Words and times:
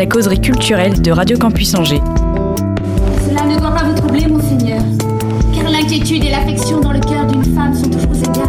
La 0.00 0.06
causerie 0.06 0.40
culturelle 0.40 1.02
de 1.02 1.10
Radio 1.10 1.36
Campus 1.36 1.74
Angers. 1.74 2.00
Cela 3.28 3.44
ne 3.44 3.60
doit 3.60 3.70
pas 3.70 3.84
vous 3.84 3.94
troubler, 3.94 4.26
monseigneur, 4.28 4.80
car 5.54 5.70
l'inquiétude 5.70 6.24
et 6.24 6.30
l'affection 6.30 6.80
dans 6.80 6.92
le 6.92 7.00
cœur 7.00 7.26
d'une 7.26 7.44
femme 7.44 7.74
sont 7.74 7.90
toujours 7.90 8.16
égales. 8.16 8.48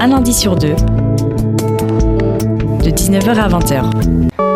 Un 0.00 0.08
lundi 0.08 0.34
sur 0.34 0.56
deux, 0.56 0.74
de 2.82 2.90
19h 2.90 3.38
à 3.38 3.48
20h. 3.48 4.49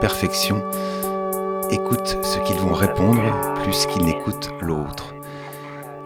Perfection, 0.00 0.62
écoute 1.70 2.18
ce 2.22 2.38
qu'ils 2.46 2.56
vont 2.56 2.74
répondre 2.74 3.22
plus 3.62 3.86
qu'ils 3.86 4.04
n'écoutent 4.04 4.50
l'autre. 4.60 5.14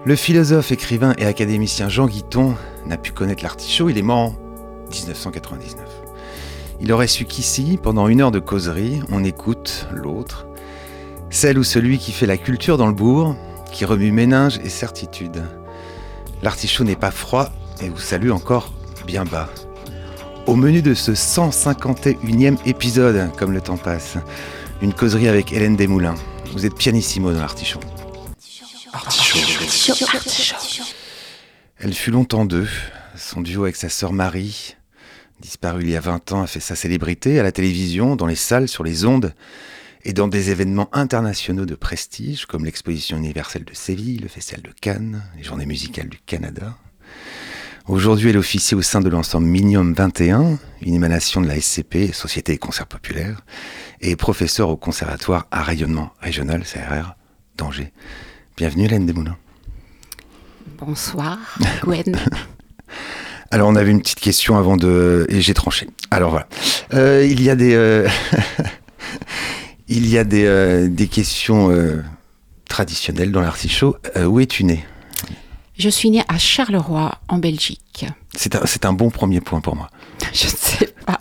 Le 0.04 0.16
philosophe, 0.16 0.72
écrivain 0.72 1.14
et 1.18 1.26
académicien 1.26 1.88
Jean 1.88 2.06
Guiton 2.06 2.54
n'a 2.86 2.96
pu 2.96 3.12
connaître 3.12 3.42
l'artichaut, 3.42 3.88
il 3.88 3.98
est 3.98 4.02
mort 4.02 4.18
en 4.18 4.34
1999. 4.90 5.84
Il 6.80 6.92
aurait 6.92 7.06
su 7.06 7.26
qu'ici, 7.26 7.78
pendant 7.82 8.08
une 8.08 8.22
heure 8.22 8.30
de 8.30 8.38
causerie, 8.38 9.02
on 9.10 9.22
écoute 9.24 9.86
l'autre, 9.92 10.46
celle 11.28 11.58
ou 11.58 11.64
celui 11.64 11.98
qui 11.98 12.12
fait 12.12 12.26
la 12.26 12.38
culture 12.38 12.78
dans 12.78 12.86
le 12.86 12.94
bourg, 12.94 13.36
qui 13.70 13.84
remue 13.84 14.12
méninge 14.12 14.58
et 14.64 14.70
certitude. 14.70 15.42
L'artichaut 16.42 16.84
n'est 16.84 16.96
pas 16.96 17.10
froid 17.10 17.50
et 17.82 17.88
vous 17.88 17.98
salue 17.98 18.30
encore 18.30 18.72
bien 19.06 19.24
bas. 19.24 19.48
Au 20.50 20.56
menu 20.56 20.82
de 20.82 20.94
ce 20.94 21.12
151e 21.12 22.58
épisode, 22.66 23.30
comme 23.36 23.52
le 23.52 23.60
temps 23.60 23.76
passe, 23.76 24.16
une 24.82 24.92
causerie 24.92 25.28
avec 25.28 25.52
Hélène 25.52 25.76
Desmoulins. 25.76 26.16
Vous 26.52 26.66
êtes 26.66 26.74
pianissimo 26.74 27.32
dans 27.32 27.38
l'artichaut. 27.38 27.78
Elle 31.78 31.94
fut 31.94 32.10
longtemps 32.10 32.44
deux. 32.46 32.66
Son 33.14 33.42
duo 33.42 33.62
avec 33.62 33.76
sa 33.76 33.88
sœur 33.88 34.12
Marie, 34.12 34.74
disparue 35.38 35.82
il 35.82 35.90
y 35.90 35.96
a 35.96 36.00
20 36.00 36.32
ans, 36.32 36.42
a 36.42 36.48
fait 36.48 36.58
sa 36.58 36.74
célébrité 36.74 37.38
à 37.38 37.44
la 37.44 37.52
télévision, 37.52 38.16
dans 38.16 38.26
les 38.26 38.34
salles, 38.34 38.66
sur 38.66 38.82
les 38.82 39.04
ondes 39.04 39.32
et 40.02 40.12
dans 40.12 40.26
des 40.26 40.50
événements 40.50 40.88
internationaux 40.92 41.64
de 41.64 41.76
prestige 41.76 42.46
comme 42.46 42.64
l'exposition 42.64 43.16
universelle 43.16 43.64
de 43.64 43.74
Séville, 43.74 44.18
le 44.18 44.26
festival 44.26 44.62
de 44.62 44.72
Cannes, 44.80 45.22
les 45.36 45.44
journées 45.44 45.64
musicales 45.64 46.08
du 46.08 46.18
Canada. 46.18 46.76
Aujourd'hui, 47.90 48.30
elle 48.30 48.38
officie 48.38 48.76
au 48.76 48.82
sein 48.82 49.00
de 49.00 49.08
l'ensemble 49.08 49.48
Minium 49.48 49.94
21, 49.94 50.60
une 50.82 50.94
émanation 50.94 51.40
de 51.40 51.48
la 51.48 51.60
SCP, 51.60 52.12
Société 52.12 52.52
et 52.52 52.56
Concerts 52.56 52.86
Populaires, 52.86 53.40
et 54.00 54.12
est 54.12 54.16
professeure 54.16 54.68
au 54.68 54.76
Conservatoire 54.76 55.48
à 55.50 55.64
rayonnement 55.64 56.12
régional, 56.20 56.62
CRR, 56.62 57.16
d'Angers. 57.56 57.92
Bienvenue 58.56 58.84
Hélène 58.84 59.06
Desmoulins. 59.06 59.36
Bonsoir 60.78 61.36
Gwen. 61.82 62.16
Alors 63.50 63.68
on 63.68 63.74
avait 63.74 63.90
une 63.90 64.02
petite 64.02 64.20
question 64.20 64.56
avant 64.56 64.76
de... 64.76 65.26
et 65.28 65.40
j'ai 65.40 65.54
tranché. 65.54 65.88
Alors 66.12 66.30
voilà. 66.30 66.46
Euh, 66.94 67.26
il 67.28 67.42
y 67.42 67.50
a 67.50 67.56
des... 67.56 67.74
euh, 67.74 68.08
il 69.88 70.08
y 70.08 70.16
a 70.16 70.22
des, 70.22 70.44
euh, 70.44 70.88
des 70.88 71.08
questions 71.08 71.76
traditionnelles 72.68 73.32
dans 73.32 73.40
l'artichaut. 73.40 73.96
Où 74.16 74.38
es-tu 74.38 74.62
né? 74.62 74.86
Je 75.80 75.88
suis 75.88 76.10
née 76.10 76.22
à 76.28 76.36
Charleroi, 76.36 77.14
en 77.28 77.38
Belgique. 77.38 78.04
C'est 78.36 78.54
un, 78.54 78.88
un 78.88 78.92
bon 78.92 79.08
premier 79.08 79.40
point 79.40 79.62
pour 79.62 79.76
moi. 79.76 79.88
Je 80.34 80.44
ne 80.44 80.50
sais 80.50 80.94
pas. 81.06 81.18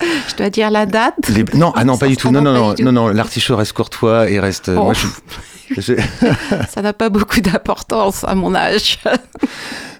Je 0.00 0.36
dois 0.36 0.50
dire 0.50 0.70
la 0.70 0.86
date 0.86 1.28
Les- 1.30 1.42
Non, 1.54 1.72
ah 1.74 1.84
non, 1.84 1.98
pas 1.98 2.06
du 2.06 2.16
tout. 2.16 2.30
Non, 2.30 2.40
non, 2.40 2.52
non, 2.52 2.68
non, 2.68 2.74
tout. 2.76 2.82
non, 2.92 3.08
l'artichaut 3.08 3.56
reste 3.56 3.72
courtois 3.72 4.30
et 4.30 4.38
reste. 4.38 4.68
Oh. 4.72 4.84
moi, 4.84 4.92
je- 4.94 5.80
je- 5.80 6.00
Ça 6.70 6.80
n'a 6.80 6.92
pas 6.92 7.08
beaucoup 7.08 7.40
d'importance 7.40 8.22
à 8.22 8.36
mon 8.36 8.54
âge. 8.54 9.00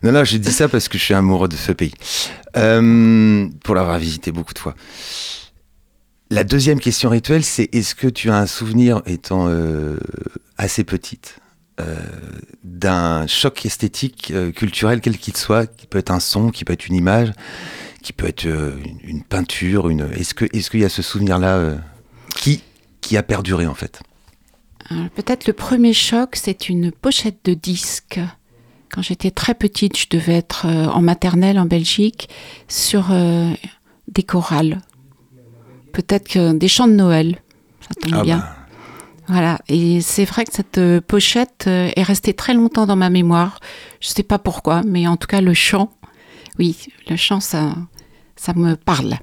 non, 0.05 0.13
non, 0.13 0.23
j'ai 0.23 0.39
dit 0.39 0.53
ça 0.53 0.69
parce 0.69 0.87
que 0.89 0.97
je 0.97 1.03
suis 1.03 1.15
amoureux 1.15 1.49
de 1.49 1.57
ce 1.57 1.73
pays. 1.73 1.95
Euh, 2.57 3.49
pour 3.65 3.75
l'avoir 3.75 3.99
visité 3.99 4.31
beaucoup 4.31 4.55
de 4.55 4.61
fois. 4.61 4.77
La 6.31 6.45
deuxième 6.45 6.79
question 6.79 7.11
rituelle, 7.11 7.43
c'est 7.43 7.69
est-ce 7.75 7.97
que 7.97 8.07
tu 8.07 8.31
as 8.31 8.37
un 8.37 8.47
souvenir, 8.47 9.03
étant 9.07 9.47
euh, 9.49 9.97
assez 10.57 10.85
petite, 10.85 11.41
d'un 12.65 13.27
choc 13.27 13.65
esthétique, 13.67 14.31
euh, 14.35 14.51
culturel, 14.53 15.01
quel 15.01 15.19
qu'il 15.19 15.37
soit, 15.37 15.67
qui 15.67 15.87
peut 15.87 15.99
être 15.99 16.11
un 16.11 16.21
son, 16.21 16.51
qui 16.51 16.65
peut 16.65 16.73
être 16.73 16.87
une 16.87 16.95
image, 16.95 17.33
qui 18.03 18.13
peut 18.13 18.27
être 18.27 18.47
euh, 18.47 18.77
une, 18.85 18.99
une 19.19 19.23
peinture, 19.25 19.89
une. 19.89 20.09
Est-ce 20.13 20.35
qu'il 20.71 20.81
y 20.81 20.85
a 20.85 20.89
ce 20.89 21.03
souvenir-là 21.03 21.57
euh, 21.57 21.77
qui, 22.37 22.63
qui 23.01 23.17
a 23.17 23.23
perduré 23.23 23.67
en 23.67 23.75
fait? 23.75 24.01
Euh, 24.93 25.09
Peut-être 25.15 25.47
le 25.47 25.53
premier 25.53 25.93
choc, 25.93 26.37
c'est 26.37 26.69
une 26.69 26.91
pochette 26.93 27.39
de 27.45 27.55
disque. 27.55 28.21
Quand 28.91 29.03
j'étais 29.03 29.31
très 29.31 29.55
petite, 29.55 29.99
je 29.99 30.07
devais 30.11 30.35
être 30.37 30.67
euh, 30.67 30.87
en 30.87 31.03
maternelle 31.03 31.59
en 31.59 31.67
Belgique, 31.67 32.29
sur 32.69 33.09
euh, 33.11 33.51
des 34.09 34.23
chorales. 34.23 34.81
Peut-être 35.93 36.29
que 36.29 36.53
des 36.57 36.69
chants 36.69 36.89
de 36.89 36.95
Noël. 36.95 37.39
Ça 37.81 37.95
tombe 38.01 38.15
Ah 38.19 38.23
bien. 38.23 38.39
bah, 38.39 38.57
Voilà, 39.29 39.59
et 39.69 40.01
c'est 40.01 40.25
vrai 40.25 40.45
que 40.45 40.55
cette 40.55 40.79
euh, 40.79 41.03
pochette 41.03 41.67
euh, 41.67 41.91
est 41.95 42.03
restée 42.03 42.33
très 42.33 42.55
longtemps 42.55 42.87
dans 42.87 42.97
ma 42.97 43.11
mémoire. 43.11 43.61
Je 44.01 44.09
sais 44.09 44.23
pas 44.23 44.39
pourquoi, 44.39 44.83
mais 44.87 45.07
en 45.07 45.19
tout 45.19 45.27
cas 45.27 45.43
le 45.43 45.53
chant, 45.53 45.93
oui, 46.59 46.77
le 47.11 47.17
chant, 47.17 47.41
ça, 47.41 47.75
ça 48.37 48.55
me 48.55 48.75
parle. 48.75 49.19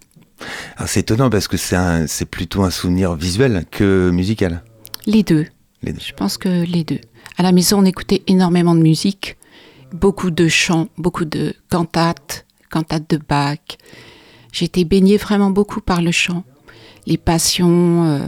alors, 0.78 0.88
c'est 0.88 1.00
étonnant 1.00 1.32
parce 1.32 1.48
que 1.48 1.58
c'est 1.58 2.26
plutôt 2.30 2.64
un 2.64 2.70
souvenir 2.70 3.16
visuel 3.16 3.66
que 3.72 4.12
musical. 4.12 4.64
Les 5.08 5.24
deux, 5.24 5.48
Les 5.82 5.92
deux. 5.92 6.00
je 6.00 6.14
pense 6.14 6.38
que 6.38 6.50
les 6.50 6.84
deux. 6.84 7.02
À 7.38 7.44
la 7.44 7.52
maison, 7.52 7.80
on 7.80 7.86
écoutait 7.86 8.22
énormément 8.28 8.76
de 8.76 8.82
musique, 8.82 9.38
beaucoup 9.92 10.30
de 10.30 10.48
chants, 10.48 10.88
beaucoup 11.00 11.26
de 11.26 11.56
cantates, 11.72 12.46
cantates 12.70 13.10
de 13.10 13.18
Bach. 13.18 13.60
J'ai 14.52 14.66
été 14.66 14.86
baignée 14.86 15.18
vraiment 15.18 15.50
beaucoup 15.50 15.82
par 15.82 16.02
le 16.04 16.12
chant, 16.12 16.44
les 17.08 17.18
passions. 17.18 18.06
Euh, 18.06 18.20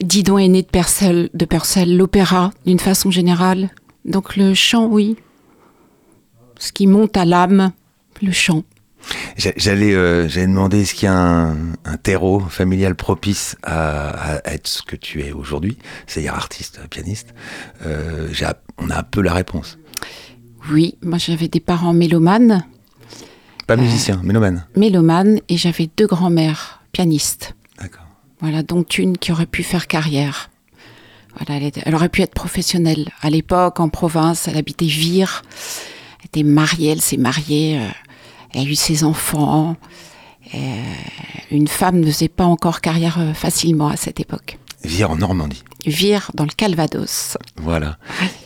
Didon 0.00 0.38
est 0.38 0.48
né 0.48 0.62
de 0.62 0.66
Purcell, 0.68 1.30
de 1.34 1.44
Purcell, 1.44 1.96
l'opéra 1.96 2.50
d'une 2.66 2.78
façon 2.80 3.10
générale. 3.10 3.70
Donc 4.04 4.36
le 4.36 4.54
chant, 4.54 4.86
oui. 4.86 5.16
Ce 6.58 6.72
qui 6.72 6.86
monte 6.86 7.16
à 7.16 7.24
l'âme, 7.24 7.72
le 8.22 8.32
chant. 8.32 8.64
J'a- 9.36 9.52
J'allais 9.56 9.92
euh, 9.94 10.28
demander 10.28 10.80
est-ce 10.82 10.94
qu'il 10.94 11.06
y 11.06 11.08
a 11.08 11.14
un, 11.16 11.72
un 11.84 11.96
terreau 12.02 12.40
familial 12.40 12.94
propice 12.94 13.56
à, 13.62 14.10
à 14.38 14.52
être 14.54 14.66
ce 14.66 14.82
que 14.82 14.96
tu 14.96 15.22
es 15.22 15.32
aujourd'hui, 15.32 15.76
c'est-à-dire 16.06 16.34
artiste, 16.34 16.80
pianiste. 16.88 17.34
Euh, 17.84 18.28
on 18.78 18.88
a 18.90 18.98
un 18.98 19.02
peu 19.02 19.20
la 19.20 19.34
réponse. 19.34 19.78
Oui, 20.70 20.96
moi 21.02 21.18
j'avais 21.18 21.48
des 21.48 21.60
parents 21.60 21.92
mélomanes, 21.92 22.64
Pas 23.66 23.76
musicien, 23.76 24.20
mélomane. 24.24 24.66
mélomanes, 24.74 25.40
et 25.50 25.58
j'avais 25.58 25.90
deux 25.96 26.06
grands-mères 26.06 26.82
pianistes. 26.92 27.54
Voilà, 28.44 28.62
dont 28.62 28.82
une 28.82 29.16
qui 29.16 29.32
aurait 29.32 29.46
pu 29.46 29.62
faire 29.62 29.86
carrière. 29.86 30.50
Voilà, 31.38 31.58
elle, 31.58 31.66
était- 31.66 31.80
elle 31.86 31.94
aurait 31.94 32.10
pu 32.10 32.20
être 32.20 32.34
professionnelle. 32.34 33.08
À 33.22 33.30
l'époque, 33.30 33.80
en 33.80 33.88
province, 33.88 34.48
elle 34.48 34.58
habitait 34.58 34.84
Vire. 34.84 35.40
Elle 36.20 36.26
était 36.26 36.42
mariée, 36.42 36.90
elle 36.90 37.00
s'est 37.00 37.16
mariée. 37.16 37.78
euh, 37.80 37.88
elle 38.52 38.60
a 38.60 38.64
eu 38.70 38.74
ses 38.74 39.02
enfants. 39.02 39.76
Euh, 40.54 40.58
une 41.50 41.68
femme 41.68 42.00
ne 42.00 42.06
faisait 42.06 42.28
pas 42.28 42.44
encore 42.44 42.82
carrière 42.82 43.16
euh, 43.18 43.32
facilement 43.32 43.88
à 43.88 43.96
cette 43.96 44.20
époque. 44.20 44.58
Vire 44.84 45.10
en 45.10 45.16
Normandie. 45.16 45.64
Vire 45.86 46.30
dans 46.34 46.44
le 46.44 46.50
Calvados. 46.54 47.38
Voilà. 47.56 47.96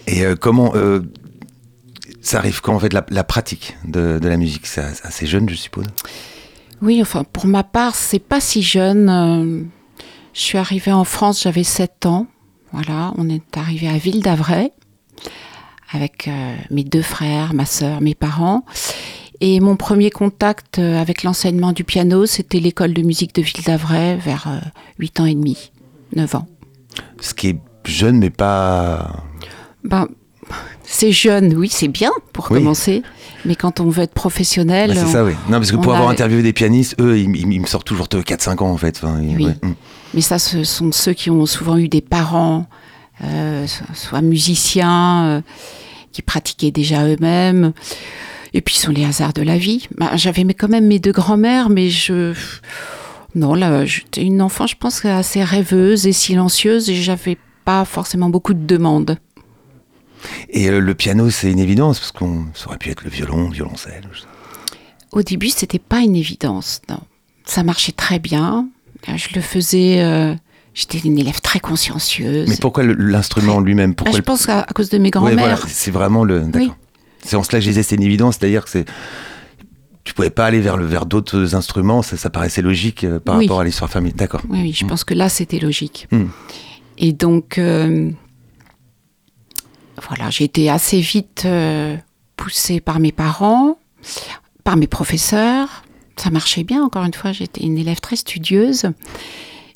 Et 0.06 0.24
euh, 0.24 0.36
comment 0.36 0.76
euh, 0.76 1.00
ça 2.22 2.38
arrive 2.38 2.60
quand 2.60 2.76
en 2.76 2.78
fait 2.78 2.92
la, 2.92 3.04
la 3.10 3.24
pratique 3.24 3.76
de, 3.84 4.20
de 4.22 4.28
la 4.28 4.36
musique? 4.36 4.64
C'est 4.68 4.80
assez 5.02 5.26
jeune, 5.26 5.48
je 5.48 5.56
suppose? 5.56 5.86
Oui, 6.82 7.02
enfin, 7.02 7.24
pour 7.24 7.46
ma 7.46 7.64
part, 7.64 7.96
c'est 7.96 8.20
pas 8.20 8.40
si 8.40 8.62
jeune. 8.62 9.68
Je 10.38 10.44
suis 10.44 10.58
arrivée 10.58 10.92
en 10.92 11.02
France, 11.04 11.42
j'avais 11.42 11.64
7 11.64 12.06
ans. 12.06 12.26
Voilà, 12.72 13.12
on 13.16 13.28
est 13.28 13.56
arrivé 13.56 13.88
à 13.88 13.98
Ville 13.98 14.22
d'Avray. 14.22 14.70
avec 15.92 16.28
euh, 16.28 16.54
mes 16.70 16.84
deux 16.84 17.02
frères, 17.02 17.54
ma 17.54 17.64
sœur, 17.66 18.00
mes 18.00 18.14
parents. 18.14 18.64
Et 19.40 19.58
mon 19.60 19.74
premier 19.76 20.10
contact 20.10 20.78
euh, 20.78 21.00
avec 21.00 21.22
l'enseignement 21.22 21.72
du 21.72 21.82
piano, 21.82 22.26
c'était 22.26 22.60
l'école 22.60 22.92
de 22.94 23.02
musique 23.02 23.34
de 23.34 23.42
Ville 23.42 23.64
d'Avray 23.64 24.16
vers 24.18 24.46
euh, 24.48 24.58
8 24.98 25.20
ans 25.20 25.26
et 25.26 25.34
demi, 25.34 25.72
9 26.14 26.34
ans. 26.36 26.46
Ce 27.20 27.34
qui 27.34 27.48
est 27.48 27.58
jeune, 27.84 28.18
mais 28.18 28.30
pas. 28.30 29.22
Ben, 29.82 30.06
c'est 30.84 31.10
jeune, 31.12 31.54
oui, 31.56 31.68
c'est 31.70 31.88
bien 31.88 32.10
pour 32.32 32.50
Oui. 32.50 32.58
commencer. 32.58 33.02
Mais 33.44 33.54
quand 33.56 33.80
on 33.80 33.88
veut 33.88 34.02
être 34.02 34.14
professionnel, 34.14 34.92
Bah, 34.94 35.00
c'est 35.04 35.12
ça, 35.12 35.24
oui. 35.24 35.32
Non, 35.48 35.58
parce 35.58 35.70
que 35.72 35.76
pour 35.76 35.92
a- 35.92 35.96
avoir 35.96 36.10
interviewé 36.10 36.42
des 36.42 36.52
pianistes, 36.52 36.96
eux, 37.00 37.18
ils, 37.18 37.34
ils- 37.34 37.52
ils 37.52 37.60
me 37.60 37.66
sortent 37.66 37.86
toujours 37.86 38.08
de 38.08 38.20
4-5 38.20 38.62
ans, 38.62 38.70
en 38.70 38.76
fait. 38.76 39.00
Enfin, 39.02 39.18
Oui. 39.20 39.46
ouais. 39.46 39.54
Mais 40.14 40.20
ça, 40.20 40.38
ce 40.38 40.64
sont 40.64 40.90
ceux 40.92 41.12
qui 41.12 41.30
ont 41.30 41.44
souvent 41.46 41.76
eu 41.76 41.88
des 41.88 42.00
parents, 42.00 42.66
euh, 43.24 43.66
so- 43.66 43.84
soit 43.94 44.22
musiciens, 44.22 45.24
euh, 45.26 45.40
qui 46.12 46.22
pratiquaient 46.22 46.70
déjà 46.70 47.04
eux-mêmes. 47.06 47.72
Et 48.54 48.62
puis, 48.62 48.74
ce 48.76 48.82
sont 48.86 48.92
les 48.92 49.04
hasards 49.04 49.34
de 49.34 49.42
la 49.42 49.58
vie. 49.58 49.86
Ben, 49.98 50.10
J'avais 50.16 50.42
quand 50.54 50.68
même 50.68 50.86
mes 50.86 50.98
deux 50.98 51.12
grands-mères, 51.12 51.68
mais 51.68 51.90
je... 51.90 52.34
Non, 53.34 53.54
là, 53.54 53.84
j'étais 53.84 54.22
une 54.22 54.40
enfant, 54.40 54.66
je 54.66 54.74
pense, 54.74 55.04
assez 55.04 55.44
rêveuse 55.44 56.06
et 56.06 56.12
silencieuse, 56.14 56.88
et 56.88 56.94
j'avais 56.94 57.36
pas 57.66 57.84
forcément 57.84 58.30
beaucoup 58.30 58.54
de 58.54 58.64
demandes. 58.66 59.18
Et 60.48 60.68
euh, 60.70 60.80
le 60.80 60.94
piano, 60.94 61.28
c'est 61.28 61.52
une 61.52 61.58
évidence, 61.58 61.98
parce 62.00 62.12
qu'on 62.12 62.46
aurait 62.66 62.78
pu 62.78 62.88
être 62.90 63.04
le 63.04 63.10
violon, 63.10 63.48
le 63.48 63.54
violoncelle. 63.54 64.08
Au 65.12 65.22
début, 65.22 65.50
c'était 65.50 65.78
pas 65.78 66.00
une 66.00 66.16
évidence, 66.16 66.80
non. 66.88 67.00
Ça 67.44 67.62
marchait 67.62 67.92
très 67.92 68.18
bien. 68.18 68.68
Je 69.06 69.34
le 69.34 69.40
faisais... 69.40 70.02
euh, 70.02 70.34
J'étais 70.74 70.98
une 70.98 71.18
élève 71.18 71.40
très 71.40 71.58
consciencieuse. 71.58 72.48
Mais 72.48 72.56
pourquoi 72.60 72.84
l'instrument 72.84 73.58
lui-même? 73.58 73.90
Ah, 73.92 73.94
Pourquoi 73.96 74.12
je 74.12 74.18
le- 74.18 74.22
pense 74.22 74.48
à, 74.48 74.60
à 74.60 74.72
cause 74.72 74.90
de 74.90 74.98
mes 74.98 75.04
Ouais, 75.06 75.10
grands-mères. 75.10 75.36
voilà, 75.38 75.58
c'est 75.66 75.90
vraiment 75.90 76.22
le. 76.22 76.44
C'est 77.24 77.34
en 77.34 77.42
cela 77.42 77.58
que 77.58 77.64
je 77.64 77.70
disais 77.70 77.82
c'est 77.82 77.96
une 77.96 78.02
évidence, 78.04 78.36
c'est-à-dire 78.38 78.62
que 78.64 78.70
c'est. 78.70 78.84
Tu 80.04 80.14
pouvais 80.14 80.30
pas 80.30 80.46
aller 80.46 80.60
vers 80.60 80.76
le 80.76 80.86
vers 80.86 81.04
d'autres 81.04 81.56
instruments, 81.56 82.02
ça, 82.02 82.16
ça 82.16 82.30
paraissait 82.30 82.62
logique 82.62 83.02
euh, 83.04 83.18
par 83.18 83.36
Oui. 83.38 83.46
rapport 83.46 83.60
à 83.60 83.64
l'histoire 83.64 83.90
familiale. 83.90 84.16
D'accord. 84.16 84.40
Oui, 84.48 84.60
oui, 84.62 84.72
je 84.72 84.84
pense 84.86 85.02
que 85.04 85.14
là, 85.14 85.28
c'était 85.28 85.58
logique. 85.58 86.06
Mm. 86.12 86.24
Et 86.98 87.12
donc, 87.12 87.58
euh, 87.58 88.10
voilà, 90.08 90.30
j'ai 90.30 90.44
été 90.44 90.70
assez 90.70 91.00
vite 91.00 91.42
euh, 91.44 91.96
poussée 92.36 92.80
par 92.80 93.00
mes 93.00 93.12
parents, 93.12 93.78
par 94.64 94.76
mes 94.76 94.86
professeurs. 94.86 95.82
Ça 96.18 96.30
marchait 96.30 96.64
bien, 96.64 96.82
encore 96.82 97.04
une 97.04 97.14
fois, 97.14 97.30
j'étais 97.30 97.62
une 97.62 97.78
élève 97.78 98.00
très 98.00 98.16
studieuse. 98.16 98.90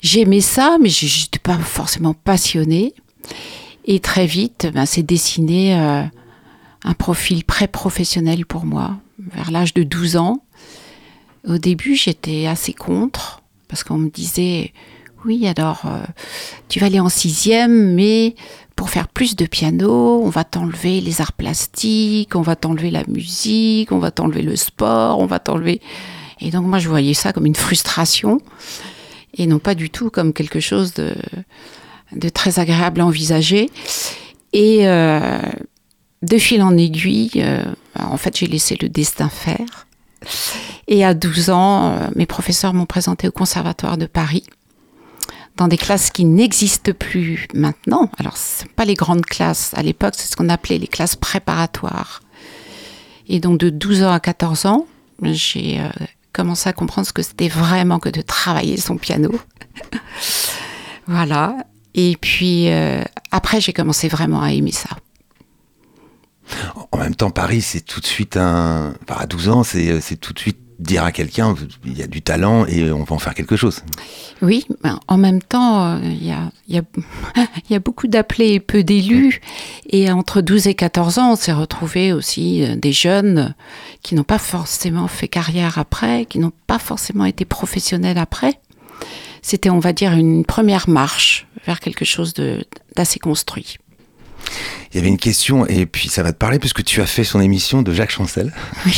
J'aimais 0.03 0.41
ça, 0.41 0.77
mais 0.81 0.89
je 0.89 1.07
n'étais 1.07 1.39
pas 1.39 1.57
forcément 1.57 2.15
passionnée. 2.15 2.95
Et 3.85 4.01
très 4.01 4.27
vite, 4.27 4.69
ben, 4.75 4.85
c'est 4.85 5.05
dessiné 5.05 5.79
euh, 5.79 6.03
un 6.83 6.95
profil 6.95 7.45
pré-professionnel 7.45 8.45
pour 8.45 8.65
moi, 8.65 8.97
vers 9.19 9.53
l'âge 9.53 9.73
de 9.73 9.85
12 9.85 10.17
ans. 10.17 10.43
Au 11.47 11.59
début, 11.59 11.95
j'étais 11.95 12.47
assez 12.47 12.73
contre, 12.73 13.43
parce 13.69 13.85
qu'on 13.85 13.99
me 13.99 14.11
disait, 14.11 14.73
oui, 15.25 15.47
alors, 15.47 15.83
euh, 15.85 16.03
tu 16.69 16.81
vas 16.81 16.87
aller 16.87 17.01
en 17.01 17.09
sixième, 17.09 17.95
mais 17.95 18.35
pour 18.75 18.91
faire 18.91 19.07
plus 19.07 19.37
de 19.37 19.47
piano, 19.47 20.21
on 20.25 20.29
va 20.29 20.43
t'enlever 20.43 21.01
les 21.01 21.21
arts 21.21 21.35
plastiques, 21.35 22.35
on 22.35 22.43
va 22.43 22.57
t'enlever 22.57 22.91
la 22.91 23.05
musique, 23.07 23.93
on 23.93 23.99
va 23.99 24.11
t'enlever 24.11 24.43
le 24.43 24.57
sport, 24.57 25.21
on 25.21 25.27
va 25.27 25.39
t'enlever... 25.39 25.81
Et 26.43 26.51
donc, 26.51 26.67
moi, 26.67 26.81
je 26.81 26.89
voyais 26.89 27.15
ça 27.15 27.33
comme 27.33 27.47
une 27.47 27.55
frustration, 27.55 28.41
et 29.35 29.47
non 29.47 29.61
pas 29.61 29.77
du 29.77 29.91
tout 29.91 30.11
comme 30.11 30.33
quelque 30.33 30.59
chose 30.59 30.93
de, 30.93 31.15
très 32.31 32.59
agréable 32.59 33.01
à 33.01 33.07
envisager. 33.07 33.71
Et 34.53 34.89
euh, 34.89 35.41
de 36.23 36.39
fil 36.39 36.63
en 36.63 36.77
aiguille, 36.77 37.31
euh, 37.37 37.63
en 37.99 38.17
fait, 38.17 38.37
j'ai 38.37 38.49
laissé 38.49 38.77
le 38.81 38.89
destin 38.89 39.29
faire. 39.29 39.87
Et 40.89 41.05
à 41.05 41.15
12 41.15 41.51
ans, 41.51 41.93
euh, 41.93 42.09
mes 42.17 42.27
professeurs 42.27 42.75
m'ont 42.75 42.87
présenté 42.87 43.29
au 43.29 43.33
Conservatoire 43.33 43.97
de 43.97 44.07
Paris, 44.07 44.45
dans 45.57 45.69
des 45.69 45.79
classes 45.79 46.11
qui 46.11 46.25
n'existent 46.25 46.93
plus 46.93 47.47
maintenant. 47.55 48.11
Alors, 48.19 48.37
ce 48.37 48.65
pas 48.67 48.85
les 48.85 48.95
grandes 48.95 49.25
classes. 49.27 49.75
À 49.77 49.83
l'époque, 49.83 50.15
c'est 50.17 50.31
ce 50.31 50.35
qu'on 50.35 50.49
appelait 50.49 50.79
les 50.79 50.89
classes 50.89 51.15
préparatoires. 51.15 52.21
Et 53.29 53.39
donc, 53.39 53.59
de 53.59 53.71
12 53.71 54.03
ans 54.03 54.13
à 54.13 54.19
14 54.19 54.67
ans, 54.67 54.87
j'ai 55.23 55.81
commencé 56.33 56.69
à 56.69 56.73
comprendre 56.73 57.07
ce 57.07 57.13
que 57.13 57.23
c'était 57.23 57.49
vraiment 57.49 57.99
que 57.99 58.09
de 58.09 58.21
travailler 58.23 58.77
son 58.77 58.97
piano. 58.97 59.31
voilà. 61.07 61.57
Et 61.95 62.17
puis, 62.21 62.71
euh, 62.71 63.03
après, 63.31 63.61
j'ai 63.61 63.73
commencé 63.73 64.09
vraiment 64.09 64.43
à 64.43 64.53
aimer 64.53 64.73
ça. 64.73 64.91
En 66.91 66.99
même 66.99 67.15
temps, 67.15 67.31
Paris, 67.31 67.63
c'est 67.63 67.81
tout 67.81 68.01
de 68.01 68.07
suite 68.07 68.37
un. 68.37 68.95
Enfin, 69.09 69.21
à 69.21 69.27
12 69.27 69.49
ans, 69.49 69.63
c'est 69.63 70.01
c'est 70.01 70.17
tout 70.17 70.33
de 70.33 70.39
suite 70.39 70.59
dire 70.83 71.05
à 71.05 71.13
quelqu'un 71.13 71.55
il 71.85 71.97
y 71.97 72.03
a 72.03 72.07
du 72.07 72.23
talent 72.23 72.67
et 72.67 72.91
on 72.93 73.05
va 73.05 73.15
en 73.15 73.19
faire 73.19 73.35
quelque 73.35 73.57
chose. 73.57 73.83
Oui, 74.41 74.67
ben, 74.83 74.99
en 75.07 75.19
même 75.19 75.41
temps, 75.41 75.85
euh, 75.85 75.99
il 76.03 76.25
y, 76.25 76.33
a, 76.33 76.51
y, 76.69 76.79
a, 76.79 76.83
il 77.69 77.73
y 77.73 77.75
a 77.75 77.79
beaucoup 77.79 78.09
d'appelés 78.09 78.55
et 78.55 78.61
peu 78.61 78.83
d'élus. 78.83 79.41
Et 79.89 80.11
entre 80.11 80.41
12 80.41 80.67
et 80.67 80.75
14 80.75 81.19
ans, 81.19 81.33
on 81.33 81.37
s'est 81.37 81.53
retrouvé 81.53 82.13
aussi 82.13 82.65
euh, 82.65 82.75
des 82.77 82.93
jeunes 82.93 83.55
qui 84.03 84.15
n'ont 84.15 84.25
pas 84.25 84.39
forcément 84.39 85.07
fait 85.07 85.29
carrière 85.29 85.79
après, 85.79 86.27
qui 86.27 86.39
n'ont 86.39 86.53
pas 86.67 86.79
forcément 86.79 87.25
été 87.25 87.45
professionnels 87.45 88.19
après. 88.19 88.59
C'était, 89.43 89.71
on 89.71 89.81
va 89.81 89.93
dire, 89.93 90.13
une 90.13 90.45
première 90.45 90.89
marche 90.89 91.47
vers 91.67 91.81
quelque 91.81 92.05
chose 92.05 92.35
d'assez 92.97 93.19
construit. 93.19 93.79
Il 94.93 94.97
y 94.97 94.99
avait 95.01 95.09
une 95.09 95.17
question, 95.19 95.67
et 95.67 95.87
puis 95.87 96.09
ça 96.11 96.23
va 96.23 96.33
te 96.33 96.37
parler, 96.39 96.59
puisque 96.59 96.85
tu 96.85 97.01
as 97.01 97.07
fait 97.07 97.25
son 97.25 97.41
émission 97.41 97.81
de 97.83 97.95
Jacques 97.95 98.11
Chancel. 98.11 98.53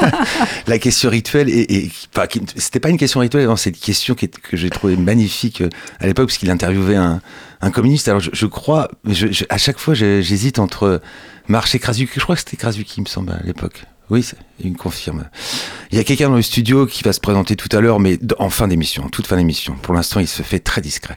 la 0.66 0.78
question 0.78 1.10
rituelle, 1.10 1.48
et, 1.48 1.66
et 1.76 1.90
enfin, 2.14 2.26
c'était 2.56 2.80
pas 2.80 2.88
une 2.88 2.98
question 2.98 3.20
rituelle, 3.20 3.48
c'est 3.56 3.70
une 3.70 3.76
question 3.76 4.14
que 4.14 4.26
j'ai 4.56 4.70
trouvée 4.70 4.96
magnifique 4.96 5.60
euh, 5.60 5.68
à 6.00 6.06
l'époque, 6.06 6.28
parce 6.28 6.38
qu'il 6.38 6.50
interviewait 6.50 6.96
un, 6.96 7.20
un 7.60 7.70
communiste. 7.70 8.08
Alors 8.08 8.20
je, 8.20 8.30
je 8.32 8.46
crois, 8.46 8.88
je- 9.08 9.30
je- 9.32 9.44
à 9.48 9.58
chaque 9.58 9.78
fois 9.78 9.94
j'hésite 9.94 10.58
entre 10.58 11.00
Marche 11.48 11.74
et 11.74 11.78
Krasuki, 11.78 12.12
je 12.16 12.20
crois 12.20 12.34
que 12.34 12.40
c'était 12.40 12.56
Krasuki, 12.56 12.94
il 12.98 13.02
me 13.02 13.06
semble, 13.08 13.30
à 13.32 13.40
l'époque. 13.44 13.84
Oui, 14.08 14.24
il 14.60 14.72
me 14.72 14.76
confirme. 14.76 15.28
Il 15.90 15.98
y 15.98 16.00
a 16.00 16.04
quelqu'un 16.04 16.28
dans 16.28 16.36
le 16.36 16.42
studio 16.42 16.86
qui 16.86 17.02
va 17.02 17.12
se 17.12 17.18
présenter 17.20 17.56
tout 17.56 17.68
à 17.76 17.80
l'heure, 17.80 17.98
mais 17.98 18.18
en 18.38 18.50
fin 18.50 18.68
d'émission, 18.68 19.04
en 19.04 19.08
toute 19.08 19.26
fin 19.26 19.36
d'émission. 19.36 19.74
Pour 19.82 19.94
l'instant, 19.94 20.20
il 20.20 20.28
se 20.28 20.42
fait 20.42 20.60
très 20.60 20.80
discret. 20.80 21.16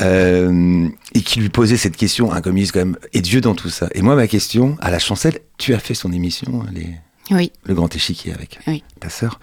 Euh, 0.00 0.88
et 1.14 1.20
qui 1.20 1.40
lui 1.40 1.48
posait 1.50 1.76
cette 1.76 1.96
question, 1.96 2.32
un 2.32 2.40
communiste 2.40 2.72
quand 2.72 2.78
même, 2.80 2.96
et 3.12 3.20
Dieu 3.20 3.40
dans 3.40 3.54
tout 3.54 3.68
ça? 3.68 3.88
Et 3.94 4.00
moi, 4.02 4.14
ma 4.14 4.26
question, 4.28 4.76
à 4.80 4.90
la 4.90 4.98
chancelle, 4.98 5.38
tu 5.58 5.74
as 5.74 5.78
fait 5.78 5.94
son 5.94 6.12
émission, 6.12 6.64
les- 6.72 6.94
Oui. 7.30 7.52
le 7.64 7.74
grand 7.74 7.94
échiquier 7.94 8.32
avec 8.32 8.60
Oui. 8.66 8.82
ta 9.00 9.08
sœur. 9.10 9.38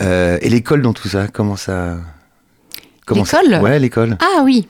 Euh, 0.00 0.38
et 0.40 0.48
l'école 0.48 0.80
dans 0.82 0.92
tout 0.94 1.08
ça, 1.08 1.28
comment 1.28 1.56
ça 1.56 1.98
comment 3.06 3.24
ça- 3.26 3.42
L'école? 3.42 3.62
Ouais, 3.62 3.78
l'école. 3.78 4.16
Ah 4.20 4.42
oui, 4.44 4.66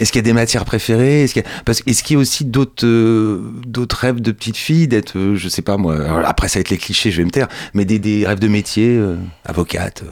Est-ce 0.00 0.10
qu'il 0.10 0.18
y 0.18 0.24
a 0.24 0.24
des 0.24 0.32
matières 0.32 0.64
préférées? 0.64 1.22
Est-ce 1.22 1.34
qu'il 1.34 1.42
y 1.42 1.46
a, 1.46 1.48
parce, 1.64 1.82
est-ce 1.86 2.02
qu'il 2.02 2.14
y 2.14 2.16
a 2.16 2.20
aussi 2.20 2.44
d'autres, 2.44 2.84
euh, 2.86 3.52
d'autres 3.66 3.96
rêves 3.96 4.20
de 4.20 4.32
petite 4.32 4.56
fille, 4.56 4.88
d'être, 4.88 5.16
euh, 5.16 5.36
je 5.36 5.48
sais 5.48 5.62
pas 5.62 5.76
moi, 5.76 5.94
alors 5.94 6.20
après 6.24 6.48
ça 6.48 6.58
va 6.58 6.62
être 6.62 6.70
les 6.70 6.78
clichés, 6.78 7.10
je 7.12 7.18
vais 7.18 7.24
me 7.24 7.30
taire, 7.30 7.48
mais 7.74 7.84
des, 7.84 7.98
des 8.00 8.26
rêves 8.26 8.40
de 8.40 8.48
métier, 8.48 8.88
euh, 8.88 9.16
avocate, 9.44 10.02
euh, 10.02 10.10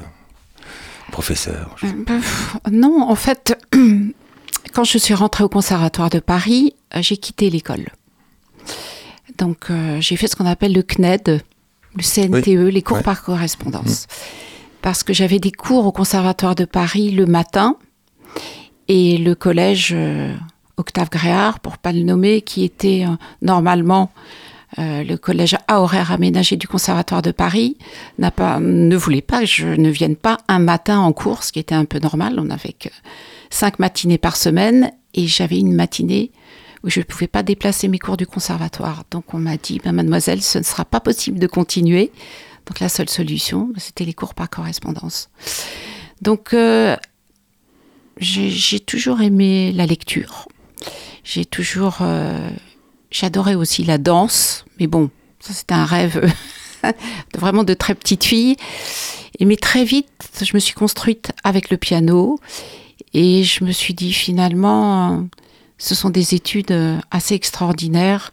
professeur. 1.10 1.74
je- 1.82 1.86
Non, 2.70 3.02
en 3.08 3.14
fait, 3.16 3.58
quand 4.72 4.84
je 4.84 4.98
suis 4.98 5.14
rentrée 5.14 5.42
au 5.44 5.48
Conservatoire 5.48 6.10
de 6.10 6.20
Paris, 6.20 6.74
j'ai 7.00 7.16
quitté 7.16 7.50
l'école. 7.50 7.86
Donc, 9.38 9.68
j'ai 10.00 10.16
fait 10.16 10.26
ce 10.26 10.36
qu'on 10.36 10.46
appelle 10.46 10.72
le 10.74 10.82
CNED, 10.82 11.40
le 11.96 12.02
CNTE, 12.02 12.70
les 12.70 12.82
cours 12.82 12.98
Ouais. 12.98 13.02
par 13.02 13.22
correspondance. 13.22 14.06
Parce 14.82 15.02
que 15.02 15.12
j'avais 15.12 15.38
des 15.38 15.52
cours 15.52 15.86
au 15.86 15.92
Conservatoire 15.92 16.54
de 16.54 16.64
Paris 16.64 17.10
le 17.10 17.26
matin 17.26 17.76
et 18.88 19.18
le 19.18 19.34
collège 19.34 19.92
euh, 19.94 20.34
Octave 20.76 21.10
Gréard, 21.10 21.60
pour 21.60 21.78
pas 21.78 21.92
le 21.92 22.02
nommer, 22.02 22.42
qui 22.42 22.64
était 22.64 23.04
euh, 23.06 23.14
normalement 23.40 24.10
euh, 24.78 25.04
le 25.04 25.16
collège 25.16 25.56
à 25.68 25.80
horaire 25.80 26.12
aménagé 26.12 26.56
du 26.56 26.66
Conservatoire 26.66 27.22
de 27.22 27.30
Paris, 27.30 27.76
n'a 28.18 28.30
pas, 28.30 28.58
ne 28.58 28.96
voulait 28.96 29.20
pas 29.20 29.40
que 29.40 29.46
je 29.46 29.66
ne 29.66 29.90
vienne 29.90 30.16
pas 30.16 30.38
un 30.48 30.58
matin 30.58 30.98
en 30.98 31.12
cours, 31.12 31.44
ce 31.44 31.52
qui 31.52 31.58
était 31.58 31.74
un 31.74 31.84
peu 31.84 31.98
normal. 31.98 32.38
On 32.38 32.44
n'avait 32.44 32.72
que 32.72 32.88
cinq 33.50 33.78
matinées 33.78 34.18
par 34.18 34.36
semaine 34.36 34.92
et 35.14 35.26
j'avais 35.26 35.58
une 35.58 35.74
matinée 35.74 36.32
où 36.84 36.90
je 36.90 37.00
ne 37.00 37.04
pouvais 37.04 37.28
pas 37.28 37.42
déplacer 37.42 37.86
mes 37.86 37.98
cours 37.98 38.16
du 38.16 38.26
conservatoire. 38.26 39.04
Donc 39.10 39.34
on 39.34 39.38
m'a 39.38 39.56
dit, 39.56 39.80
ben, 39.84 39.92
mademoiselle, 39.92 40.42
ce 40.42 40.58
ne 40.58 40.64
sera 40.64 40.84
pas 40.84 41.00
possible 41.00 41.38
de 41.38 41.46
continuer. 41.46 42.10
Donc 42.66 42.80
la 42.80 42.88
seule 42.88 43.08
solution, 43.08 43.70
c'était 43.76 44.04
les 44.04 44.14
cours 44.14 44.34
par 44.34 44.48
correspondance. 44.50 45.28
Donc 46.22 46.54
j'ai 48.18 48.80
toujours 48.80 49.20
aimé 49.20 49.72
la 49.72 49.86
lecture. 49.86 50.48
J'ai 51.24 51.44
toujours... 51.44 51.98
euh, 52.00 52.50
J'adorais 53.12 53.54
aussi 53.54 53.84
la 53.84 53.98
danse, 53.98 54.64
mais 54.80 54.86
bon, 54.86 55.10
ça 55.38 55.52
c'était 55.52 55.74
un 55.74 55.84
rêve 55.84 56.32
vraiment 57.36 57.62
de 57.62 57.74
très 57.74 57.94
petite 57.94 58.24
fille. 58.24 58.56
Et 59.38 59.44
mais 59.44 59.56
très 59.56 59.84
vite, 59.84 60.08
je 60.42 60.50
me 60.54 60.58
suis 60.58 60.72
construite 60.72 61.32
avec 61.44 61.68
le 61.68 61.76
piano 61.76 62.38
et 63.12 63.44
je 63.44 63.64
me 63.64 63.70
suis 63.70 63.92
dit 63.92 64.14
finalement, 64.14 65.26
ce 65.76 65.94
sont 65.94 66.08
des 66.08 66.34
études 66.34 66.74
assez 67.10 67.34
extraordinaires 67.34 68.32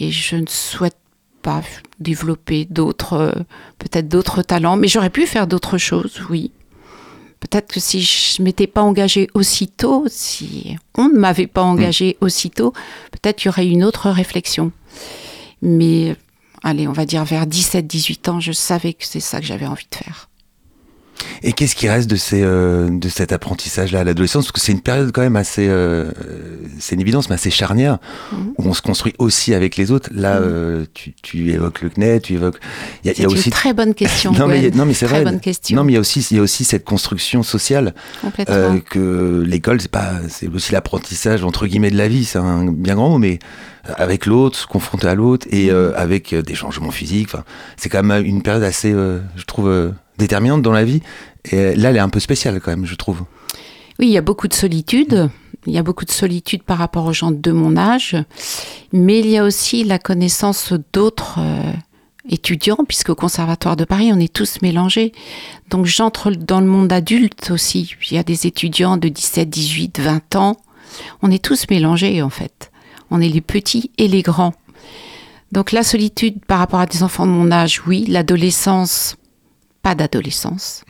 et 0.00 0.10
je 0.10 0.36
ne 0.36 0.46
souhaite 0.46 0.96
pas 1.42 1.62
développer 2.00 2.64
d'autres, 2.64 3.34
peut-être 3.78 4.08
d'autres 4.08 4.40
talents, 4.42 4.76
mais 4.76 4.88
j'aurais 4.88 5.10
pu 5.10 5.26
faire 5.26 5.46
d'autres 5.46 5.76
choses, 5.76 6.22
oui. 6.30 6.50
Peut-être 7.44 7.68
que 7.68 7.78
si 7.78 8.00
je 8.00 8.42
m'étais 8.42 8.66
pas 8.66 8.80
engagée 8.80 9.28
aussitôt, 9.34 10.06
si 10.08 10.76
on 10.96 11.08
ne 11.08 11.18
m'avait 11.18 11.46
pas 11.46 11.62
engagée 11.62 12.16
aussitôt, 12.22 12.72
peut-être 13.12 13.36
qu'il 13.36 13.46
y 13.46 13.48
aurait 13.50 13.66
une 13.66 13.84
autre 13.84 14.08
réflexion. 14.08 14.72
Mais 15.60 16.16
allez, 16.62 16.88
on 16.88 16.92
va 16.92 17.04
dire 17.04 17.22
vers 17.24 17.46
17-18 17.46 18.30
ans, 18.30 18.40
je 18.40 18.52
savais 18.52 18.94
que 18.94 19.04
c'est 19.04 19.20
ça 19.20 19.40
que 19.40 19.46
j'avais 19.46 19.66
envie 19.66 19.86
de 19.90 19.94
faire. 19.94 20.30
Et 21.42 21.52
qu'est-ce 21.52 21.74
qui 21.76 21.88
reste 21.88 22.08
de, 22.10 22.16
ces, 22.16 22.42
euh, 22.42 22.88
de 22.90 23.08
cet 23.08 23.32
apprentissage-là 23.32 24.00
à 24.00 24.04
l'adolescence? 24.04 24.44
Parce 24.46 24.52
que 24.52 24.60
c'est 24.60 24.72
une 24.72 24.80
période 24.80 25.12
quand 25.12 25.20
même 25.22 25.36
assez, 25.36 25.66
euh, 25.68 26.10
c'est 26.78 26.94
une 26.94 27.00
évidence, 27.00 27.28
mais 27.28 27.34
assez 27.36 27.50
charnière, 27.50 27.98
Mhm. 28.32 28.52
où 28.58 28.68
on 28.68 28.74
se 28.74 28.82
construit 28.82 29.14
aussi 29.18 29.54
avec 29.54 29.76
les 29.76 29.90
autres. 29.90 30.10
Là, 30.12 30.40
Mhm. 30.40 30.46
euh, 30.46 30.84
tu, 30.94 31.12
tu 31.22 31.50
évoques 31.50 31.82
le 31.82 31.90
CNED, 31.90 32.22
tu 32.22 32.34
évoques... 32.34 32.58
Il 33.04 33.06
y 33.06 33.10
a, 33.10 33.12
il 33.12 33.14
y 33.14 33.16
C'est 33.16 33.22
a 33.22 33.28
une 33.30 33.32
aussi... 33.34 33.50
très 33.50 33.72
bonne 33.72 33.94
question. 33.94 34.32
non, 34.38 34.46
mais, 34.48 34.70
non, 34.70 34.86
mais 34.86 34.94
c'est 34.94 35.06
Très 35.06 35.16
vrai. 35.22 35.24
bonne 35.30 35.40
question. 35.40 35.76
Non, 35.76 35.84
mais 35.84 35.92
il 35.92 35.94
y 35.94 35.98
a 35.98 36.00
aussi, 36.00 36.20
il 36.30 36.36
y 36.36 36.40
a 36.40 36.42
aussi 36.42 36.64
cette 36.64 36.84
construction 36.84 37.42
sociale 37.42 37.94
Complètement. 38.20 38.54
euh, 38.54 38.78
que 38.90 39.42
l'école, 39.46 39.80
c'est 39.80 39.90
pas, 39.90 40.12
c'est 40.28 40.48
aussi 40.48 40.72
l'apprentissage 40.72 41.44
entre 41.44 41.66
guillemets 41.66 41.90
de 41.90 41.96
la 41.98 42.08
vie, 42.08 42.24
c'est 42.24 42.38
un 42.38 42.64
bien 42.70 42.94
grand 42.96 43.10
mot, 43.10 43.18
mais 43.18 43.38
avec 43.96 44.24
l'autre, 44.26 44.56
se 44.58 44.66
confronter 44.66 45.06
à 45.08 45.14
l'autre 45.14 45.46
et 45.50 45.70
euh, 45.70 45.90
Mhm. 45.90 45.94
avec 45.96 46.32
euh, 46.32 46.42
des 46.42 46.54
changements 46.54 46.90
physiques. 46.90 47.30
C'est 47.76 47.88
quand 47.88 48.02
même 48.02 48.24
une 48.24 48.42
période 48.42 48.62
assez, 48.62 48.92
euh, 48.92 49.20
je 49.36 49.44
trouve, 49.44 49.92
déterminante 50.18 50.62
dans 50.62 50.72
la 50.72 50.84
vie. 50.84 51.00
Et 51.50 51.74
là, 51.74 51.90
elle 51.90 51.96
est 51.96 52.00
un 52.00 52.08
peu 52.08 52.20
spéciale 52.20 52.60
quand 52.60 52.70
même, 52.70 52.86
je 52.86 52.94
trouve. 52.94 53.24
Oui, 53.98 54.06
il 54.06 54.12
y 54.12 54.18
a 54.18 54.22
beaucoup 54.22 54.48
de 54.48 54.54
solitude. 54.54 55.30
Il 55.66 55.72
y 55.72 55.78
a 55.78 55.82
beaucoup 55.82 56.04
de 56.04 56.10
solitude 56.10 56.62
par 56.62 56.78
rapport 56.78 57.06
aux 57.06 57.12
gens 57.12 57.30
de 57.30 57.52
mon 57.52 57.76
âge. 57.76 58.16
Mais 58.92 59.20
il 59.20 59.28
y 59.28 59.38
a 59.38 59.44
aussi 59.44 59.84
la 59.84 59.98
connaissance 59.98 60.72
d'autres 60.92 61.36
euh, 61.38 61.72
étudiants, 62.28 62.84
puisque 62.86 63.10
au 63.10 63.14
Conservatoire 63.14 63.76
de 63.76 63.84
Paris, 63.84 64.10
on 64.12 64.20
est 64.20 64.32
tous 64.32 64.60
mélangés. 64.62 65.12
Donc 65.70 65.86
j'entre 65.86 66.30
dans 66.32 66.60
le 66.60 66.66
monde 66.66 66.92
adulte 66.92 67.50
aussi. 67.50 67.94
Il 68.10 68.16
y 68.16 68.18
a 68.18 68.22
des 68.22 68.46
étudiants 68.46 68.96
de 68.96 69.08
17, 69.08 69.48
18, 69.48 70.00
20 70.00 70.36
ans. 70.36 70.56
On 71.22 71.30
est 71.30 71.42
tous 71.42 71.66
mélangés 71.70 72.20
en 72.22 72.30
fait. 72.30 72.70
On 73.10 73.20
est 73.20 73.28
les 73.28 73.40
petits 73.40 73.90
et 73.96 74.08
les 74.08 74.22
grands. 74.22 74.54
Donc 75.52 75.72
la 75.72 75.82
solitude 75.82 76.44
par 76.44 76.58
rapport 76.58 76.80
à 76.80 76.86
des 76.86 77.02
enfants 77.02 77.26
de 77.26 77.32
mon 77.32 77.52
âge, 77.52 77.82
oui. 77.86 78.06
L'adolescence, 78.08 79.16
pas 79.84 79.94
d'adolescence. 79.94 80.84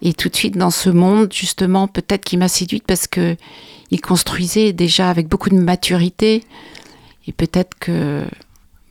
Et 0.00 0.14
tout 0.14 0.28
de 0.28 0.36
suite 0.36 0.56
dans 0.56 0.70
ce 0.70 0.88
monde, 0.88 1.32
justement, 1.32 1.88
peut-être 1.88 2.24
qui 2.24 2.36
m'a 2.36 2.48
séduite 2.48 2.84
parce 2.86 3.06
que 3.08 3.36
il 3.90 4.00
construisait 4.00 4.72
déjà 4.72 5.10
avec 5.10 5.28
beaucoup 5.28 5.50
de 5.50 5.58
maturité. 5.58 6.44
Et 7.26 7.32
peut-être 7.32 7.74
que 7.78 8.24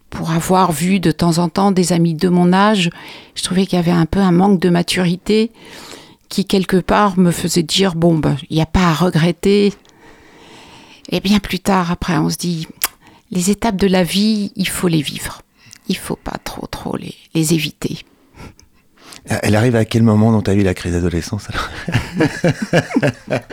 pour 0.09 0.31
avoir 0.31 0.71
vu 0.71 0.99
de 0.99 1.11
temps 1.11 1.37
en 1.37 1.49
temps 1.49 1.71
des 1.71 1.93
amis 1.93 2.13
de 2.13 2.29
mon 2.29 2.51
âge, 2.51 2.89
je 3.35 3.43
trouvais 3.43 3.65
qu'il 3.65 3.77
y 3.77 3.79
avait 3.79 3.91
un 3.91 4.05
peu 4.05 4.19
un 4.19 4.31
manque 4.31 4.59
de 4.59 4.69
maturité 4.69 5.51
qui 6.29 6.43
quelque 6.43 6.77
part 6.77 7.17
me 7.17 7.31
faisait 7.31 7.63
dire 7.63 7.95
bon 7.95 8.17
ben 8.17 8.35
il 8.49 8.57
n'y 8.57 8.61
a 8.61 8.65
pas 8.65 8.87
à 8.89 8.93
regretter. 8.93 9.73
Et 11.09 11.21
bien 11.21 11.39
plus 11.39 11.59
tard 11.59 11.91
après 11.91 12.17
on 12.17 12.29
se 12.29 12.37
dit 12.37 12.67
les 13.31 13.49
étapes 13.49 13.77
de 13.77 13.87
la 13.87 14.03
vie 14.03 14.51
il 14.57 14.67
faut 14.67 14.89
les 14.89 15.01
vivre. 15.01 15.41
Il 15.87 15.95
faut 15.95 16.17
pas 16.17 16.37
trop 16.43 16.67
trop 16.67 16.97
les, 16.97 17.15
les 17.33 17.53
éviter. 17.53 17.99
Elle 19.29 19.55
arrive 19.55 19.75
à 19.75 19.85
quel 19.85 20.03
moment 20.03 20.31
dans 20.31 20.41
ta 20.41 20.53
vie 20.53 20.63
la 20.63 20.73
crise 20.73 20.93
d'adolescence 20.93 21.47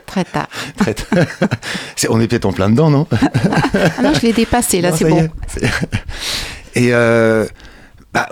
Très 0.06 0.24
tard. 0.24 0.48
Peut-être. 0.76 1.06
C'est- 1.96 2.08
On 2.10 2.20
est 2.20 2.28
peut-être 2.28 2.44
en 2.44 2.52
plein 2.52 2.70
dedans, 2.70 2.90
non? 2.90 3.06
Ah 3.12 4.02
non, 4.02 4.12
je 4.14 4.20
l'ai 4.22 4.32
dépassé, 4.32 4.80
là, 4.80 4.92
c'est 4.96 5.08
bon. 5.08 5.18
est. 5.18 5.30
Et 6.76 6.92
euh, 6.94 7.46
bah, 8.12 8.28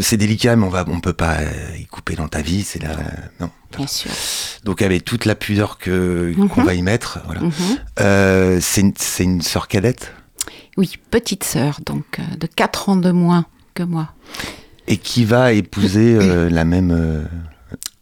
c'est 0.00 0.16
délicat, 0.16 0.56
mais 0.56 0.64
on 0.66 0.70
va, 0.70 0.84
on 0.88 1.00
peut 1.00 1.12
pas 1.12 1.38
y 1.78 1.86
couper 1.86 2.14
dans 2.16 2.28
ta 2.28 2.42
vie. 2.42 2.62
C'est 2.62 2.82
la, 2.82 2.90
non. 3.40 3.50
Bien 3.76 3.86
sûr. 3.86 4.10
Donc 4.64 4.82
avec 4.82 5.04
toute 5.04 5.24
la 5.24 5.34
pudeur 5.34 5.78
que 5.78 6.32
qu'on 6.54 6.60
Mhm. 6.60 6.66
va 6.66 6.74
y 6.74 6.82
mettre, 6.82 7.18
voilà. 7.26 7.40
Mhm. 7.40 7.52
Euh, 8.00 8.58
c'est 8.60 8.80
une, 8.82 8.92
une 9.20 9.42
sœur 9.42 9.66
cadette? 9.68 10.12
Oui, 10.76 10.92
petite 11.10 11.44
sœur, 11.44 11.80
donc 11.84 12.18
euh, 12.18 12.22
de 12.36 12.46
4 12.46 12.88
ans 12.88 12.96
de 12.96 13.10
moins 13.10 13.46
que 13.74 13.82
moi. 13.82 14.10
Et 14.86 14.96
qui 14.96 15.24
va 15.24 15.52
épouser 15.52 16.16
euh, 16.20 16.48
la 16.50 16.64
même. 16.64 16.90
euh, 16.90 17.24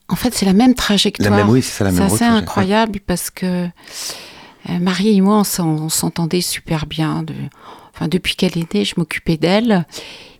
En 0.08 0.16
fait, 0.16 0.34
c'est 0.34 0.46
la 0.46 0.52
même 0.52 0.74
trajectoire. 0.74 1.30
La 1.30 1.36
même- 1.36 1.48
oui, 1.48 1.62
c'est 1.62 1.70
ça, 1.78 1.84
la 1.84 1.92
même 1.92 2.08
C'est 2.08 2.14
assez 2.14 2.24
incroyable 2.24 3.00
parce 3.06 3.30
que 3.30 3.66
euh, 3.66 4.78
Marie 4.80 5.16
et 5.16 5.20
moi, 5.20 5.38
on 5.38 5.44
s'en- 5.44 5.66
on 5.68 5.88
s'entendait 5.88 6.40
super 6.40 6.86
bien. 6.86 7.22
De, 7.22 7.34
enfin, 7.94 8.08
depuis 8.08 8.34
qu'elle 8.36 8.56
est 8.58 8.74
née, 8.74 8.84
je 8.84 8.94
m'occupais 8.96 9.36
d'elle 9.36 9.86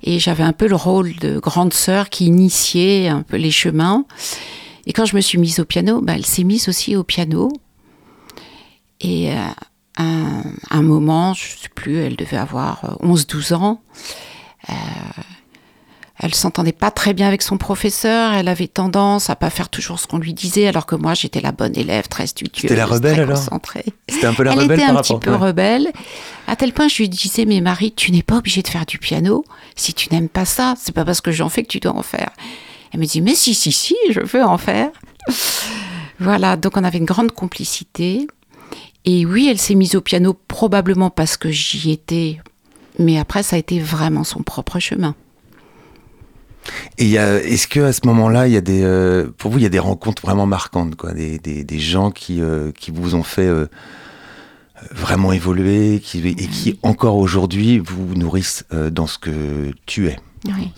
et 0.02 0.18
j'avais 0.18 0.42
un 0.44 0.52
peu 0.52 0.66
le 0.68 0.76
rôle 0.76 1.14
de 1.16 1.38
grande 1.38 1.72
sœur 1.72 2.08
qui 2.10 2.26
initiait 2.26 3.08
un 3.08 3.22
peu 3.22 3.36
les 3.36 3.50
chemins. 3.50 4.04
Et 4.86 4.92
quand 4.92 5.04
je 5.06 5.14
me 5.14 5.20
suis 5.20 5.38
mise 5.38 5.60
au 5.60 5.64
piano, 5.64 6.00
bah, 6.02 6.14
elle 6.16 6.26
s'est 6.26 6.42
mise 6.44 6.68
aussi 6.68 6.96
au 6.96 7.04
piano. 7.04 7.52
Et 9.00 9.32
euh, 9.32 9.36
un, 9.96 10.82
moment, 10.82 11.34
je 11.34 11.42
sais 11.62 11.68
plus, 11.74 11.96
elle 11.98 12.16
devait 12.16 12.36
avoir 12.36 12.84
euh, 13.02 13.06
11-12 13.06 13.54
ans. 13.54 13.80
euh, 14.70 14.72
elle 16.22 16.34
s'entendait 16.34 16.72
pas 16.72 16.92
très 16.92 17.14
bien 17.14 17.26
avec 17.26 17.42
son 17.42 17.58
professeur. 17.58 18.32
Elle 18.32 18.46
avait 18.46 18.68
tendance 18.68 19.28
à 19.28 19.34
pas 19.34 19.50
faire 19.50 19.68
toujours 19.68 19.98
ce 19.98 20.06
qu'on 20.06 20.18
lui 20.18 20.32
disait, 20.32 20.68
alors 20.68 20.86
que 20.86 20.94
moi 20.94 21.14
j'étais 21.14 21.40
la 21.40 21.50
bonne 21.50 21.76
élève, 21.76 22.06
très 22.06 22.28
studieuse, 22.28 22.62
C'était 22.62 22.76
la 22.76 22.86
rebelle, 22.86 23.14
très 23.14 23.22
alors 23.22 23.38
concentrée. 23.38 23.84
C'était 24.08 24.26
un 24.26 24.34
peu 24.34 24.44
la 24.44 24.52
elle 24.52 24.60
rebelle 24.60 24.78
était 24.78 24.86
par 24.86 24.98
un 24.98 25.02
petit 25.02 25.12
rapport. 25.14 25.20
peu 25.20 25.30
ouais. 25.32 25.48
rebelle, 25.48 25.92
à 26.46 26.54
tel 26.54 26.72
point 26.72 26.86
je 26.86 26.98
lui 26.98 27.08
disais 27.08 27.44
mais 27.44 27.60
Marie, 27.60 27.92
tu 27.92 28.12
n'es 28.12 28.22
pas 28.22 28.36
obligée 28.36 28.62
de 28.62 28.68
faire 28.68 28.86
du 28.86 28.98
piano. 28.98 29.44
Si 29.74 29.94
tu 29.94 30.12
n'aimes 30.12 30.28
pas 30.28 30.44
ça, 30.44 30.74
c'est 30.78 30.94
pas 30.94 31.04
parce 31.04 31.20
que 31.20 31.32
j'en 31.32 31.48
fais 31.48 31.64
que 31.64 31.68
tu 31.68 31.80
dois 31.80 31.96
en 31.96 32.02
faire. 32.02 32.30
Elle 32.92 33.00
me 33.00 33.06
dit 33.06 33.20
mais 33.20 33.34
si 33.34 33.52
si 33.52 33.72
si, 33.72 33.96
je 34.10 34.20
veux 34.20 34.44
en 34.44 34.58
faire. 34.58 34.90
voilà, 36.20 36.56
donc 36.56 36.76
on 36.76 36.84
avait 36.84 36.98
une 36.98 37.04
grande 37.04 37.32
complicité. 37.32 38.28
Et 39.04 39.26
oui, 39.26 39.48
elle 39.50 39.58
s'est 39.58 39.74
mise 39.74 39.96
au 39.96 40.00
piano 40.00 40.38
probablement 40.46 41.10
parce 41.10 41.36
que 41.36 41.50
j'y 41.50 41.90
étais, 41.90 42.38
mais 43.00 43.18
après 43.18 43.42
ça 43.42 43.56
a 43.56 43.58
été 43.58 43.80
vraiment 43.80 44.22
son 44.22 44.44
propre 44.44 44.78
chemin. 44.78 45.16
Et 46.98 47.14
est-ce 47.14 47.66
que 47.66 47.80
à 47.80 47.92
ce 47.92 48.00
moment-là, 48.04 48.46
il 48.46 48.52
y 48.52 48.56
a 48.56 48.60
des, 48.60 48.82
euh, 48.82 49.28
pour 49.36 49.50
vous, 49.50 49.58
il 49.58 49.62
y 49.62 49.66
a 49.66 49.70
des 49.70 49.78
rencontres 49.78 50.22
vraiment 50.22 50.46
marquantes, 50.46 50.94
quoi, 50.94 51.12
des, 51.12 51.38
des, 51.38 51.64
des 51.64 51.78
gens 51.78 52.10
qui, 52.10 52.40
euh, 52.40 52.70
qui 52.72 52.90
vous 52.90 53.14
ont 53.14 53.22
fait 53.22 53.46
euh, 53.46 53.66
vraiment 54.92 55.32
évoluer, 55.32 56.00
qui, 56.00 56.26
et 56.26 56.34
qui 56.34 56.78
encore 56.82 57.16
aujourd'hui 57.16 57.78
vous 57.78 58.14
nourrissent 58.14 58.64
dans 58.90 59.06
ce 59.06 59.18
que 59.18 59.72
tu 59.86 60.08
es? 60.08 60.18
Oui. 60.46 60.70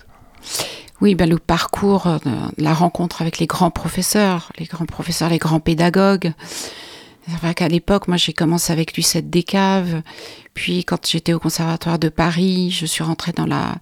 Oui, 1.00 1.14
ben 1.14 1.28
le 1.28 1.38
parcours, 1.38 2.08
la 2.56 2.72
rencontre 2.72 3.20
avec 3.20 3.38
les 3.38 3.46
grands 3.46 3.70
professeurs, 3.70 4.52
les 4.58 4.66
grands 4.66 4.86
professeurs, 4.86 5.28
les 5.28 5.38
grands 5.38 5.60
pédagogues. 5.60 6.32
C'est 7.26 7.36
vrai 7.38 7.54
qu'à 7.54 7.68
l'époque, 7.68 8.06
moi, 8.08 8.16
j'ai 8.16 8.32
commencé 8.32 8.72
avec 8.72 8.96
Lucette 8.96 9.28
Descaves. 9.28 10.02
Puis, 10.54 10.84
quand 10.84 11.06
j'étais 11.06 11.32
au 11.32 11.40
Conservatoire 11.40 11.98
de 11.98 12.08
Paris, 12.08 12.70
je 12.70 12.86
suis 12.86 13.02
rentrée 13.02 13.32
dans 13.32 13.46
la, 13.46 13.74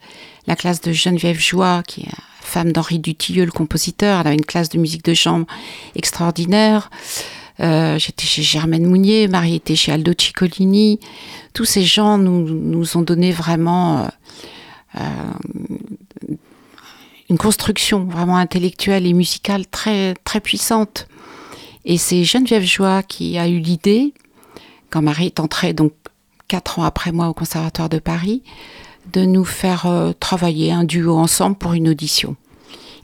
la 0.47 0.57
classe 0.57 0.81
de 0.81 0.93
Geneviève 0.93 1.39
Joie, 1.39 1.83
qui 1.87 2.03
est 2.03 2.09
femme 2.41 2.73
d'Henri 2.73 2.99
Dutilleux, 2.99 3.45
le 3.45 3.53
compositeur. 3.53 4.21
Elle 4.21 4.27
avait 4.27 4.37
une 4.37 4.45
classe 4.45 4.69
de 4.69 4.79
musique 4.79 5.05
de 5.05 5.15
chambre 5.15 5.47
extraordinaire. 5.95 6.91
Euh, 7.61 7.99
J'étais 7.99 8.25
chez 8.25 8.43
Germaine 8.43 8.87
Mounier, 8.87 9.29
Marie 9.29 9.57
était 9.57 9.77
chez 9.77 9.93
Aldo 9.93 10.13
Ciccolini. 10.19 10.99
Tous 11.55 11.65
ces 11.65 11.85
gens 11.85 12.19
nous, 12.19 12.49
nous 12.49 12.97
ont 12.97 13.03
donné 13.03 13.31
vraiment 13.31 14.01
euh, 14.01 14.09
euh, 14.97 16.35
une 17.31 17.39
construction 17.39 18.05
vraiment 18.05 18.37
intellectuelle 18.37 19.07
et 19.07 19.13
musicale 19.13 19.67
très, 19.67 20.15
très 20.25 20.41
puissante. 20.41 21.07
Et 21.85 21.99
c'est 21.99 22.25
Geneviève 22.25 22.65
Joie 22.65 23.03
qui 23.03 23.39
a 23.39 23.49
eu 23.49 23.59
l'idée, 23.59 24.13
quand 24.91 25.03
Marie 25.03 25.27
est 25.27 25.41
entrée 25.41 25.73
donc 25.73 25.93
quatre 26.53 26.79
ans 26.79 26.85
après 26.85 27.13
moi 27.13 27.29
au 27.29 27.35
Conservatoire 27.35 27.89
de 27.89 27.99
Paris, 27.99 28.43
de 29.13 29.23
nous 29.25 29.45
faire 29.47 29.87
euh, 29.87 30.13
travailler 30.13 30.71
un 30.71 30.85
duo 30.85 31.17
ensemble 31.17 31.57
pour 31.57 31.73
une 31.73 31.89
audition. 31.89 32.37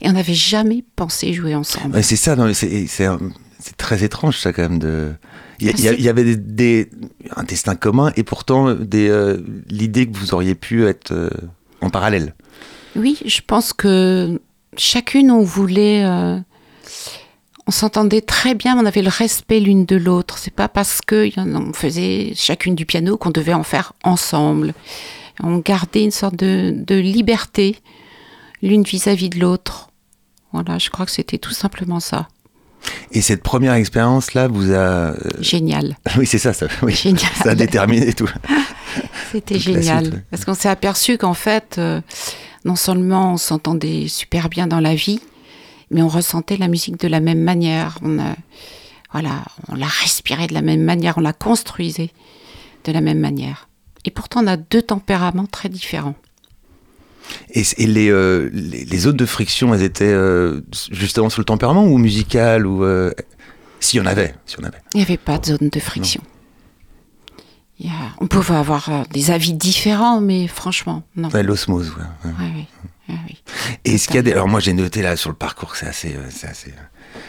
Et 0.01 0.07
on 0.07 0.13
n'avait 0.13 0.35
jamais 0.53 0.83
pensé 0.95 1.33
jouer 1.33 1.55
ensemble. 1.55 1.95
Ouais, 1.95 2.03
c'est 2.03 2.15
ça, 2.15 2.35
c'est 2.53 3.75
très 3.77 4.03
étrange 4.03 4.37
ça 4.37 4.53
quand 4.53 4.61
même 4.69 4.79
de. 4.79 5.11
Il 5.59 5.67
y, 5.67 5.87
a- 5.89 5.93
il 5.93 6.07
avait 6.07 6.23
des, 6.23 6.37
des- 6.37 6.89
un 7.35 7.43
destin 7.43 7.75
commun 7.75 8.13
et 8.15 8.23
pourtant 8.23 8.73
des 8.75 9.09
euh, 9.09 9.37
l'idée 9.67 10.07
que 10.07 10.15
vous 10.17 10.33
auriez 10.33 10.55
pu 10.55 10.85
être 10.85 11.11
euh, 11.11 11.29
en 11.81 11.89
parallèle. 11.89 12.33
Oui, 12.95 13.17
je 13.25 13.41
pense 13.45 13.73
que 13.73 14.39
chacune, 14.77 15.31
on 15.31 15.41
voulait. 15.43 16.03
On 17.69 17.71
s'entendait 17.71 18.21
très 18.21 18.55
bien, 18.55 18.75
on 18.79 18.85
avait 18.87 19.03
le 19.03 19.09
respect 19.09 19.59
l'une 19.59 19.85
de 19.85 19.95
l'autre. 19.95 20.39
C'est 20.39 20.49
pas 20.53 20.67
parce 20.67 21.01
que 21.05 21.29
on 21.37 21.71
faisait 21.71 22.31
chacune 22.35 22.73
du 22.73 22.87
piano 22.87 23.15
qu'on 23.15 23.29
devait 23.29 23.53
en 23.53 23.61
faire 23.61 23.93
ensemble. 24.03 24.73
On 25.43 25.59
gardait 25.59 26.03
une 26.03 26.09
sorte 26.09 26.35
de, 26.35 26.73
de 26.75 26.95
liberté 26.95 27.75
l'une 28.63 28.81
vis-à-vis 28.81 29.29
de 29.29 29.39
l'autre. 29.39 29.91
Voilà, 30.51 30.79
je 30.79 30.89
crois 30.89 31.05
que 31.05 31.11
c'était 31.11 31.37
tout 31.37 31.51
simplement 31.51 31.99
ça. 31.99 32.27
Et 33.11 33.21
cette 33.21 33.43
première 33.43 33.73
expérience 33.73 34.33
là 34.33 34.47
vous 34.47 34.71
a. 34.71 34.75
euh, 35.13 35.15
Génial. 35.39 35.95
oui, 36.17 36.25
c'est 36.25 36.39
ça, 36.39 36.53
ça, 36.53 36.65
oui. 36.81 36.95
Génial. 36.95 37.29
ça 37.43 37.51
a 37.51 37.55
déterminé 37.55 38.13
tout. 38.13 38.29
C'était 39.31 39.59
génial. 39.59 40.05
suite, 40.05 40.15
ouais. 40.15 40.23
Parce 40.31 40.43
qu'on 40.43 40.55
s'est 40.55 40.69
aperçu 40.69 41.19
qu'en 41.19 41.35
fait, 41.35 41.75
euh, 41.77 42.01
non 42.65 42.75
seulement 42.75 43.33
on 43.33 43.37
s'entendait 43.37 44.07
super 44.07 44.49
bien 44.49 44.65
dans 44.65 44.79
la 44.79 44.95
vie, 44.95 45.21
mais 45.91 46.01
on 46.01 46.07
ressentait 46.07 46.57
la 46.57 46.67
musique 46.67 46.99
de 46.99 47.07
la 47.07 47.19
même 47.19 47.41
manière. 47.41 47.97
On 48.01 48.19
a, 48.19 48.35
voilà, 49.11 49.43
on 49.69 49.75
la 49.75 49.87
respirait 49.87 50.47
de 50.47 50.53
la 50.53 50.61
même 50.61 50.83
manière, 50.83 51.17
on 51.17 51.21
la 51.21 51.33
construisait 51.33 52.11
de 52.85 52.91
la 52.91 53.01
même 53.01 53.19
manière. 53.19 53.67
Et 54.05 54.11
pourtant, 54.11 54.43
on 54.43 54.47
a 54.47 54.57
deux 54.57 54.81
tempéraments 54.81 55.45
très 55.47 55.69
différents. 55.69 56.15
Et, 57.51 57.63
et 57.77 57.85
les, 57.87 58.09
euh, 58.09 58.49
les, 58.53 58.85
les 58.85 58.97
zones 58.97 59.17
de 59.17 59.25
friction, 59.25 59.73
elles 59.73 59.83
étaient 59.83 60.05
euh, 60.05 60.61
justement 60.91 61.29
sur 61.29 61.41
le 61.41 61.45
tempérament 61.45 61.83
ou 61.85 61.97
musical 61.97 62.65
ou 62.65 62.83
euh, 62.83 63.11
s'il 63.79 63.99
y 63.99 64.01
en 64.01 64.05
avait, 64.07 64.33
s'il 64.45 64.59
y 64.59 64.63
en 64.63 64.67
avait. 64.67 64.79
Il 64.93 64.97
n'y 64.97 65.03
avait 65.03 65.17
pas 65.17 65.37
de 65.37 65.45
zone 65.47 65.69
de 65.69 65.79
friction. 65.79 66.21
Il 67.79 67.85
y 67.85 67.89
a- 67.89 68.13
on 68.19 68.27
pouvait 68.27 68.55
avoir 68.55 68.89
euh, 68.89 69.03
des 69.11 69.31
avis 69.31 69.53
différents, 69.53 70.21
mais 70.21 70.47
franchement, 70.47 71.03
non. 71.15 71.29
Ouais, 71.29 71.43
l'osmose. 71.43 71.91
ouais, 71.91 72.29
ouais. 72.31 72.35
Ouais, 72.39 72.67
ouais, 73.09 73.15
oui. 73.27 73.41
Et 73.85 73.95
est-ce 73.95 74.07
qu'il 74.07 74.15
y 74.15 74.19
a 74.19 74.21
des... 74.21 74.31
Alors 74.31 74.47
moi 74.47 74.59
j'ai 74.59 74.73
noté 74.73 75.01
là 75.01 75.15
sur 75.15 75.29
le 75.29 75.35
parcours 75.35 75.75
c'est 75.75 75.87
assez, 75.87 76.15
euh, 76.15 76.49
assez 76.49 76.69
euh, 76.69 77.19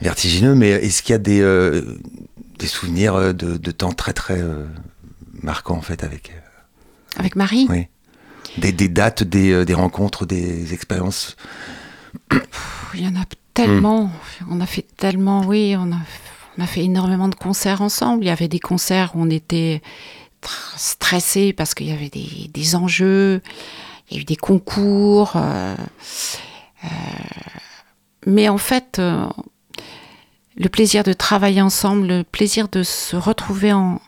vertigineux, 0.00 0.54
mais 0.54 0.70
est-ce 0.70 1.02
qu'il 1.02 1.12
y 1.12 1.16
a 1.16 1.18
des, 1.18 1.40
euh, 1.40 1.98
des 2.58 2.66
souvenirs 2.66 3.34
de, 3.34 3.56
de 3.56 3.70
temps 3.70 3.92
très 3.92 4.12
très 4.12 4.40
euh, 4.40 4.66
marquants 5.42 5.76
en 5.76 5.82
fait 5.82 6.04
avec... 6.04 6.32
Avec 7.16 7.34
Marie, 7.34 7.66
oui. 7.68 7.88
Des, 8.58 8.72
des 8.72 8.88
dates, 8.88 9.22
des, 9.22 9.64
des 9.64 9.74
rencontres, 9.74 10.26
des 10.26 10.74
expériences? 10.74 11.36
Il 12.94 13.00
y 13.00 13.06
en 13.06 13.14
a 13.14 13.24
tellement. 13.54 14.10
On 14.48 14.60
a 14.60 14.66
fait 14.66 14.86
tellement, 14.96 15.46
oui, 15.46 15.76
on 15.78 15.92
a, 15.92 15.98
on 16.58 16.62
a 16.62 16.66
fait 16.66 16.84
énormément 16.84 17.28
de 17.28 17.34
concerts 17.34 17.80
ensemble. 17.80 18.24
Il 18.24 18.26
y 18.26 18.30
avait 18.30 18.48
des 18.48 18.58
concerts 18.58 19.12
où 19.14 19.22
on 19.22 19.30
était 19.30 19.82
tr- 20.42 20.72
stressés 20.76 21.52
parce 21.52 21.74
qu'il 21.74 21.88
y 21.88 21.92
avait 21.92 22.08
des, 22.08 22.50
des 22.52 22.74
enjeux, 22.74 23.40
il 24.10 24.16
y 24.16 24.18
a 24.18 24.22
eu 24.22 24.24
des 24.24 24.36
concours. 24.36 25.32
euh, 25.36 25.74
euh, 26.84 26.88
mais 28.26 28.48
en 28.48 28.58
fait, 28.58 28.98
euh, 28.98 29.26
le 30.56 30.68
plaisir 30.68 31.04
de 31.04 31.12
travailler 31.12 31.62
ensemble, 31.62 32.06
le 32.06 32.24
plaisir 32.24 32.68
de 32.68 32.82
se 32.82 33.16
retrouver 33.16 33.72
en, 33.72 34.00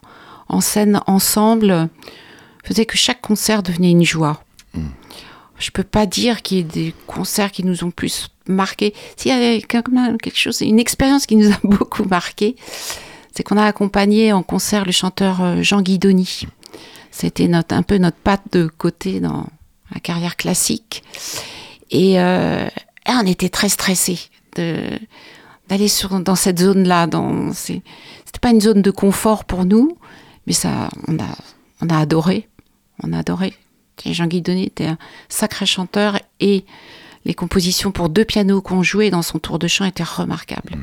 en 0.49 0.61
scène 0.61 1.01
ensemble, 1.07 1.89
faisait 2.65 2.87
que 2.87 2.97
chaque 2.97 3.21
concert 3.21 3.63
devenait 3.63 3.91
une 3.91 4.05
joie. 4.05 4.43
Je 5.59 5.71
peux 5.71 5.85
pas 5.85 6.07
dire 6.07 6.43
qu'il 6.43 6.59
y 6.59 6.61
ait 6.61 6.65
des 6.65 6.95
concerts 7.07 7.53
qui 7.53 7.65
nous 7.65 7.85
ont 7.85 7.91
plus 7.91 8.29
marqué. 8.49 8.95
S'il 9.17 9.31
y 9.31 9.35
a 9.35 9.57
quand 9.61 9.89
même 9.89 10.19
quelque 10.19 10.39
chose, 10.39 10.61
une 10.61 10.81
expérience 10.81 11.27
qui 11.27 11.37
nous 11.37 11.53
a 11.53 11.59
beaucoup 11.65 12.05
marqué, 12.05 12.57
c'est 13.33 13.43
qu'on 13.43 13.57
a 13.57 13.65
accompagné 13.65 14.33
en 14.33 14.43
concert 14.43 14.85
le 14.85 14.93
chanteur 14.93 15.63
Jean 15.63 15.81
Guidoni. 15.81 16.47
C'était 17.11 17.49
notre, 17.49 17.75
un 17.75 17.83
peu 17.83 17.99
notre 17.99 18.17
patte 18.17 18.43
de 18.53 18.67
côté 18.67 19.21
dans 19.21 19.47
la 19.93 20.01
carrière 20.01 20.37
classique. 20.37 21.03
Et 21.91 22.19
euh, 22.21 22.65
là, 23.07 23.21
on 23.23 23.27
était 23.27 23.49
très 23.49 23.69
stressés 23.69 24.19
d'aller 24.57 25.89
dans 26.25 26.37
cette 26.37 26.59
zone-là. 26.59 27.09
C'était 27.55 27.83
pas 28.41 28.51
une 28.51 28.61
zone 28.61 28.83
de 28.83 28.91
confort 28.91 29.45
pour 29.45 29.65
nous, 29.65 29.97
mais 30.47 30.53
ça, 30.53 30.89
on 31.09 31.19
a 31.19 31.29
on 31.83 31.89
a 31.89 31.99
adoré, 31.99 32.49
on 33.03 33.13
a 33.13 33.19
adoré. 33.19 33.55
Et 34.05 34.15
Jean 34.15 34.27
Guidoni 34.27 34.65
était 34.65 34.87
un 34.87 34.99
sacré 35.29 35.67
chanteur 35.67 36.19
et 36.41 36.65
les 37.25 37.35
compositions 37.35 37.93
pour 37.93 38.09
deux 38.09 38.25
pianos 38.25 38.63
qu'on 38.63 38.83
jouait 38.83 39.11
dans 39.11 39.23
son 39.23 39.39
tour 39.39 39.59
de 39.59 39.69
chant 39.69 39.85
étaient 39.85 40.03
remarquables. 40.03 40.79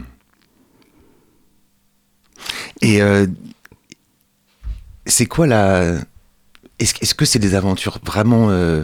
Et 2.82 3.02
euh, 3.02 3.28
c'est 5.06 5.26
quoi 5.26 5.48
la... 5.48 5.96
Est-ce 6.80 7.14
que 7.16 7.26
c'est 7.26 7.40
des 7.40 7.56
aventures 7.56 8.00
vraiment 8.06 8.50
euh, 8.50 8.84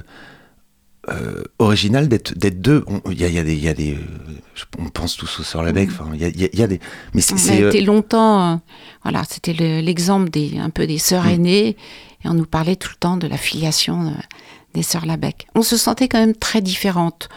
euh, 1.10 1.44
originales 1.60 2.08
d'être 2.08 2.38
d'être 2.38 2.62
deux? 2.62 2.84
On- 2.88 3.02
Il 3.12 3.20
y 3.20 3.24
a, 3.26 3.30
y 3.30 3.40
a 3.40 3.44
des... 3.44 3.56
y 3.56 3.68
a 3.68 3.74
des, 3.74 3.94
euh, 3.94 4.34
on 4.80 4.90
pense 4.90 5.16
tous 5.18 5.40
au 5.40 5.44
Sœur 5.44 5.64
Labec, 5.64 5.90
enfin, 5.92 6.10
il 6.14 6.22
y 6.22 6.26
a, 6.26 6.28
il 6.30 6.42
y 6.42 6.46
a- 6.46 6.50
il 6.52 6.60
y 6.60 6.64
a 6.64 6.68
des... 6.68 6.80
Mais 7.14 7.22
c'est... 7.22 7.64
A 7.64 7.68
été 7.70 7.82
longtemps, 7.82 8.62
voilà, 9.04 9.24
c'était 9.30 9.54
le- 9.54 9.82
l'exemple 9.82 10.30
des 10.30 10.58
un 10.60 10.70
peu 10.70 10.88
des 10.88 10.98
sœurs 10.98 11.26
Mm. 11.26 11.30
aînées 11.30 11.68
et 12.24 12.28
on 12.28 12.34
nous 12.34 12.46
parlait 12.46 12.76
tout 12.76 12.90
le 12.92 12.98
temps 13.00 13.18
de 13.18 13.28
la 13.28 13.38
filiation 13.38 14.14
des 14.74 14.82
sœurs 14.84 15.06
Labec. 15.06 15.48
On 15.56 15.62
se 15.62 15.78
sentait 15.78 16.08
quand 16.08 16.20
même 16.20 16.36
très 16.36 16.62
différentes 16.62 17.30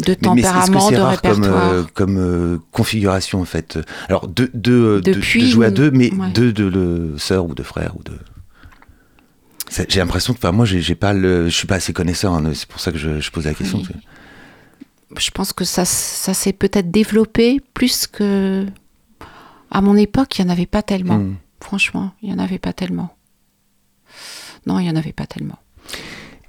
de 0.00 0.04
mais- 0.08 0.08
mais 0.10 0.16
que 0.16 0.24
tempérament, 0.24 0.80
c'est 0.88 0.96
de 0.96 1.00
rare 1.00 1.20
comme, 1.22 1.30
répertoire. 1.42 1.72
euh, 1.72 1.82
comme 1.94 2.16
euh, 2.18 2.58
configuration 2.72 3.40
en 3.40 3.44
fait? 3.44 3.78
Alors 4.08 4.26
de, 4.28 4.50
Depuis- 5.04 5.42
de 5.42 5.46
jouer 5.46 5.66
à 5.66 5.70
deux, 5.70 5.90
mais 5.90 6.12
ouais. 6.12 6.30
deux 6.32 6.52
de 6.52 6.64
le 6.64 7.14
sœurs 7.18 7.46
ou 7.46 7.54
de 7.54 7.62
frères 7.62 7.92
ou 7.98 8.02
de. 8.02 8.12
J'ai 9.88 10.00
l'impression 10.00 10.32
que, 10.34 10.38
enfin, 10.38 10.52
moi, 10.52 10.64
j'ai 10.66 10.94
pas 10.94 11.12
le, 11.12 11.48
je 11.48 11.54
suis 11.54 11.66
pas 11.66 11.76
assez 11.76 11.92
connaisseur. 11.92 12.32
hein, 12.34 12.50
c'est 12.54 12.66
pour 12.68 12.80
ça 12.80 12.90
que 12.92 12.98
je, 12.98 13.20
je 13.20 13.30
pose 13.30 13.44
la 13.44 13.54
question. 13.54 13.78
Oui. 13.78 15.18
je 15.18 15.30
pense 15.30 15.52
que 15.52 15.64
ça, 15.64 15.84
ça 15.84 16.34
s'est 16.34 16.52
peut-être 16.52 16.90
développé 16.90 17.60
plus 17.74 18.06
que 18.06 18.66
à 19.70 19.80
mon 19.80 19.96
époque, 19.96 20.38
il 20.38 20.44
n'y 20.44 20.50
en 20.50 20.52
avait 20.52 20.66
pas 20.66 20.82
tellement. 20.82 21.18
Mm. 21.18 21.36
Franchement, 21.60 22.12
il 22.22 22.30
n'y 22.30 22.34
en 22.34 22.38
avait 22.38 22.58
pas 22.58 22.72
tellement. 22.72 23.14
Non, 24.66 24.78
il 24.78 24.84
n'y 24.84 24.90
en 24.90 24.96
avait 24.96 25.12
pas 25.12 25.26
tellement. 25.26 25.58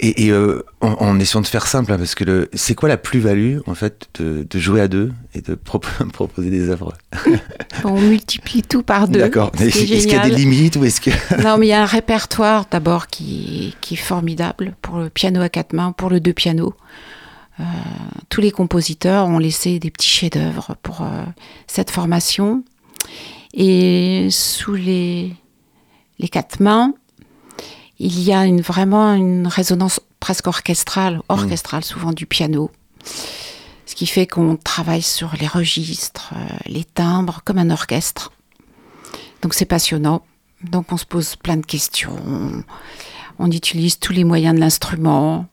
Et, 0.03 0.25
et, 0.25 0.31
euh, 0.31 0.63
en, 0.81 0.93
en 0.93 1.19
essayant 1.19 1.41
de 1.41 1.47
faire 1.47 1.67
simple, 1.67 1.93
hein, 1.93 1.97
parce 1.99 2.15
que 2.15 2.49
c'est 2.53 2.73
quoi 2.73 2.89
la 2.89 2.97
plus-value 2.97 3.59
en 3.67 3.75
fait 3.75 4.07
de, 4.19 4.47
de 4.49 4.59
jouer 4.59 4.81
à 4.81 4.87
deux 4.87 5.13
et 5.35 5.41
de 5.41 5.53
propo- 5.53 6.05
proposer 6.11 6.49
des 6.49 6.69
œuvres? 6.69 6.93
On 7.83 8.01
multiplie 8.01 8.63
tout 8.63 8.81
par 8.81 9.07
deux. 9.07 9.19
D'accord. 9.19 9.51
ce 9.55 9.63
Est-ce 9.63 9.85
qui 9.85 9.93
est 9.93 9.97
est-ce 9.97 10.07
qu'il 10.07 10.15
y 10.17 10.19
a 10.19 10.27
des 10.27 10.35
limites 10.35 10.75
ou 10.77 10.85
est-ce 10.85 11.01
que 11.01 11.11
Non, 11.43 11.57
mais 11.59 11.67
il 11.67 11.69
y 11.69 11.73
a 11.73 11.83
un 11.83 11.85
répertoire 11.85 12.65
d'abord 12.71 13.07
qui, 13.07 13.75
qui 13.81 13.93
est 13.93 13.97
formidable 13.97 14.75
pour 14.81 14.97
le 14.97 15.09
piano 15.11 15.39
à 15.39 15.49
quatre 15.49 15.73
mains, 15.73 15.91
pour 15.91 16.09
le 16.09 16.19
deux 16.19 16.33
pianos. 16.33 16.73
Euh, 17.59 17.63
tous 18.29 18.41
les 18.41 18.49
compositeurs 18.49 19.27
ont 19.27 19.37
laissé 19.37 19.77
des 19.77 19.91
petits 19.91 20.09
chefs-d'œuvre 20.09 20.77
pour 20.81 21.01
euh, 21.03 21.23
cette 21.67 21.91
formation. 21.91 22.63
Et 23.53 24.29
sous 24.31 24.73
les, 24.73 25.33
les 26.17 26.27
quatre 26.27 26.59
mains, 26.59 26.95
il 28.03 28.19
y 28.19 28.33
a 28.33 28.45
une, 28.45 28.61
vraiment 28.61 29.13
une 29.13 29.45
résonance 29.45 29.99
presque 30.19 30.47
orchestrale, 30.47 31.21
orchestrale 31.29 31.83
souvent 31.83 32.13
du 32.13 32.25
piano. 32.25 32.71
Ce 33.85 33.93
qui 33.93 34.07
fait 34.07 34.25
qu'on 34.25 34.55
travaille 34.55 35.03
sur 35.03 35.35
les 35.39 35.45
registres, 35.45 36.33
euh, 36.35 36.57
les 36.65 36.83
timbres, 36.83 37.41
comme 37.45 37.59
un 37.59 37.69
orchestre. 37.69 38.31
Donc 39.43 39.53
c'est 39.53 39.65
passionnant. 39.65 40.23
Donc 40.63 40.91
on 40.91 40.97
se 40.97 41.05
pose 41.05 41.35
plein 41.35 41.57
de 41.57 41.65
questions. 41.65 42.63
On 43.37 43.51
utilise 43.51 43.99
tous 43.99 44.13
les 44.13 44.23
moyens 44.23 44.55
de 44.55 44.59
l'instrument. 44.59 45.45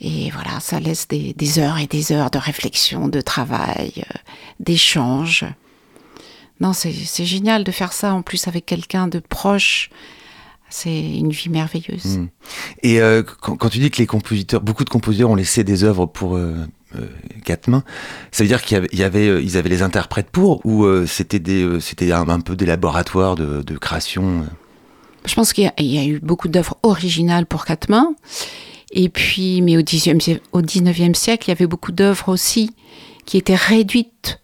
Et 0.00 0.30
voilà, 0.30 0.60
ça 0.60 0.78
laisse 0.78 1.08
des, 1.08 1.32
des 1.32 1.58
heures 1.58 1.78
et 1.78 1.88
des 1.88 2.12
heures 2.12 2.30
de 2.30 2.38
réflexion, 2.38 3.08
de 3.08 3.20
travail, 3.20 3.94
euh, 3.98 4.18
d'échange. 4.60 5.44
Non, 6.60 6.72
c'est 6.72 6.92
génial 7.24 7.64
de 7.64 7.72
faire 7.72 7.92
ça 7.92 8.14
en 8.14 8.22
plus 8.22 8.46
avec 8.46 8.64
quelqu'un 8.64 9.08
de 9.08 9.18
proche. 9.18 9.90
C'est 10.70 10.90
une 11.16 11.30
vie 11.30 11.48
merveilleuse. 11.48 12.18
Mm. 12.18 12.26
Et 12.82 13.00
euh, 13.00 13.22
quand, 13.40 13.56
quand 13.56 13.68
tu 13.68 13.78
dis 13.78 13.90
que 13.90 13.98
les 13.98 14.06
compositeurs, 14.06 14.60
beaucoup 14.60 14.84
de 14.84 14.90
compositeurs 14.90 15.30
ont 15.30 15.34
laissé 15.34 15.64
des 15.64 15.82
œuvres 15.84 16.06
pour 16.06 16.36
euh, 16.36 16.54
euh, 16.96 17.06
quatre 17.44 17.68
mains, 17.68 17.84
ça 18.32 18.44
veut 18.44 18.48
dire 18.48 18.62
qu'il 18.62 18.74
y 18.74 18.78
avait, 18.78 18.88
il 18.92 18.98
y 18.98 19.02
avait, 19.02 19.28
euh, 19.28 19.40
ils 19.42 19.56
avaient 19.56 19.68
les 19.70 19.82
interprètes 19.82 20.28
pour, 20.30 20.64
ou 20.66 20.86
c'était 21.06 21.38
des, 21.38 21.80
c'était 21.80 22.12
un, 22.12 22.28
un 22.28 22.40
peu 22.40 22.54
des 22.56 22.66
laboratoires 22.66 23.34
de, 23.34 23.62
de 23.62 23.78
création. 23.78 24.44
Je 25.24 25.34
pense 25.34 25.52
qu'il 25.52 25.64
y, 25.64 25.68
a- 25.68 25.74
il 25.78 25.86
y 25.86 25.98
a 25.98 26.04
eu 26.04 26.20
beaucoup 26.20 26.48
d'œuvres 26.48 26.76
originales 26.82 27.46
pour 27.46 27.64
quatre 27.64 27.88
mains. 27.88 28.14
Et 28.92 29.08
puis, 29.10 29.60
mais 29.62 29.76
au 29.76 29.80
19e, 29.82 30.20
sie- 30.20 30.40
au 30.52 30.62
19e 30.62 31.14
siècle, 31.14 31.44
il 31.46 31.50
y 31.50 31.52
avait 31.52 31.66
beaucoup 31.66 31.92
d'œuvres 31.92 32.28
aussi 32.30 32.70
qui 33.26 33.36
étaient 33.36 33.54
réduites 33.54 34.40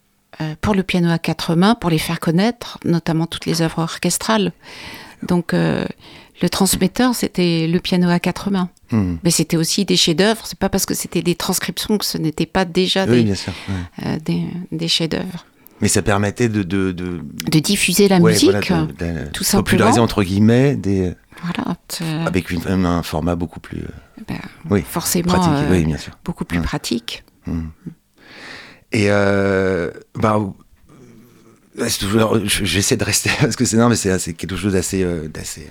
pour 0.60 0.74
le 0.74 0.82
piano 0.82 1.08
à 1.10 1.18
quatre 1.18 1.54
mains, 1.54 1.74
pour 1.76 1.88
les 1.90 1.98
faire 1.98 2.18
connaître, 2.18 2.78
notamment 2.84 3.26
toutes 3.26 3.46
les 3.46 3.62
œuvres 3.62 3.78
orchestrales. 3.78 4.52
Donc, 5.26 5.54
euh, 5.54 5.84
le 6.42 6.48
transmetteur, 6.48 7.14
c'était 7.14 7.66
le 7.66 7.80
piano 7.80 8.08
à 8.08 8.18
quatre 8.18 8.50
mains. 8.50 8.68
Hmm. 8.90 9.16
Mais 9.24 9.30
c'était 9.30 9.56
aussi 9.56 9.84
des 9.84 9.96
chefs-d'œuvre. 9.96 10.46
C'est 10.46 10.58
pas 10.58 10.68
parce 10.68 10.84
que 10.86 10.94
c'était 10.94 11.22
des 11.22 11.34
transcriptions 11.34 11.96
que 11.98 12.04
ce 12.04 12.18
n'était 12.18 12.46
pas 12.46 12.64
déjà 12.64 13.04
Oui, 13.06 13.18
des, 13.18 13.22
bien 13.24 13.34
sûr. 13.34 13.52
ouais. 13.68 14.06
euh, 14.06 14.18
des, 14.24 14.42
des 14.72 14.88
chefs-d'œuvre. 14.88 15.46
Mais 15.80 15.88
ça 15.88 16.02
permettait 16.02 16.48
de, 16.48 16.62
de, 16.62 16.92
de 16.92 17.20
De 17.50 17.58
diffuser 17.58 18.08
la 18.08 18.18
ouais, 18.18 18.32
musique, 18.32 18.50
voilà, 18.50 18.86
de- 18.86 19.28
tout 19.32 19.44
populariser 19.44 19.94
simplement. 19.96 20.04
entre 20.04 20.22
guillemets 20.22 20.76
des, 20.76 21.12
voilà, 21.42 21.76
te- 21.88 22.26
avec 22.26 22.50
une- 22.50 22.86
un 22.86 23.02
format 23.02 23.34
beaucoup 23.34 23.60
plus 23.60 23.80
euh, 23.80 24.22
ben, 24.28 24.38
oui, 24.70 24.82
forcément 24.88 25.32
pratique. 25.34 25.50
euh, 25.52 25.70
oui, 25.72 25.84
bien 25.84 25.98
sûr. 25.98 26.12
beaucoup 26.24 26.44
plus 26.44 26.58
Ouais. 26.58 26.64
pratique. 26.64 27.24
Et 28.92 29.06
euh, 29.10 29.90
bah, 30.14 30.38
ouais, 30.38 30.52
c'est 30.52 30.52
toujours- 30.52 30.92
je- 30.92 31.63
j'essaie 31.76 32.96
de 32.96 33.04
rester 33.04 33.30
parce 33.40 33.56
que 33.56 33.64
c'est 33.64 33.76
non, 33.76 33.88
mais 33.88 33.96
c'est 33.96 34.16
c'est 34.18 34.32
quelque 34.34 34.56
chose 34.56 34.72
d'assez, 34.74 35.02
euh, 35.02 35.28
d'assez, 35.28 35.68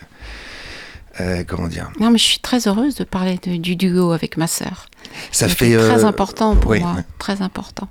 euh, 1.21 1.43
comment 1.47 1.67
dire? 1.67 1.91
Non, 1.99 2.09
mais 2.11 2.17
je 2.17 2.23
suis 2.23 2.39
très 2.39 2.67
heureuse 2.67 2.95
de 2.95 3.03
parler 3.03 3.39
de- 3.43 3.57
du 3.57 3.75
duo 3.75 4.11
avec 4.11 4.37
ma 4.37 4.47
sœur. 4.47 4.87
Ça 5.31 5.47
fait 5.47 5.75
très 5.77 6.03
euh, 6.03 6.07
important 6.07 6.55
pour 6.55 6.71
oui, 6.71 6.79
moi, 6.79 6.93
ouais. 6.95 7.05
très 7.19 7.41
important. 7.41 7.87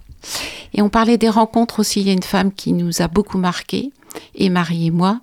Et 0.74 0.82
on 0.82 0.88
parlait 0.88 1.18
des 1.18 1.28
rencontres 1.28 1.80
aussi. 1.80 2.00
Il 2.00 2.06
y 2.06 2.10
a 2.10 2.14
une 2.14 2.22
femme 2.22 2.52
qui 2.52 2.72
nous 2.72 3.02
a 3.02 3.08
beaucoup 3.08 3.38
marqué, 3.38 3.92
et 4.34 4.50
Marie 4.50 4.86
et 4.86 4.90
moi. 4.90 5.20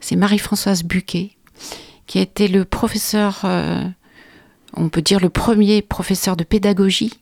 C'est 0.00 0.16
Marie-Françoise 0.16 0.82
Buquet, 0.82 1.30
qui 2.06 2.18
a 2.18 2.22
été 2.22 2.48
le 2.48 2.64
professeur, 2.64 3.40
on 4.74 4.88
peut 4.88 5.02
dire 5.02 5.20
le 5.20 5.28
premier 5.28 5.82
professeur 5.82 6.36
de 6.36 6.44
pédagogie 6.44 7.12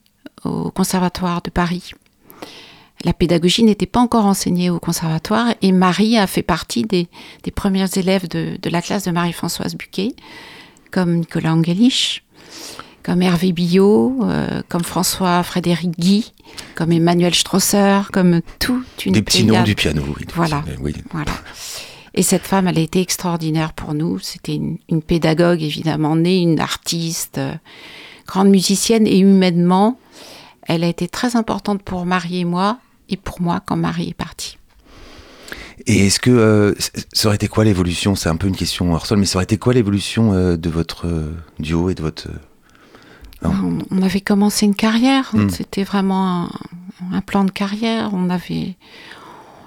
au 0.44 0.70
Conservatoire 0.70 1.42
de 1.42 1.50
Paris. 1.50 1.90
La 3.04 3.12
pédagogie 3.12 3.62
n'était 3.62 3.86
pas 3.86 4.00
encore 4.00 4.26
enseignée 4.26 4.70
au 4.70 4.80
conservatoire 4.80 5.54
et 5.62 5.72
Marie 5.72 6.18
a 6.18 6.26
fait 6.26 6.42
partie 6.42 6.82
des, 6.82 7.08
des 7.44 7.50
premières 7.50 7.96
élèves 7.96 8.28
de, 8.28 8.58
de 8.60 8.70
la 8.70 8.82
classe 8.82 9.04
de 9.04 9.10
Marie-Françoise 9.12 9.76
Buquet, 9.76 10.14
comme 10.90 11.16
Nicolas 11.16 11.54
Angelich, 11.54 12.24
comme 13.04 13.22
Hervé 13.22 13.52
Billot, 13.52 14.18
euh, 14.22 14.62
comme 14.68 14.82
François-Frédéric 14.82 15.98
Guy, 15.98 16.32
comme 16.74 16.90
Emmanuel 16.90 17.34
Strosser, 17.34 18.00
comme 18.12 18.40
toute 18.58 19.06
une 19.06 19.12
Des 19.12 19.22
petits 19.22 19.44
noms 19.44 19.62
du 19.62 19.76
piano, 19.76 20.02
oui. 20.16 20.26
Voilà. 20.34 20.64
Oui. 20.80 20.94
Voilà. 21.12 21.32
Et 22.14 22.22
cette 22.22 22.46
femme, 22.46 22.66
elle 22.66 22.78
a 22.78 22.82
été 22.82 23.00
extraordinaire 23.00 23.74
pour 23.74 23.94
nous. 23.94 24.18
C'était 24.18 24.56
une, 24.56 24.78
une 24.88 25.02
pédagogue, 25.02 25.62
évidemment, 25.62 26.16
née, 26.16 26.38
une 26.38 26.58
artiste, 26.58 27.38
euh, 27.38 27.54
grande 28.26 28.48
musicienne 28.48 29.06
et 29.06 29.18
humainement, 29.18 29.98
elle 30.68 30.84
a 30.84 30.86
été 30.86 31.08
très 31.08 31.34
importante 31.34 31.82
pour 31.82 32.04
Marie 32.04 32.40
et 32.40 32.44
moi, 32.44 32.78
et 33.08 33.16
pour 33.16 33.40
moi 33.40 33.60
quand 33.64 33.76
Marie 33.76 34.08
est 34.10 34.14
partie. 34.14 34.58
Et 35.86 36.06
est-ce 36.06 36.18
que 36.20 36.30
euh, 36.30 36.74
ça 37.12 37.28
aurait 37.28 37.36
été 37.36 37.48
quoi 37.48 37.64
l'évolution? 37.64 38.14
C'est 38.14 38.28
un 38.28 38.36
peu 38.36 38.48
une 38.48 38.56
question 38.56 38.92
hors 38.92 39.06
sol, 39.06 39.18
mais 39.18 39.26
ça 39.26 39.36
aurait 39.36 39.44
été 39.44 39.58
quoi 39.58 39.72
l'évolution 39.72 40.32
euh, 40.34 40.56
de 40.56 40.68
votre 40.70 41.06
euh, 41.06 41.32
duo 41.60 41.88
et 41.88 41.94
de 41.94 42.02
votre. 42.02 42.28
On, 43.42 43.78
on 43.90 44.02
avait 44.02 44.20
commencé 44.20 44.66
une 44.66 44.74
carrière, 44.74 45.30
Mm. 45.32 45.48
c'était 45.50 45.84
vraiment 45.84 46.46
un, 46.46 46.50
un 47.12 47.20
plan 47.20 47.44
de 47.44 47.52
carrière. 47.52 48.10
On 48.12 48.28
avait, 48.30 48.76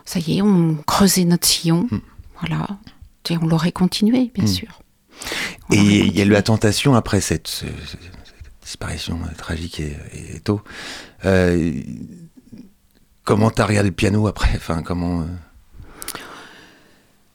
ça 0.04 0.20
y 0.20 0.38
est, 0.38 0.42
on 0.42 0.76
creusait 0.86 1.24
notre 1.24 1.48
sillon, 1.48 1.88
Mm. 1.90 2.00
voilà. 2.42 2.68
Et 3.30 3.38
on 3.38 3.46
l'aurait 3.48 3.72
continué, 3.72 4.30
bien 4.36 4.44
Mm. 4.44 4.48
sûr. 4.48 4.82
On 5.70 5.74
Et 5.74 6.00
il 6.00 6.18
y 6.18 6.22
a 6.22 6.26
eu 6.26 6.30
la 6.30 6.42
tentation 6.42 6.94
après 6.96 7.22
cette, 7.22 7.48
ce- 7.48 7.66
ce- 7.66 7.92
cette 7.92 8.52
disparition 8.62 9.18
tragique 9.38 9.80
et, 9.80 9.96
et 10.36 10.40
tôt. 10.42 10.60
Euh, 11.26 11.72
comment 13.32 13.50
t'as 13.50 13.66
regardé 13.66 13.92
le 13.92 13.96
piano 13.96 14.28
après 14.28 14.60
comment 14.84 15.22
euh, 15.22 15.26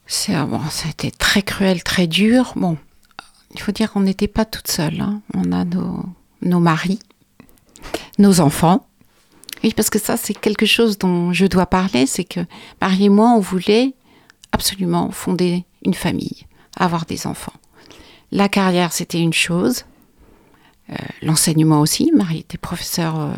C'est 0.06 0.35
ah, 0.35 0.44
bon, 0.44 0.61
été 0.90 1.11
très 1.11 1.40
cruel, 1.40 1.82
très 1.82 2.06
dur. 2.06 2.52
Bon, 2.54 2.76
il 3.54 3.61
faut 3.61 3.72
dire 3.72 3.90
qu'on 3.90 4.00
n'était 4.00 4.28
pas 4.28 4.44
toutes 4.44 4.68
seules. 4.68 5.00
hein. 5.00 5.22
On 5.32 5.52
a 5.52 5.64
nos, 5.64 6.04
nos 6.42 6.61
maris, 6.61 6.98
nos 8.18 8.40
enfants. 8.40 8.87
Oui, 9.64 9.72
parce 9.74 9.88
que 9.88 9.98
ça, 9.98 10.18
c'est 10.18 10.35
quelque 10.35 10.66
chose 10.66 10.98
dont 10.98 11.32
je 11.32 11.46
dois 11.46 11.64
parler. 11.64 12.04
C'est 12.04 12.24
que 12.24 12.40
Marie 12.82 13.06
et 13.06 13.09
moi, 13.09 13.30
on 13.30 13.40
voulait 13.40 13.94
absolument 14.52 15.11
fonder 15.12 15.64
une 15.82 15.94
famille, 15.94 16.44
avoir 16.76 17.06
des 17.06 17.26
enfants. 17.26 17.54
La 18.32 18.50
carrière, 18.50 18.92
c'était 18.92 19.20
une 19.20 19.32
chose. 19.32 19.87
Euh, 20.90 20.94
L'enseignement 21.22 21.80
aussi. 21.80 22.12
Marie 22.14 22.40
était 22.40 22.59
professeure. 22.59 23.18
euh, 23.18 23.32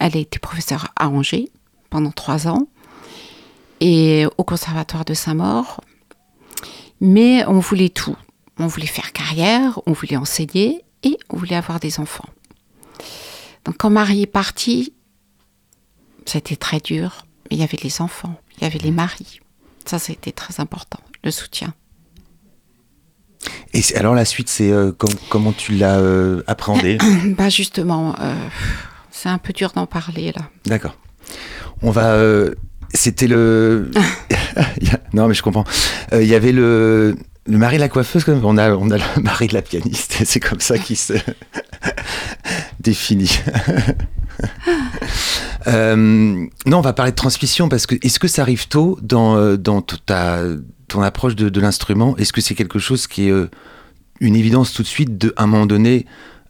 elle 0.00 0.16
été 0.16 0.38
professeure 0.38 0.88
à 0.96 1.08
Angers 1.08 1.50
pendant 1.90 2.10
trois 2.10 2.48
ans 2.48 2.68
et 3.80 4.26
au 4.38 4.44
conservatoire 4.44 5.04
de 5.04 5.14
Saint-Maur. 5.14 5.80
Mais 7.00 7.44
on 7.46 7.60
voulait 7.60 7.88
tout. 7.90 8.16
On 8.58 8.66
voulait 8.66 8.86
faire 8.86 9.12
carrière, 9.12 9.80
on 9.86 9.92
voulait 9.92 10.16
enseigner 10.16 10.84
et 11.04 11.16
on 11.30 11.36
voulait 11.36 11.54
avoir 11.56 11.78
des 11.78 12.00
enfants. 12.00 12.28
Donc 13.64 13.76
quand 13.78 13.90
Marie 13.90 14.22
est 14.22 14.26
partie, 14.26 14.92
été 16.36 16.56
très 16.56 16.80
dur. 16.80 17.24
Mais 17.50 17.56
il 17.56 17.60
y 17.60 17.62
avait 17.62 17.78
les 17.82 18.02
enfants, 18.02 18.38
il 18.56 18.64
y 18.64 18.66
avait 18.66 18.78
les 18.78 18.90
maris. 18.90 19.40
Ça, 19.86 19.98
c'était 19.98 20.32
très 20.32 20.60
important, 20.60 21.00
le 21.24 21.30
soutien. 21.30 21.72
Et 23.72 23.82
alors 23.96 24.14
la 24.14 24.24
suite, 24.24 24.48
c'est 24.48 24.70
euh, 24.70 24.92
com- 24.92 25.08
comment 25.30 25.52
tu 25.52 25.72
l'as 25.72 25.98
euh, 25.98 26.42
appréhendé? 26.46 26.98
Bah 27.38 27.48
justement, 27.48 28.14
euh, 28.20 28.34
c'est 29.10 29.28
un 29.28 29.38
peu 29.38 29.52
dur 29.52 29.70
d'en 29.74 29.86
parler 29.86 30.32
là. 30.32 30.42
D'accord. 30.66 30.96
On 31.82 31.90
va. 31.90 32.12
euh, 32.12 32.54
C'était 32.94 33.26
le. 33.28 33.90
Non, 35.12 35.26
mais 35.28 35.34
je 35.34 35.42
comprends. 35.42 35.64
Euh, 36.12 36.22
Il 36.22 36.28
y 36.28 36.34
avait 36.34 36.52
le. 36.52 37.16
Le 37.46 37.56
mari 37.56 37.76
de 37.76 37.80
la 37.80 37.88
coiffeuse, 37.88 38.24
quand 38.24 38.32
même. 38.34 38.44
On 38.44 38.58
a, 38.58 38.72
on 38.74 38.90
a 38.90 38.98
le 38.98 39.22
mari 39.22 39.46
de 39.46 39.54
la 39.54 39.62
pianiste. 39.62 40.18
C'est 40.26 40.38
comme 40.40 40.60
ça 40.60 40.76
qu'il 40.78 40.98
se 40.98 41.14
définit. 42.80 43.38
Euh, 45.66 45.96
non, 46.66 46.78
on 46.78 46.80
va 46.82 46.92
parler 46.92 47.12
de 47.12 47.16
transmission 47.16 47.68
parce 47.68 47.86
que 47.86 47.94
est-ce 48.02 48.18
que 48.18 48.28
ça 48.28 48.42
arrive 48.42 48.68
tôt 48.68 48.98
dans, 49.02 49.56
dans 49.56 49.80
ta, 49.82 50.42
ton 50.88 51.02
approche 51.02 51.36
de, 51.36 51.48
de 51.48 51.60
l'instrument? 51.60 52.16
Est-ce 52.18 52.32
que 52.34 52.40
c'est 52.42 52.54
quelque 52.54 52.78
chose 52.78 53.06
qui 53.06 53.28
est 53.28 53.34
une 54.20 54.36
évidence 54.36 54.72
tout 54.74 54.82
de 54.82 54.88
suite 54.88 55.16
de, 55.18 55.32
à 55.36 55.44
un 55.44 55.46
moment 55.46 55.66
donné, 55.66 56.04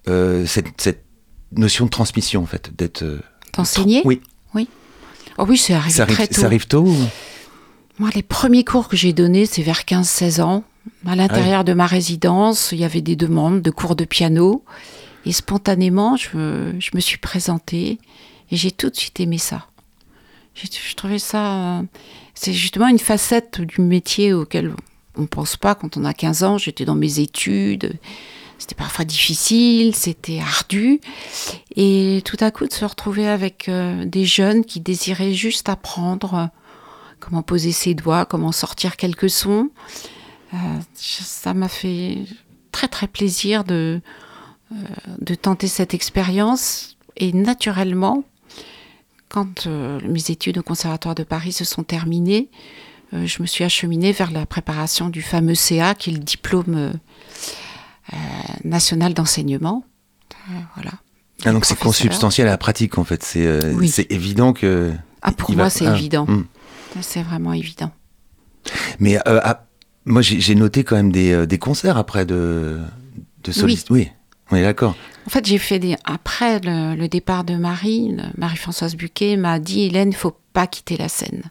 cette, 0.07 0.67
cette 0.81 1.05
notion 1.53 1.85
de 1.87 1.91
transmission 1.91 2.43
en 2.43 2.47
fait, 2.47 2.71
d'être. 2.77 3.05
T'enseigner 3.53 4.03
Oui. 4.05 4.21
Oh 5.39 5.45
oui, 5.49 5.57
c'est 5.57 5.75
arrivé 5.75 5.95
Ça 5.95 6.03
arrive, 6.03 6.17
très 6.17 6.27
tôt. 6.29 6.41
ça 6.41 6.47
arrive 6.47 6.67
tôt 6.67 6.87
Moi, 7.99 8.11
les 8.15 8.23
premiers 8.23 8.65
cours 8.65 8.89
que 8.89 8.97
j'ai 8.97 9.13
donnés, 9.13 9.47
c'est 9.47 9.63
vers 9.63 9.81
15-16 9.83 10.41
ans. 10.43 10.65
À 11.07 11.15
l'intérieur 11.17 11.65
de 11.65 11.75
ma 11.75 11.87
résidence, 11.87 12.71
il 12.73 12.79
y 12.79 12.85
avait 12.85 13.01
des 13.03 13.17
demandes 13.17 13.63
de 13.63 13.71
cours 13.71 13.95
de 13.97 14.05
piano. 14.05 14.65
Et 15.27 15.33
spontanément, 15.33 16.17
je 16.17 16.37
me, 16.37 16.75
je 16.81 16.91
me 16.95 17.01
suis 17.01 17.19
présentée 17.19 17.99
et 18.51 18.57
j'ai 18.57 18.71
tout 18.71 18.89
de 18.91 18.97
suite 18.97 19.21
aimé 19.21 19.39
ça. 19.39 19.67
J'ai- 20.55 20.69
Je 20.73 20.95
trouvais 20.95 21.19
ça. 21.19 21.83
C'est 22.35 22.53
justement 22.53 22.89
une 22.89 22.99
facette 22.99 23.61
du 23.61 23.81
métier 23.81 24.33
auquel 24.33 24.75
on 25.17 25.23
ne 25.23 25.27
pense 25.27 25.57
pas 25.57 25.75
quand 25.75 25.97
on 25.97 26.05
a 26.05 26.15
15 26.15 26.45
ans. 26.45 26.59
J'étais 26.59 26.85
dans 26.85 26.95
mes 26.95 27.19
études. 27.21 27.95
C'était 28.59 28.75
parfois 28.75 29.05
difficile, 29.05 29.95
c'était 29.95 30.41
ardu. 30.41 31.01
Et 31.77 32.23
tout 32.25 32.37
à 32.41 32.51
coup, 32.51 32.67
de 32.67 32.73
se 32.73 32.85
retrouver 32.85 33.29
avec 33.29 33.69
euh, 33.69 34.05
des 34.05 34.25
jeunes 34.25 34.65
qui 34.65 34.81
désiraient 34.81 35.33
juste 35.33 35.69
apprendre 35.69 36.35
euh, 36.35 36.47
comment 37.21 37.43
poser 37.43 37.71
ses 37.71 37.95
doigts, 37.95 38.25
comment 38.25 38.51
sortir 38.51 38.97
quelques 38.97 39.31
sons. 39.31 39.71
Euh, 40.55 40.57
ça 40.95 41.55
m'a 41.55 41.69
fait 41.69 42.19
très 42.73 42.89
très 42.89 43.07
plaisir 43.07 43.63
de, 43.63 44.01
de 45.19 45.35
tenter 45.37 45.69
cette 45.69 45.95
expérience. 45.95 46.97
Et 47.17 47.33
naturellement, 47.33 48.25
quand 49.29 49.67
mes 49.67 50.31
études 50.31 50.59
au 50.59 50.63
Conservatoire 50.63 51.15
de 51.15 51.23
Paris 51.23 51.53
se 51.53 51.65
sont 51.65 51.83
terminées, 51.83 52.49
je 53.13 53.43
me 53.43 53.47
suis 53.47 53.65
acheminée 53.65 54.13
vers 54.13 54.31
la 54.31 54.47
préparation 54.47 55.09
du 55.09 55.23
fameux 55.23 55.55
CA, 55.57 55.95
qui 55.95 56.11
est 56.11 56.13
le 56.13 56.21
diplôme 56.21 56.93
national 58.65 59.15
d'enseignement. 59.15 59.85
Euh, 60.51 60.53
voilà. 60.75 60.93
Ah, 61.45 61.53
donc 61.53 61.65
c'est 61.65 61.79
consubstantiel 61.79 62.49
à 62.49 62.51
la 62.53 62.59
pratique 62.59 62.99
en 62.99 63.05
fait. 63.05 63.23
C'est 63.23 63.47
euh, 63.47 63.73
Oui. 63.75 63.93
évident 64.11 64.53
que. 64.53 64.93
Ah, 65.23 65.33
pour 65.33 65.51
moi, 65.53 65.65
va- 65.65 65.71
c'est 65.71 65.87
ah, 65.87 65.95
évident. 65.97 66.27
hmm. 66.27 66.45
C'est 67.01 67.23
vraiment 67.23 67.53
évident. 67.53 67.93
Mais 68.99 69.19
euh, 69.29 69.41
ah, 69.45 69.65
moi 70.05 70.23
j'ai 70.23 70.55
noté 70.55 70.85
quand 70.85 70.97
même 70.97 71.13
des, 71.13 71.33
euh, 71.33 71.47
des 71.47 71.59
concerts 71.59 71.97
après 71.97 72.27
de, 72.27 72.81
de 73.45 73.53
solistes. 73.53 73.91
Oui. 73.91 74.11
on 74.51 74.57
est 74.57 74.63
d'accord. 74.63 74.97
En 75.27 75.31
fait, 75.31 75.45
j'ai 75.47 75.59
fait 75.59 75.79
des. 75.79 75.97
Après 76.05 76.59
le, 76.61 76.95
le 76.97 77.09
départ 77.09 77.45
de 77.45 77.55
Marie, 77.57 78.17
Marie-Françoise 78.37 78.97
Buquet 78.97 79.37
m'a 79.37 79.59
dit 79.59 79.83
Hélène, 79.83 80.09
il 80.11 80.17
faut 80.17 80.37
pas 80.53 80.67
quitter 80.67 80.97
la 80.97 81.09
scène. 81.09 81.43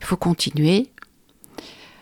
Il 0.00 0.06
faut 0.06 0.16
continuer. 0.16 0.90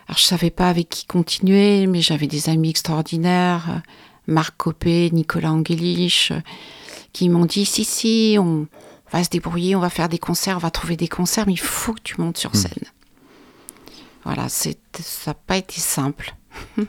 Alors, 0.09 0.19
je 0.19 0.25
savais 0.25 0.51
pas 0.51 0.69
avec 0.69 0.89
qui 0.89 1.07
continuer, 1.07 1.87
mais 1.87 2.01
j'avais 2.01 2.27
des 2.27 2.49
amis 2.49 2.71
extraordinaires, 2.71 3.83
Marc 4.27 4.57
Copé, 4.57 5.11
Nicolas 5.13 5.53
Angelich, 5.53 6.31
euh, 6.33 6.41
qui 7.13 7.29
m'ont 7.29 7.45
dit 7.45 7.65
si, 7.65 7.85
si, 7.85 8.37
on 8.39 8.67
va 9.13 9.23
se 9.25 9.31
débrouiller, 9.31 9.77
on 9.77 9.81
va 9.81 9.91
faire 9.91 10.09
des 10.09 10.19
concerts, 10.19 10.57
on 10.57 10.61
va 10.61 10.71
trouver 10.71 10.97
des 10.97 11.09
concerts, 11.09 11.45
mais 11.47 11.53
il 11.53 11.61
faut 11.61 11.93
que 11.93 12.01
tu 12.03 12.21
montes 12.21 12.39
sur 12.39 12.55
scène. 12.55 12.73
Voilà, 14.25 14.49
c'est, 14.49 14.79
ça 15.01 15.33
n'a 15.33 15.35
pas 15.35 15.57
été 15.57 15.81
simple. 15.81 16.35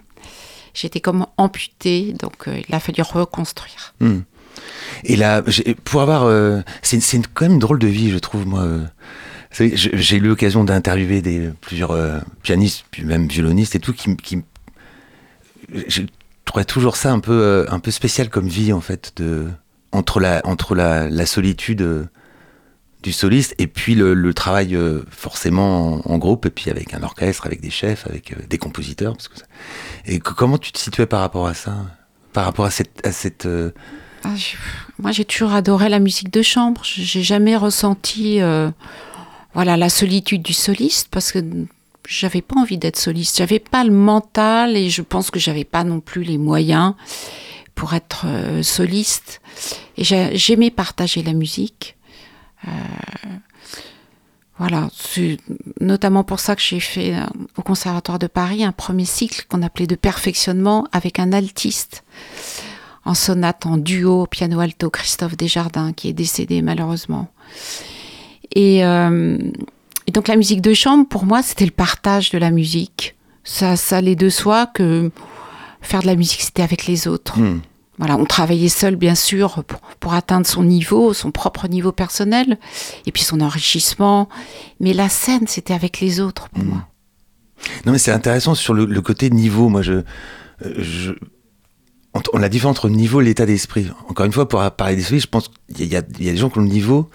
J'étais 0.73 0.99
comme 1.01 1.25
amputée, 1.37 2.13
donc 2.13 2.47
euh, 2.47 2.61
il 2.67 2.73
a 2.73 2.79
fallu 2.79 3.01
reconstruire. 3.03 3.93
Hmm. 3.99 4.21
Et 5.03 5.15
là, 5.15 5.43
pour 5.83 6.01
avoir. 6.01 6.23
euh, 6.23 6.61
c'est 6.81 6.99
c'est 6.99 7.21
quand 7.33 7.45
même 7.45 7.53
une 7.53 7.59
drôle 7.59 7.79
de 7.79 7.87
vie, 7.87 8.11
je 8.11 8.17
trouve, 8.19 8.47
moi. 8.47 8.61
euh. 8.61 8.85
J'ai 9.53 10.17
eu 10.17 10.19
l'occasion 10.19 10.63
d'interviewer 10.63 11.51
plusieurs 11.61 11.91
euh, 11.91 12.19
pianistes, 12.41 12.85
puis 12.89 13.03
même 13.03 13.27
violonistes 13.27 13.75
et 13.75 13.79
tout, 13.79 13.93
qui, 13.93 14.15
qui 14.17 14.43
je 15.87 16.01
trouvais 16.43 16.65
toujours 16.65 16.95
ça 16.95 17.11
un 17.11 17.19
peu, 17.19 17.39
euh, 17.39 17.65
un 17.69 17.79
peu 17.79 17.91
spécial 17.91 18.29
comme 18.29 18.47
vie, 18.47 18.73
en 18.73 18.81
fait, 18.81 19.13
de, 19.17 19.47
entre 19.91 20.19
la, 20.19 20.41
entre 20.45 20.73
la, 20.73 21.07
la 21.07 21.25
solitude 21.27 21.81
euh, 21.83 22.05
du 23.03 23.11
soliste 23.11 23.53
et 23.59 23.67
puis 23.67 23.95
le, 23.95 24.33
travail 24.33 24.77
forcément 25.09 26.01
en, 26.09 26.17
groupe, 26.17 26.45
et 26.45 26.49
puis 26.49 26.71
avec 26.71 26.93
un 26.93 27.03
orchestre, 27.03 27.45
avec 27.45 27.59
des 27.61 27.69
chefs, 27.69 28.07
avec 28.07 28.47
des 28.47 28.57
compositeurs. 28.57 29.15
Et 30.05 30.19
comment 30.19 30.57
tu 30.57 30.71
te 30.71 30.79
situais 30.79 31.05
par 31.05 31.19
rapport 31.19 31.45
à 31.45 31.53
ça 31.53 31.75
Par 32.31 32.45
rapport 32.45 32.65
à 32.65 32.71
cette. 32.71 33.47
Ah, 34.23 34.29
Moi, 34.99 35.11
j'ai 35.11 35.25
toujours 35.25 35.51
adoré 35.51 35.89
la 35.89 35.99
musique 35.99 36.31
de 36.31 36.41
chambre. 36.41 36.79
J'ai 36.85 37.23
jamais 37.23 37.57
ressenti, 37.57 38.39
voilà, 39.53 39.77
la 39.77 39.89
solitude 39.89 40.41
du 40.41 40.53
soliste 40.53 41.09
parce 41.11 41.31
que 41.31 41.39
j'avais 42.07 42.41
pas 42.41 42.59
envie 42.59 42.77
d'être 42.77 42.97
soliste. 42.97 43.37
J'avais 43.37 43.59
pas 43.59 43.83
le 43.83 43.91
mental 43.91 44.75
et 44.75 44.89
je 44.89 45.01
pense 45.01 45.31
que 45.31 45.39
j'avais 45.39 45.63
pas 45.63 45.83
non 45.83 45.99
plus 45.99 46.23
les 46.23 46.37
moyens 46.37 46.93
pour 47.75 47.93
être 47.93 48.25
euh, 48.25 48.63
soliste. 48.63 49.41
Et 49.97 50.03
j'aimais 50.03 50.71
partager 50.71 51.23
la 51.23 51.33
musique. 51.33 51.95
Euh, 52.67 52.71
voilà, 54.57 54.89
c'est 54.95 55.37
notamment 55.81 56.23
pour 56.23 56.39
ça 56.39 56.55
que 56.55 56.61
j'ai 56.61 56.79
fait 56.79 57.15
euh, 57.15 57.25
au 57.57 57.61
Conservatoire 57.63 58.19
de 58.19 58.27
Paris 58.27 58.63
un 58.63 58.71
premier 58.71 59.05
cycle 59.05 59.45
qu'on 59.49 59.61
appelait 59.61 59.87
de 59.87 59.95
perfectionnement 59.95 60.87
avec 60.91 61.19
un 61.19 61.33
altiste 61.33 62.03
en 63.05 63.13
sonate 63.13 63.65
en 63.65 63.77
duo 63.77 64.27
piano 64.27 64.59
alto 64.59 64.89
Christophe 64.89 65.35
Desjardins 65.35 65.91
qui 65.91 66.07
est 66.07 66.13
décédé 66.13 66.61
malheureusement. 66.61 67.29
Et, 68.55 68.85
euh, 68.85 69.37
et 70.07 70.11
donc 70.11 70.27
la 70.27 70.35
musique 70.35 70.61
de 70.61 70.73
chambre 70.73 71.07
pour 71.07 71.25
moi 71.25 71.41
c'était 71.43 71.65
le 71.65 71.71
partage 71.71 72.29
de 72.31 72.37
la 72.37 72.51
musique. 72.51 73.15
Ça, 73.43 73.75
ça 73.75 73.97
allait 73.97 74.15
de 74.15 74.29
soi 74.29 74.67
que 74.67 75.11
faire 75.81 76.01
de 76.01 76.07
la 76.07 76.15
musique 76.15 76.41
c'était 76.41 76.61
avec 76.63 76.85
les 76.87 77.07
autres. 77.07 77.39
Hmm. 77.39 77.59
Voilà, 77.99 78.17
on 78.17 78.25
travaillait 78.25 78.69
seul, 78.69 78.95
bien 78.95 79.13
sûr, 79.13 79.63
pour, 79.65 79.79
pour, 79.99 80.13
atteindre 80.15 80.47
son 80.47 80.63
niveau, 80.63 81.13
son 81.13 81.29
propre 81.29 81.67
niveau 81.67 81.91
personnel, 81.91 82.57
et 83.05 83.11
puis 83.11 83.21
son 83.21 83.39
enrichissement. 83.39 84.29
Mais 84.79 84.93
la 84.93 85.09
scène, 85.09 85.45
c'était 85.47 85.75
avec 85.75 85.99
les 85.99 86.19
autres 86.19 86.49
pour 86.49 86.63
Hmm. 86.63 86.69
moi. 86.69 86.87
Non, 87.85 87.91
mais 87.91 87.99
c'est 87.99 88.11
intéressant 88.11 88.55
sur 88.55 88.73
le, 88.73 88.85
le 88.85 89.01
côté 89.01 89.29
niveau. 89.29 89.69
Moi, 89.69 89.83
je. 89.83 90.01
je 90.79 91.11
entre- 92.13 92.31
on 92.33 92.39
la 92.39 92.49
différence 92.49 92.77
entre 92.77 92.89
niveau 92.89 93.21
et 93.21 93.25
l'état 93.25 93.45
d'esprit. 93.45 93.87
Encore 94.09 94.25
une 94.25 94.31
fois, 94.33 94.49
pour 94.49 94.69
parler 94.71 94.95
d'esprit, 94.95 95.19
je 95.19 95.27
pense 95.27 95.49
qu'il 95.73 95.87
y 95.87 95.95
a 95.95 96.01
des 96.01 96.35
gens 96.35 96.49
qui 96.49 96.57
ont 96.57 96.61
le 96.63 96.67
niveau, 96.67 97.09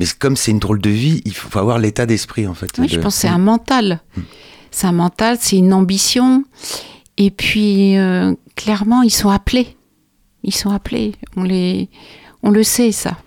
mais 0.00 0.06
comme 0.18 0.34
c'est 0.34 0.50
une 0.50 0.58
drôle 0.58 0.80
de 0.80 0.88
vie, 0.88 1.20
il 1.26 1.34
faut, 1.34 1.58
avoir 1.58 1.78
l'état 1.78 2.06
d'esprit, 2.06 2.46
en 2.46 2.54
fait. 2.54 2.70
Oui, 2.78 2.86
de- 2.86 2.92
je 2.92 2.98
pense 2.98 3.16
que 3.16 3.20
c'est 3.20 3.28
un 3.28 3.36
mental. 3.36 4.00
C'est 4.70 4.86
un 4.86 4.92
mental, 4.92 5.36
c'est 5.38 5.56
une 5.58 5.74
ambition. 5.74 6.42
Et 7.18 7.30
puis, 7.30 7.98
euh, 7.98 8.32
clairement, 8.56 9.02
ils 9.02 9.10
sont 9.10 9.28
appelés. 9.28 9.76
Ils 10.42 10.54
sont 10.54 10.70
appelés. 10.70 11.16
On, 11.36 11.42
les, 11.42 11.90
on 12.42 12.50
le 12.50 12.62
sait, 12.62 12.92
ça. 12.92 13.18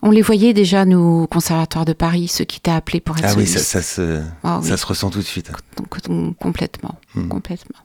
On 0.00 0.10
les 0.10 0.22
voyait 0.22 0.54
déjà, 0.54 0.86
nous, 0.86 1.24
au 1.24 1.26
Conservatoire 1.26 1.84
de 1.84 1.92
Paris, 1.92 2.28
ceux 2.28 2.44
qui 2.46 2.56
étaient 2.56 2.70
appelés 2.70 3.00
pour 3.00 3.18
être 3.18 3.26
Ah 3.28 3.34
oui, 3.36 3.46
ça, 3.46 3.82
se, 3.82 4.22
Ah 4.42 4.60
oui. 4.62 4.68
ça 4.68 4.78
se 4.78 4.86
ressent 4.86 5.10
tout 5.10 5.18
de 5.18 5.24
suite. 5.24 5.50
Complètement. 6.40 6.94
Hmm. 7.14 7.28
Complètement. 7.28 7.80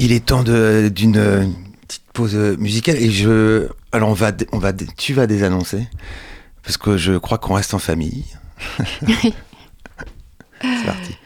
Il 0.00 0.10
est 0.10 0.26
temps 0.26 0.42
d'une 0.42 1.54
pause 2.16 2.34
euh, 2.34 2.56
musicale 2.56 2.96
et 2.96 3.10
je. 3.10 3.68
Alors 3.92 4.08
on 4.08 4.14
va, 4.14 4.32
on 4.52 4.58
va, 4.58 4.72
tu 4.72 5.12
vas 5.12 5.26
désannoncer 5.26 5.86
parce 6.62 6.78
que 6.78 6.96
je 6.96 7.12
crois 7.12 7.36
qu'on 7.38 7.54
reste 7.54 7.74
en 7.74 7.78
famille. 7.78 8.24
C'est 8.78 9.34
parti. 10.86 11.16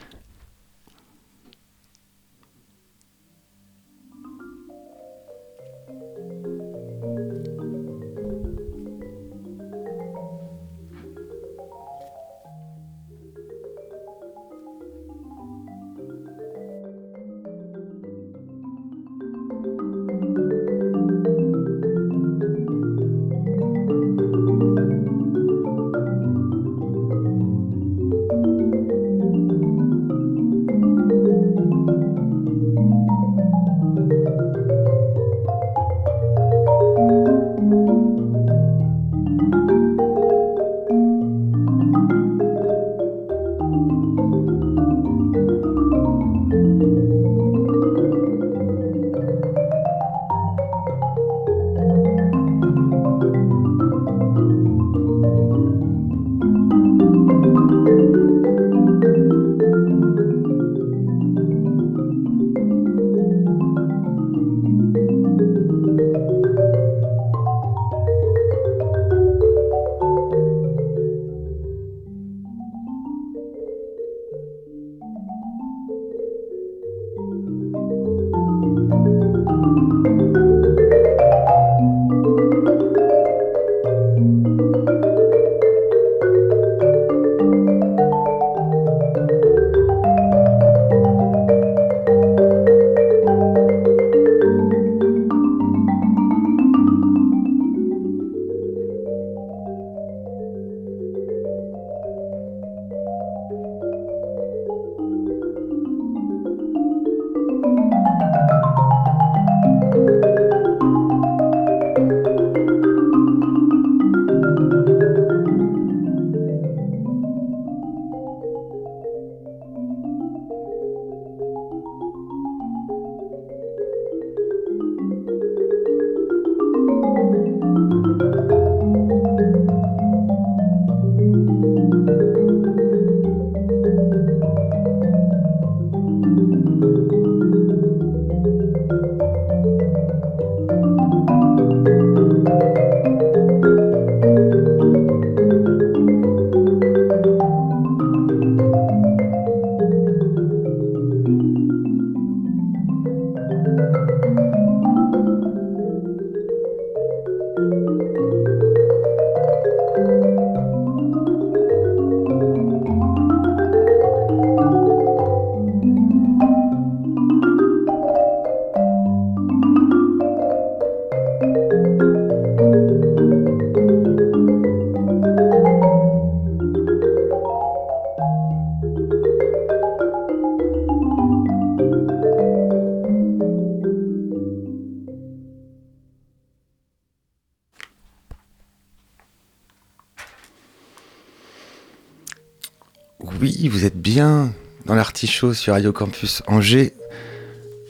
L'artichaut 195.22 195.52
sur 195.52 195.74
Radio 195.74 195.92
Campus 195.92 196.42
Angers. 196.46 196.94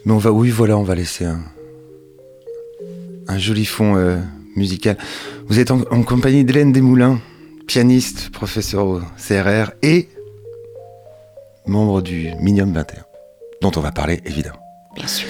Mais 0.05 0.13
on 0.13 0.19
va, 0.19 0.33
oui, 0.33 0.51
voilà, 0.51 0.77
on 0.77 0.83
va 0.83 0.97
laisser 0.97 1.27
un, 1.27 1.41
un 3.29 3.39
joli 3.39 3.65
fond 3.67 3.95
euh, 3.97 4.19
musical. 4.57 4.99
Vous 5.47 5.61
êtes 5.61 5.71
en, 5.71 5.83
en 5.93 6.03
compagnie 6.03 6.43
d'Hélène 6.45 6.73
Desmoulins, 6.73 7.21
pianiste, 7.69 8.31
professeur 8.31 8.85
au 8.85 9.01
CRR 9.17 9.71
et 9.83 10.09
membre 11.67 12.03
du 12.03 12.31
Minium 12.41 12.73
21, 12.73 13.05
dont 13.63 13.71
on 13.77 13.81
va 13.81 13.93
parler 13.93 14.21
évidemment. 14.25 14.59
Bien 14.97 15.07
sûr. 15.07 15.29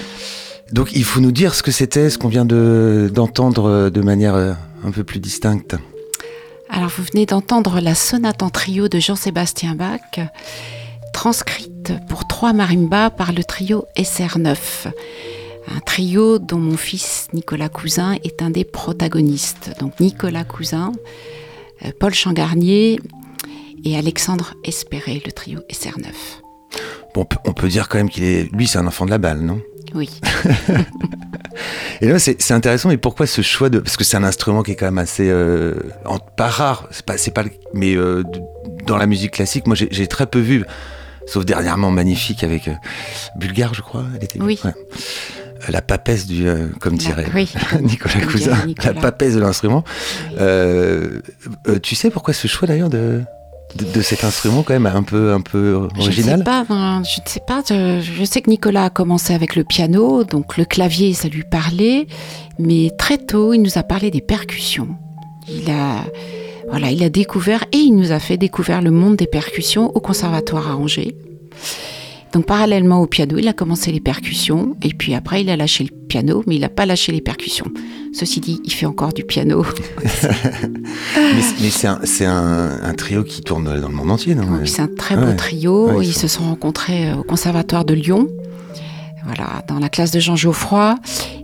Donc 0.71 0.93
il 0.95 1.03
faut 1.03 1.19
nous 1.19 1.31
dire 1.31 1.53
ce 1.53 1.61
que 1.61 1.69
c'était, 1.71 2.09
ce 2.09 2.17
qu'on 2.17 2.29
vient 2.29 2.45
de- 2.45 3.11
d'entendre 3.13 3.91
de, 3.91 4.01
manière 4.01 4.33
euh, 4.33 4.53
un 4.83 4.89
peu 4.89 5.03
plus 5.03 5.19
distincte. 5.19 5.75
Alors, 6.67 6.89
vous 6.89 7.03
venez 7.03 7.27
d'entendre 7.27 7.79
la 7.79 7.93
sonate 7.93 8.41
en 8.41 8.49
trio 8.49 8.87
de 8.87 8.97
Jean-Sébastien 8.97 9.75
Bach, 9.75 9.99
transcrite 11.13 11.93
pour 12.07 12.27
trois 12.27 12.53
marimbas 12.53 13.09
par 13.09 13.33
le 13.33 13.43
trio 13.43 13.85
SR9. 13.97 14.57
Un 15.75 15.79
trio 15.81 16.39
dont 16.39 16.57
mon 16.57 16.77
fils 16.77 17.27
Nicolas 17.33 17.69
Cousin 17.69 18.15
est 18.23 18.41
un 18.41 18.49
des 18.49 18.63
protagonistes. 18.65 19.71
Donc, 19.79 19.99
Nicolas 19.99 20.43
Cousin, 20.43 20.91
euh, 21.85 21.91
Paul 21.99 22.13
Changarnier 22.13 22.99
et 23.85 23.97
Alexandre 23.97 24.53
Espéré, 24.63 25.21
le 25.25 25.31
trio 25.31 25.59
SR9. 25.71 26.07
Bon, 27.13 27.27
on 27.45 27.53
peut, 27.53 27.67
dire 27.67 27.89
quand 27.89 27.97
même 27.97 28.09
qu'il 28.09 28.23
est, 28.23 28.51
lui, 28.53 28.67
c'est 28.67 28.77
un 28.79 28.87
enfant 28.87 29.05
de 29.05 29.11
la 29.11 29.17
balle, 29.17 29.41
non? 29.41 29.61
Oui. 29.93 30.09
Et 32.01 32.07
là, 32.07 32.17
c'est 32.17 32.51
intéressant. 32.51 32.89
Mais 32.89 32.97
pourquoi 32.97 33.27
ce 33.27 33.41
choix 33.41 33.69
de 33.69 33.79
Parce 33.79 33.97
que 33.97 34.03
c'est 34.03 34.17
un 34.17 34.23
instrument 34.23 34.63
qui 34.63 34.71
est 34.71 34.75
quand 34.75 34.85
même 34.85 34.97
assez 34.97 35.29
euh, 35.29 35.75
en- 36.05 36.17
pas 36.17 36.47
rare. 36.47 36.87
C'est 36.91 37.05
pas, 37.05 37.17
c'est 37.17 37.31
pas, 37.31 37.43
mais 37.73 37.95
euh, 37.95 38.23
dans 38.87 38.97
la 38.97 39.05
musique 39.05 39.31
classique, 39.31 39.67
moi, 39.67 39.75
j'ai 39.75 40.07
très 40.07 40.25
peu 40.25 40.39
vu, 40.39 40.63
sauf 41.31 41.45
dernièrement 41.45 41.91
magnifique 41.91 42.43
avec 42.43 42.67
euh, 42.67 42.73
Bulgare, 43.37 43.73
je 43.73 43.81
crois. 43.81 44.03
Elle 44.15 44.23
était 44.23 44.39
Oui. 44.41 44.59
ouais. 44.63 44.71
Euh, 44.71 45.71
La 45.71 45.81
papesse 45.81 46.25
du, 46.27 46.47
euh, 46.47 46.67
comme 46.79 46.97
dirait 46.97 47.27
oui. 47.35 47.51
Nicolas 47.81 48.25
Cousin, 48.25 48.65
Nicolas. 48.65 48.93
la 48.93 49.01
papesse 49.01 49.35
de 49.35 49.39
l'instrument. 49.39 49.83
Euh, 50.39 51.19
euh, 51.67 51.79
tu 51.79 51.95
sais 51.95 52.09
pourquoi 52.09 52.33
ce 52.33 52.47
choix 52.47 52.67
d'ailleurs 52.67 52.89
de, 52.89 53.21
de, 53.75 53.85
de 53.85 54.01
cet 54.01 54.23
instrument 54.23 54.63
quand 54.63 54.73
même 54.73 54.87
un 54.87 55.03
peu, 55.03 55.31
un 55.33 55.41
peu 55.41 55.87
Je 55.93 55.97
ne 55.97 56.01
original 56.01 56.39
sais 56.39 56.43
pas, 56.43 56.65
je 56.67 56.73
ne 57.21 57.27
sais 57.27 57.41
pas. 57.47 57.61
Je, 57.69 58.01
je 58.01 58.23
sais 58.25 58.41
que 58.41 58.49
Nicolas 58.49 58.85
a 58.85 58.89
commencé 58.89 59.33
avec 59.33 59.55
le 59.55 59.63
piano, 59.63 60.23
donc 60.23 60.57
le 60.57 60.65
clavier, 60.65 61.13
ça 61.13 61.27
lui 61.29 61.43
parlait. 61.43 62.07
Mais 62.59 62.89
très 62.97 63.17
tôt, 63.19 63.53
il 63.53 63.61
nous 63.61 63.77
a 63.77 63.83
parlé 63.83 64.11
des 64.11 64.21
percussions. 64.21 64.89
Il 65.47 65.69
a, 65.71 66.03
voilà, 66.71 66.89
il 66.91 67.03
a 67.03 67.09
découvert 67.09 67.65
et 67.71 67.77
il 67.77 67.93
nous 67.95 68.11
a 68.11 68.19
fait 68.19 68.37
découvrir 68.37 68.81
le 68.81 68.89
monde 68.91 69.15
des 69.17 69.27
percussions 69.27 69.91
au 69.95 69.99
conservatoire 69.99 70.69
à 70.71 70.75
Angers. 70.77 71.15
Donc 72.33 72.45
parallèlement 72.45 73.01
au 73.01 73.07
piano, 73.07 73.37
il 73.37 73.47
a 73.49 73.53
commencé 73.53 73.91
les 73.91 73.99
percussions 73.99 74.77
et 74.81 74.93
puis 74.93 75.13
après 75.15 75.41
il 75.41 75.49
a 75.49 75.57
lâché 75.57 75.83
le 75.83 75.89
piano, 76.07 76.43
mais 76.47 76.55
il 76.55 76.61
n'a 76.61 76.69
pas 76.69 76.85
lâché 76.85 77.11
les 77.11 77.19
percussions. 77.19 77.65
Ceci 78.13 78.39
dit, 78.39 78.61
il 78.63 78.71
fait 78.71 78.85
encore 78.85 79.11
du 79.13 79.23
piano. 79.23 79.65
Mais, 81.15 81.41
mais 81.61 81.69
c'est 81.69 81.87
un, 81.87 81.99
c'est 82.03 82.25
un, 82.25 82.79
un 82.83 82.93
trio 82.93 83.23
qui 83.23 83.41
tourne 83.41 83.65
dans 83.65 83.87
le 83.87 83.93
monde 83.93 84.11
entier, 84.11 84.35
non? 84.35 84.43
Oui, 84.61 84.67
c'est 84.67 84.81
un 84.81 84.87
très 84.87 85.15
beau 85.15 85.31
trio. 85.37 85.89
Ouais, 85.91 86.05
ils 86.05 86.09
ils 86.09 86.13
sont- 86.13 86.21
se 86.21 86.27
sont 86.27 86.43
rencontrés 86.43 87.09
euh, 87.09 87.15
au 87.15 87.23
Conservatoire 87.23 87.85
de 87.85 87.93
Lyon, 87.93 88.27
voilà, 89.25 89.63
dans 89.67 89.79
la 89.79 89.89
classe 89.89 90.11
de 90.11 90.19
Jean 90.19 90.35
Geoffroy. 90.35 90.95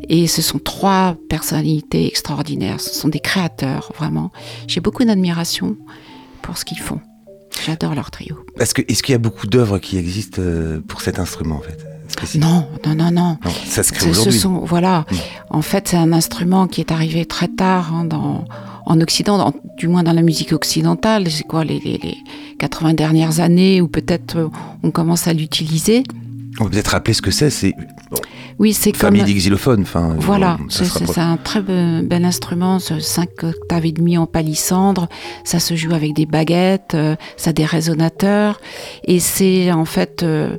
Et 0.09 0.27
ce 0.27 0.41
sont 0.41 0.59
trois 0.59 1.15
personnalités 1.29 2.07
extraordinaires. 2.07 2.79
Ce 2.79 2.95
sont 2.95 3.09
des 3.09 3.19
créateurs, 3.19 3.91
vraiment. 3.97 4.31
J'ai 4.67 4.79
beaucoup 4.79 5.03
d'admiration 5.03 5.77
pour 6.41 6.57
ce 6.57 6.65
qu'ils 6.65 6.79
font. 6.79 7.01
J'adore 7.65 7.95
leur 7.95 8.11
trio. 8.11 8.37
Est-ce 8.59 8.73
qu'il 8.73 9.11
y 9.11 9.15
a 9.15 9.19
beaucoup 9.19 9.47
d'œuvres 9.47 9.79
qui 9.79 9.97
existent 9.97 10.41
euh, 10.41 10.79
pour 10.79 11.01
cet 11.01 11.19
instrument 11.19 11.57
en 11.57 11.61
fait 11.61 12.37
Non, 12.37 12.67
non, 12.85 12.95
non, 12.95 13.11
non. 13.11 13.37
Non, 13.43 13.51
ça 13.65 13.83
se 13.83 13.91
crée 13.91 14.09
aujourd'hui. 14.09 14.39
sont, 14.39 14.59
voilà. 14.59 15.05
Mm. 15.11 15.15
En 15.49 15.61
fait, 15.61 15.89
c'est 15.89 15.97
un 15.97 16.13
instrument 16.13 16.67
qui 16.67 16.81
est 16.81 16.91
arrivé 16.91 17.25
très 17.25 17.47
tard 17.47 17.93
hein, 17.93 18.05
dans, 18.05 18.45
en 18.85 19.01
Occident, 19.01 19.53
du 19.77 19.87
moins 19.87 20.03
dans 20.03 20.13
la 20.13 20.21
musique 20.21 20.53
occidentale. 20.53 21.29
C'est 21.29 21.43
quoi, 21.43 21.65
les, 21.65 21.79
les, 21.79 21.97
les 21.97 22.17
80 22.59 22.93
dernières 22.93 23.39
années, 23.39 23.81
où 23.81 23.87
peut-être 23.87 24.37
euh, 24.37 24.47
on 24.83 24.91
commence 24.91 25.27
à 25.27 25.33
l'utiliser. 25.33 26.03
On 26.59 26.65
peut 26.65 26.71
peut-être 26.71 26.87
rappeler 26.89 27.13
ce 27.13 27.21
que 27.21 27.31
c'est. 27.31 27.49
C'est 27.49 27.75
Oui, 28.59 28.73
c'est 28.73 28.91
comme. 28.91 29.15
famille 29.15 29.33
xylophones. 29.35 29.81
Enfin, 29.81 30.15
Voilà, 30.19 30.57
c'est 30.69 31.19
un 31.19 31.37
très 31.37 31.61
be- 31.61 32.01
bel 32.05 32.25
instrument, 32.25 32.79
ce 32.79 32.99
5 32.99 33.29
octaves 33.43 33.85
et 33.85 33.91
demi 33.91 34.17
en 34.17 34.25
palissandre. 34.25 35.07
Ça 35.43 35.59
se 35.59 35.75
joue 35.75 35.93
avec 35.93 36.13
des 36.15 36.25
baguettes, 36.25 36.93
euh, 36.95 37.15
ça 37.35 37.51
a 37.51 37.53
des 37.53 37.65
résonateurs. 37.65 38.59
Et 39.03 39.19
c'est 39.19 39.71
en 39.71 39.85
fait 39.85 40.23
euh, 40.23 40.57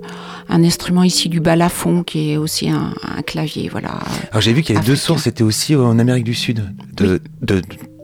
un 0.48 0.62
instrument 0.62 1.02
ici 1.02 1.28
du 1.28 1.40
balafon 1.40 2.02
qui 2.04 2.30
est 2.32 2.37
aussi 2.37 2.68
un, 2.70 2.94
un 3.16 3.22
clavier. 3.22 3.68
Voilà. 3.68 3.98
Alors 4.30 4.40
j'ai 4.40 4.52
vu 4.52 4.62
qu'il 4.62 4.74
y 4.74 4.78
avait 4.78 4.87
deux 4.87 4.96
sources. 4.96 5.22
C'était 5.24 5.42
aussi 5.44 5.74
en 5.74 5.98
Amérique 5.98 6.24
du 6.24 6.34
Sud, 6.34 6.64
de, 6.96 7.20
de- 7.42 7.56
de 7.56 7.62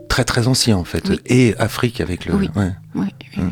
très 0.08 0.24
très 0.24 0.48
ancien 0.48 0.76
en 0.76 0.84
fait, 0.84 1.08
Oui. 1.08 1.20
et 1.26 1.54
Afrique 1.58 2.00
avec 2.00 2.24
le. 2.26 2.34
Oui. 2.34 2.50
ouais. 2.56 2.72
Oui, 2.94 3.06
oui. 3.38 3.44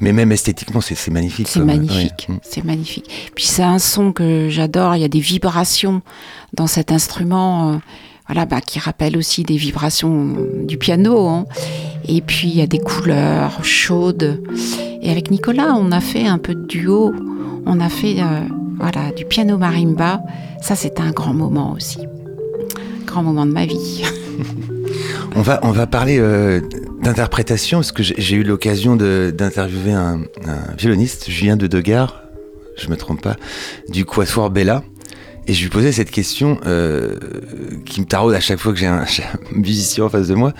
Mais 0.00 0.12
même 0.12 0.32
esthétiquement, 0.32 0.80
c'est 0.80 1.10
magnifique. 1.10 1.48
C'est 1.48 1.60
magnifique, 1.60 2.26
ouais. 2.28 2.36
C'est 2.42 2.64
magnifique. 2.64 3.30
Puis 3.34 3.44
c'est 3.46 3.62
un 3.62 3.78
son 3.78 4.12
que 4.12 4.48
j'adore. 4.50 4.94
Il 4.96 5.02
y 5.02 5.04
a 5.04 5.08
des 5.08 5.20
vibrations 5.20 6.02
dans 6.52 6.66
cet 6.66 6.92
instrument, 6.92 7.72
euh, 7.72 7.76
voilà, 8.26 8.44
bah, 8.46 8.60
qui 8.60 8.78
rappellent 8.78 9.16
aussi 9.16 9.42
des 9.42 9.56
vibrations 9.56 10.36
du 10.64 10.76
piano. 10.78 11.28
hein. 11.28 11.46
Et 12.08 12.20
puis 12.20 12.48
il 12.48 12.56
y 12.56 12.62
a 12.62 12.66
des 12.66 12.78
couleurs 12.80 13.64
chaudes. 13.64 14.42
Et 15.02 15.10
avec 15.10 15.30
Nicolas, 15.30 15.74
on 15.76 15.92
a 15.92 16.00
fait 16.00 16.26
un 16.26 16.38
peu 16.38 16.54
de 16.54 16.66
duo. 16.66 17.14
On 17.66 17.80
a 17.80 17.88
fait, 17.88 18.16
euh, 18.20 18.40
voilà, 18.78 19.12
du 19.16 19.24
piano 19.24 19.56
marimba. 19.58 20.20
Ça, 20.62 20.74
c'était 20.76 21.02
un 21.02 21.10
grand 21.12 21.34
moment 21.34 21.72
aussi, 21.72 21.98
grand 23.06 23.22
moment 23.22 23.46
de 23.46 23.52
ma 23.52 23.66
vie. 23.66 24.02
On 25.38 25.42
va, 25.42 25.60
on 25.62 25.70
va 25.70 25.86
parler 25.86 26.16
euh, 26.18 26.60
d'interprétation, 27.06 27.78
parce 27.78 27.92
que 27.92 28.02
j'ai 28.02 28.34
eu 28.34 28.42
l'occasion 28.42 28.96
d'interviewer 28.96 29.92
un, 29.92 30.22
violoniste, 30.76 31.30
Julien 31.30 31.56
de 31.56 31.68
Degar, 31.68 32.22
je 32.76 32.88
me 32.88 32.96
trompe 32.96 33.22
pas, 33.22 33.36
du 33.88 34.04
Quatuor 34.04 34.50
Bella. 34.50 34.82
Et 35.46 35.54
je 35.54 35.62
lui 35.62 35.70
posais 35.70 35.92
cette 35.92 36.10
question 36.10 36.58
euh, 36.66 37.14
qui 37.84 38.00
me 38.00 38.06
taraude 38.06 38.34
à 38.34 38.40
chaque 38.40 38.58
fois 38.58 38.72
que 38.72 38.78
j'ai 38.80 38.88
un, 38.88 39.04
musicien 39.52 40.04
en 40.06 40.08
face 40.08 40.26
de 40.26 40.34
moi. 40.34 40.52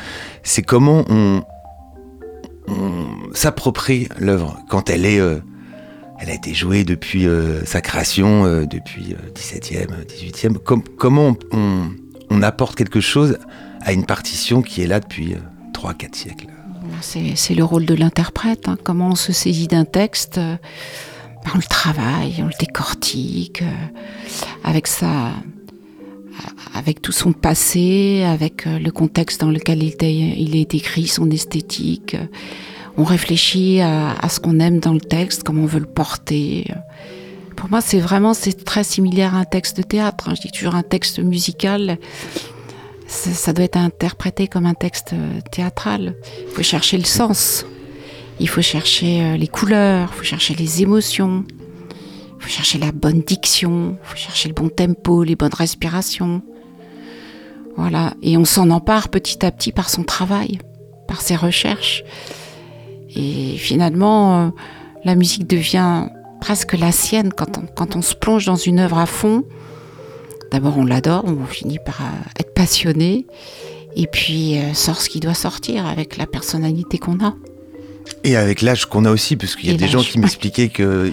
C'est 0.45 0.63
comment 0.63 1.05
on, 1.11 1.43
s'approprie 3.33 4.09
l'œuvre 4.21 4.57
quand 4.69 4.89
elle 4.89 5.05
est, 5.05 5.19
euh, 5.19 5.39
elle 6.21 6.31
a 6.31 6.35
été 6.35 6.55
jouée 6.55 6.85
depuis 6.85 7.27
euh, 7.27 7.65
sa 7.65 7.81
création, 7.81 8.65
depuis 8.65 9.15
euh, 9.15 9.33
17e, 9.35 9.89
18e. 10.07 10.59
Com- 10.59 10.83
comment 10.97 11.37
on- 11.51 11.89
on 12.31 12.43
apporte 12.43 12.77
quelque 12.77 13.01
chose 13.01 13.39
à 13.83 13.93
une 13.93 14.07
partition 14.07 14.63
qui 14.63 14.83
est 14.83 14.87
là 14.87 15.01
depuis 15.01 15.35
3-4 15.93 16.15
siècles 16.15 16.47
C'est 17.01 17.55
le 17.55 17.65
rôle 17.65 17.87
de 17.87 17.95
l'interprète. 17.95 18.69
hein. 18.69 18.77
Comment 18.83 19.11
on 19.11 19.15
se 19.15 19.33
saisit 19.33 19.69
d'un 19.69 19.85
texte 19.85 20.39
euh, 20.39 20.57
On 21.55 21.57
le 21.57 21.63
travaille, 21.63 22.37
on 22.41 22.47
le 22.47 22.59
décortique, 22.59 23.63
euh, 23.63 23.67
avec 24.65 24.87
sa, 24.87 25.33
avec 26.75 27.03
tout 27.03 27.13
son 27.13 27.33
passé, 27.33 28.25
avec 28.25 28.67
euh, 28.67 28.79
le 28.79 28.91
contexte 28.91 29.41
dans 29.41 29.51
lequel 29.51 29.83
il, 29.83 30.57
est 30.57 30.75
écrit, 30.75 31.07
son 31.07 31.31
esthétique. 31.31 32.15
euh, 32.15 32.27
On 32.97 33.05
réfléchit 33.05 33.81
à, 33.81 34.29
ce 34.29 34.41
qu'on 34.41 34.59
aime 34.59 34.81
dans 34.81 34.95
le 34.95 35.01
texte, 35.01 35.43
comment 35.45 35.63
on 35.63 35.67
veut 35.67 35.81
le 35.81 35.87
porter. 35.87 36.73
Pour 37.57 37.71
moi, 37.71 37.81
c'est 37.81 38.01
vraiment 38.01 38.33
très 38.65 38.85
similaire 38.85 39.35
à 39.35 39.39
un 39.39 39.45
texte 39.45 39.77
de 39.79 39.83
théâtre. 39.83 40.29
hein. 40.29 40.35
Je 40.35 40.43
dis 40.43 40.51
toujours 40.53 40.75
un 40.75 40.83
texte 40.83 41.19
musical. 41.21 41.99
Ça, 43.07 43.53
doit 43.53 43.65
être 43.65 43.77
interprété 43.77 44.49
comme 44.49 44.67
un 44.67 44.75
texte 44.75 45.13
euh, 45.13 45.41
théâtral. 45.53 46.17
Il 46.49 46.55
faut 46.55 46.63
chercher 46.63 46.99
le 46.99 47.05
sens. 47.05 47.65
Il 48.41 48.49
faut 48.49 48.63
chercher 48.63 49.23
euh, 49.23 49.37
les 49.37 49.49
couleurs, 49.49 50.11
il 50.13 50.17
faut 50.17 50.25
chercher 50.25 50.55
les 50.55 50.83
émotions. 50.83 51.45
Il 52.39 52.43
faut 52.43 52.49
chercher 52.49 52.79
la 52.79 52.93
bonne 52.93 53.23
diction, 53.23 53.97
il 54.03 54.07
faut 54.07 54.17
chercher 54.17 54.49
le 54.49 54.55
bon 54.55 54.69
tempo, 54.69 55.23
les 55.23 55.37
bonnes 55.37 55.55
respirations. 55.55 56.43
Voilà. 57.77 58.15
Et 58.23 58.37
on 58.37 58.45
s'en 58.45 58.71
empare 58.71 59.09
petit 59.09 59.45
à 59.45 59.51
petit 59.51 59.73
par 59.73 59.89
son 59.89 60.03
travail, 60.03 60.59
par 61.07 61.21
ses 61.21 61.37
recherches. 61.37 62.05
Et 63.15 63.57
finalement, 63.57 64.47
euh, 64.47 64.51
la 65.05 65.15
musique 65.15 65.47
devient 65.47 66.09
presque 66.41 66.75
la 66.75 66.93
sienne 66.93 67.33
quand 67.33 67.59
on, 67.59 67.67
quand 67.67 67.97
on 67.97 68.03
se 68.03 68.15
plonge 68.15 68.45
dans 68.45 68.57
une 68.57 68.81
œuvre 68.81 68.99
à 68.99 69.07
fond. 69.07 69.45
D'abord, 70.53 70.79
on 70.79 70.85
l'adore, 70.85 71.25
on 71.27 71.45
finit 71.47 71.79
par 71.85 72.01
euh, 72.03 72.29
être 72.41 72.55
passionné. 72.55 73.27
Et 73.97 74.07
puis, 74.07 74.59
euh, 74.59 74.75
sort 74.75 75.01
ce 75.01 75.09
qui 75.09 75.21
doit 75.21 75.35
sortir 75.35 75.87
avec 75.87 76.17
la 76.17 76.27
personnalité 76.27 76.99
qu'on 76.99 77.19
a. 77.25 77.35
Et 78.23 78.37
avec 78.37 78.63
l'âge 78.63 78.87
qu'on 78.87 79.05
a 79.05 79.11
aussi, 79.11 79.35
parce 79.37 79.57
qu'il 79.57 79.67
y 79.69 79.71
a 79.73 79.75
Et 79.75 79.77
des 79.77 79.89
gens 79.89 80.01
qui 80.01 80.21
m'expliquaient 80.21 80.69
que 80.69 81.11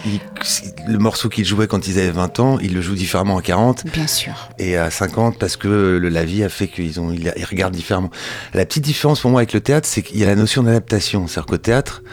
le 0.88 0.98
morceau 1.00 1.28
qu'ils 1.28 1.46
jouaient 1.46 1.66
quand 1.66 1.88
ils 1.88 1.98
avaient 1.98 2.12
20 2.12 2.40
ans, 2.40 2.60
ils 2.60 2.72
le 2.74 2.82
jouent 2.82 2.94
différemment 2.94 3.38
à 3.38 3.42
40 3.42 3.86
Bien 3.92 4.06
sûr. 4.06 4.34
et 4.60 4.78
à 4.78 4.92
50 4.92 5.40
parce 5.40 5.58
que 5.58 5.68
le- 5.68 6.10
la 6.10 6.24
vie 6.24 6.44
a 6.44 6.50
fait 6.50 6.68
qu'ils 6.68 7.00
ont, 7.00 7.12
ils, 7.12 7.34
ils 7.36 7.46
regardent 7.46 7.74
différemment. 7.76 8.12
La 8.54 8.64
petite 8.66 8.84
différence 8.84 9.22
pour 9.22 9.32
moi 9.32 9.40
avec 9.40 9.54
le 9.54 9.62
théâtre, 9.62 9.88
c'est 9.90 10.04
qu'il 10.04 10.20
y 10.20 10.24
a 10.24 10.28
la 10.28 10.36
notion 10.36 10.62
d'adaptation. 10.62 11.26
C'est-à-dire 11.26 11.48
qu'au 11.48 11.58
théâtre, 11.58 12.04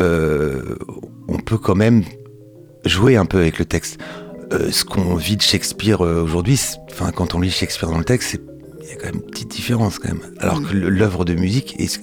euh, 0.00 0.76
on 1.28 1.38
peut 1.38 1.58
quand 1.58 1.74
même 1.74 2.02
jouer 2.86 3.16
un 3.16 3.26
peu 3.26 3.38
avec 3.38 3.58
le 3.58 3.66
texte. 3.66 3.98
Euh, 4.52 4.70
ce 4.70 4.84
qu'on 4.84 5.14
vit 5.14 5.36
de 5.36 5.42
Shakespeare 5.42 6.04
euh, 6.04 6.22
aujourd'hui, 6.22 6.60
enfin 6.92 7.10
quand 7.12 7.34
on 7.34 7.40
lit 7.40 7.50
Shakespeare 7.50 7.90
dans 7.90 7.98
le 7.98 8.04
texte, 8.04 8.38
il 8.82 8.88
y 8.88 8.92
a 8.92 8.96
quand 8.96 9.06
même 9.06 9.16
une 9.16 9.30
petite 9.30 9.50
différence 9.50 9.98
quand 9.98 10.08
même. 10.08 10.34
Alors 10.38 10.60
que 10.62 10.74
l'œuvre 10.74 11.24
de 11.24 11.34
musique, 11.34 11.74
est- 11.80 12.00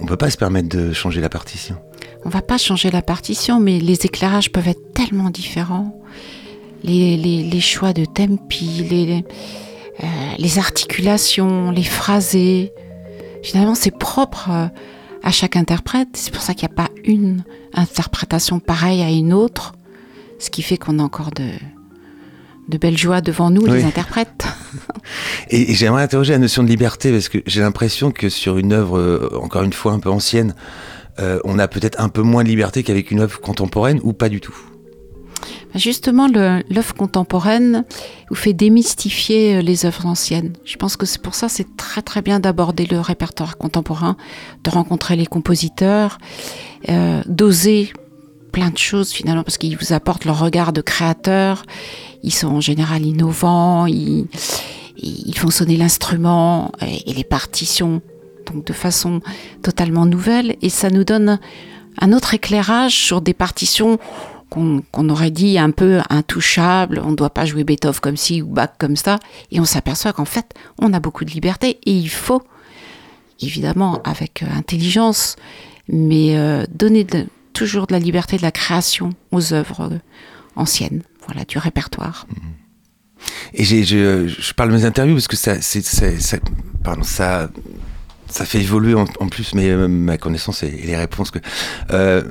on 0.00 0.06
peut 0.06 0.16
pas 0.16 0.30
se 0.30 0.36
permettre 0.36 0.68
de 0.68 0.92
changer 0.92 1.20
la 1.20 1.28
partition. 1.28 1.76
on 2.24 2.28
va 2.28 2.40
pas 2.42 2.56
changer 2.58 2.90
la 2.90 3.02
partition, 3.02 3.58
mais 3.58 3.80
les 3.80 4.06
éclairages 4.06 4.52
peuvent 4.52 4.68
être 4.68 4.92
tellement 4.94 5.30
différents. 5.30 6.00
Les, 6.84 7.60
choix 7.60 7.92
de 7.92 8.04
tempi, 8.04 8.86
les, 8.88 9.24
euh, 10.02 10.06
les 10.38 10.58
articulations, 10.58 11.70
les 11.72 11.82
phrasés. 11.84 12.72
Finalement, 13.42 13.74
c'est 13.74 13.96
propre 13.96 14.50
à 15.22 15.30
chaque 15.30 15.56
interprète. 15.56 16.08
C'est 16.14 16.32
pour 16.32 16.42
ça 16.42 16.54
qu'il 16.54 16.68
n'y 16.68 16.74
a 16.74 16.76
pas 16.76 16.90
une 17.04 17.42
interprétation 17.74 18.60
pareille 18.60 19.02
à 19.02 19.10
une 19.10 19.32
autre, 19.32 19.72
ce 20.38 20.50
qui 20.50 20.62
fait 20.62 20.76
qu'on 20.76 20.98
a 21.00 21.02
encore 21.02 21.30
de, 21.32 21.48
de 22.68 22.78
belles 22.78 22.96
joies 22.98 23.20
devant 23.20 23.50
nous, 23.50 23.62
Oui. 23.62 23.72
les 23.78 23.84
interprètes. 23.84 24.44
Et, 25.50 25.72
et 25.72 25.74
j'aimerais 25.74 26.02
interroger 26.02 26.32
la 26.32 26.38
notion 26.38 26.62
de 26.62 26.68
liberté 26.68 27.10
parce 27.12 27.28
que 27.28 27.38
j'ai 27.46 27.60
l'impression 27.60 28.10
que 28.10 28.28
sur 28.28 28.56
une 28.58 28.72
œuvre, 28.72 28.98
euh, 28.98 29.38
encore 29.42 29.62
une 29.64 29.72
fois 29.72 29.92
un 29.92 29.98
peu 29.98 30.10
ancienne, 30.10 30.54
euh, 31.18 31.38
on 31.44 31.58
a 31.58 31.68
peut-être 31.68 32.00
un 32.00 32.08
peu 32.08 32.22
moins 32.22 32.42
de 32.44 32.48
liberté 32.48 32.82
qu'avec 32.82 33.10
une 33.10 33.20
œuvre 33.20 33.40
contemporaine 33.40 34.00
ou 34.02 34.12
pas 34.12 34.28
du 34.28 34.40
tout? 34.40 34.54
Justement, 35.74 36.28
le- 36.28 36.62
l'œuvre 36.70 36.94
contemporaine 36.94 37.84
vous 38.28 38.34
fait 38.36 38.52
démystifier 38.52 39.56
euh, 39.56 39.62
les 39.62 39.86
œuvres 39.86 40.06
anciennes. 40.06 40.52
Je 40.64 40.76
pense 40.76 40.96
que 40.96 41.06
c'est 41.06 41.20
pour 41.20 41.34
ça 41.34 41.48
c'est 41.48 41.76
très 41.76 42.02
très 42.02 42.22
bien 42.22 42.40
d'aborder 42.40 42.86
le 42.86 43.00
répertoire 43.00 43.56
contemporain, 43.56 44.16
de 44.64 44.70
rencontrer 44.70 45.16
les 45.16 45.26
compositeurs, 45.26 46.18
euh, 46.90 47.22
d'oser 47.26 47.92
plein 48.52 48.70
de 48.70 48.78
choses 48.78 49.10
finalement 49.10 49.42
parce 49.42 49.58
qu'ils 49.58 49.76
vous 49.76 49.92
apportent 49.92 50.24
leur 50.24 50.38
regard 50.38 50.72
de 50.72 50.82
créateur. 50.82 51.64
Ils 52.22 52.32
sont 52.32 52.48
en 52.48 52.60
général 52.60 53.04
innovants, 53.04 53.86
ils, 53.86 54.28
font 55.34 55.50
sonner 55.50 55.76
l'instrument 55.76 56.70
et, 56.80 57.12
les 57.12 57.24
partitions 57.24 58.00
donc 58.46 58.64
de 58.64 58.72
façon 58.72 59.20
totalement 59.62 60.06
nouvelle. 60.06 60.56
Et 60.62 60.68
ça 60.68 60.90
nous 60.90 61.04
donne 61.04 61.40
un 62.00 62.12
autre 62.12 62.34
éclairage 62.34 62.94
sur 62.94 63.20
des 63.20 63.34
partitions 63.34 63.98
qu'on 64.50 64.82
qu'on 64.92 65.08
aurait 65.08 65.30
dit 65.30 65.58
un 65.58 65.70
peu 65.70 66.00
intouchables, 66.10 67.00
on 67.02 67.12
ne 67.12 67.16
doit 67.16 67.30
pas 67.30 67.46
jouer 67.46 67.64
Beethoven 67.64 68.00
comme 68.00 68.16
ci 68.18 68.42
ou 68.42 68.48
Bach 68.48 68.72
comme 68.78 68.96
ça, 68.96 69.18
et 69.50 69.60
on 69.60 69.64
s'aperçoit 69.64 70.12
qu'en 70.12 70.26
fait, 70.26 70.52
on 70.78 70.92
a 70.92 71.00
beaucoup 71.00 71.24
de 71.24 71.30
liberté. 71.30 71.78
Et 71.86 71.92
il 71.92 72.10
faut, 72.10 72.42
évidemment 73.40 74.00
avec 74.04 74.42
euh, 74.42 74.46
intelligence, 74.54 75.36
mais 75.88 76.36
euh, 76.36 76.64
donner 76.70 77.04
de- 77.04 77.26
toujours 77.52 77.86
de 77.86 77.92
la 77.92 77.98
liberté 77.98 78.36
de 78.36 78.42
la 78.42 78.52
création 78.52 79.10
aux 79.30 79.52
œuvres 79.52 79.92
euh, 79.92 79.98
anciennes, 80.56 81.02
voilà, 81.26 81.44
du 81.44 81.58
répertoire. 81.58 82.26
Et 83.54 83.64
j'ai, 83.64 83.84
je, 83.84 84.26
je 84.26 84.52
parle 84.54 84.70
de 84.70 84.76
mes 84.76 84.84
interviews 84.84 85.14
parce 85.14 85.28
que 85.28 85.36
ça, 85.36 85.60
c'est, 85.60 85.84
ça, 85.84 86.08
ça, 87.02 87.50
ça 88.28 88.44
fait 88.44 88.60
évoluer 88.60 88.94
en, 88.94 89.06
plus 89.28 89.54
mes, 89.54 89.74
ma 89.88 90.18
connaissance 90.18 90.62
et, 90.62 90.68
et 90.68 90.86
les 90.86 90.96
réponses 90.96 91.30
que. 91.30 91.38
euh, 91.90 92.24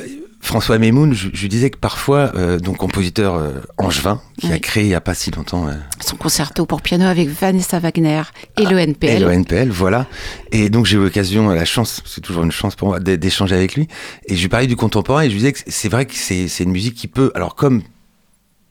euh, 0.00 0.06
François 0.44 0.78
Memoun, 0.78 1.14
je, 1.14 1.30
je 1.32 1.46
disais 1.46 1.70
que 1.70 1.78
parfois, 1.78 2.30
euh, 2.36 2.58
donc 2.58 2.76
compositeur 2.76 3.34
euh, 3.34 3.52
angevin, 3.78 4.20
qui 4.38 4.52
a 4.52 4.58
créé 4.58 4.84
il 4.84 4.88
n'y 4.88 4.94
a 4.94 5.00
pas 5.00 5.14
si 5.14 5.30
longtemps 5.30 5.66
euh, 5.66 5.72
Son 6.04 6.16
concerto 6.16 6.66
pour 6.66 6.82
piano 6.82 7.06
avec 7.06 7.28
Vanessa 7.30 7.78
Wagner 7.80 8.22
et 8.60 8.66
le 8.66 8.78
NPL. 8.78 9.16
Et 9.22 9.24
le 9.24 9.30
NPL, 9.32 9.70
voilà. 9.70 10.06
Et 10.52 10.68
donc 10.68 10.84
j'ai 10.84 10.96
eu 10.98 11.00
l'occasion, 11.00 11.48
la 11.48 11.64
chance, 11.64 12.02
c'est 12.04 12.20
toujours 12.20 12.44
une 12.44 12.52
chance 12.52 12.76
pour 12.76 12.88
moi 12.88 13.00
d'é- 13.00 13.16
d'échanger 13.16 13.54
avec 13.56 13.74
lui. 13.74 13.88
Et 14.26 14.36
je 14.36 14.42
lui 14.42 14.48
parlais 14.50 14.66
du 14.66 14.76
contemporain 14.76 15.22
et 15.22 15.26
je 15.28 15.30
lui 15.30 15.38
disais 15.38 15.52
que 15.54 15.60
c'est 15.66 15.88
vrai 15.88 16.04
que 16.04 16.14
c'est 16.14 16.46
c'est 16.48 16.64
une 16.64 16.72
musique 16.72 16.94
qui 16.94 17.08
peut, 17.08 17.32
alors 17.34 17.54
comme 17.54 17.82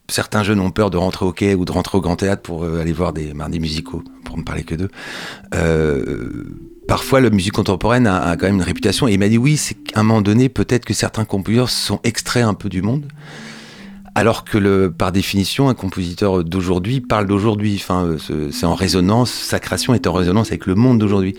certains 0.08 0.44
jeunes 0.44 0.60
ont 0.60 0.70
peur 0.70 0.90
de 0.90 0.96
rentrer 0.96 1.24
au 1.26 1.32
quai 1.32 1.54
ou 1.56 1.64
de 1.64 1.72
rentrer 1.72 1.98
au 1.98 2.00
grand 2.00 2.14
théâtre 2.16 2.42
pour 2.42 2.64
aller 2.64 2.92
voir 2.92 3.12
des 3.12 3.34
mardis 3.34 3.58
musicaux, 3.58 4.04
pour 4.24 4.36
ne 4.38 4.42
parler 4.42 4.62
que 4.62 4.76
d'eux. 4.76 4.90
Euh, 5.54 6.44
parfois, 6.88 7.20
la 7.20 7.30
musique 7.30 7.52
contemporaine 7.52 8.06
a, 8.06 8.20
a 8.22 8.36
quand 8.36 8.46
même 8.46 8.56
une 8.56 8.62
réputation. 8.62 9.08
Et 9.08 9.12
il 9.14 9.18
m'a 9.18 9.28
dit 9.28 9.38
oui, 9.38 9.56
c'est 9.56 9.74
qu'à 9.74 10.00
un 10.00 10.02
moment 10.02 10.22
donné, 10.22 10.48
peut-être 10.48 10.84
que 10.84 10.94
certains 10.94 11.24
compositeurs 11.24 11.70
sont 11.70 12.00
extraits 12.04 12.44
un 12.44 12.54
peu 12.54 12.68
du 12.68 12.82
monde. 12.82 13.06
Alors 14.16 14.44
que 14.44 14.58
le, 14.58 14.92
par 14.92 15.10
définition, 15.10 15.68
un 15.68 15.74
compositeur 15.74 16.44
d'aujourd'hui 16.44 17.00
parle 17.00 17.26
d'aujourd'hui. 17.26 17.74
Enfin, 17.82 18.04
euh, 18.30 18.50
c'est- 18.52 18.64
en 18.64 18.74
résonance, 18.74 19.30
sa 19.32 19.58
création 19.58 19.92
est 19.92 20.06
en 20.06 20.12
résonance 20.12 20.48
avec 20.48 20.66
le 20.66 20.76
monde 20.76 20.98
d'aujourd'hui. 21.00 21.34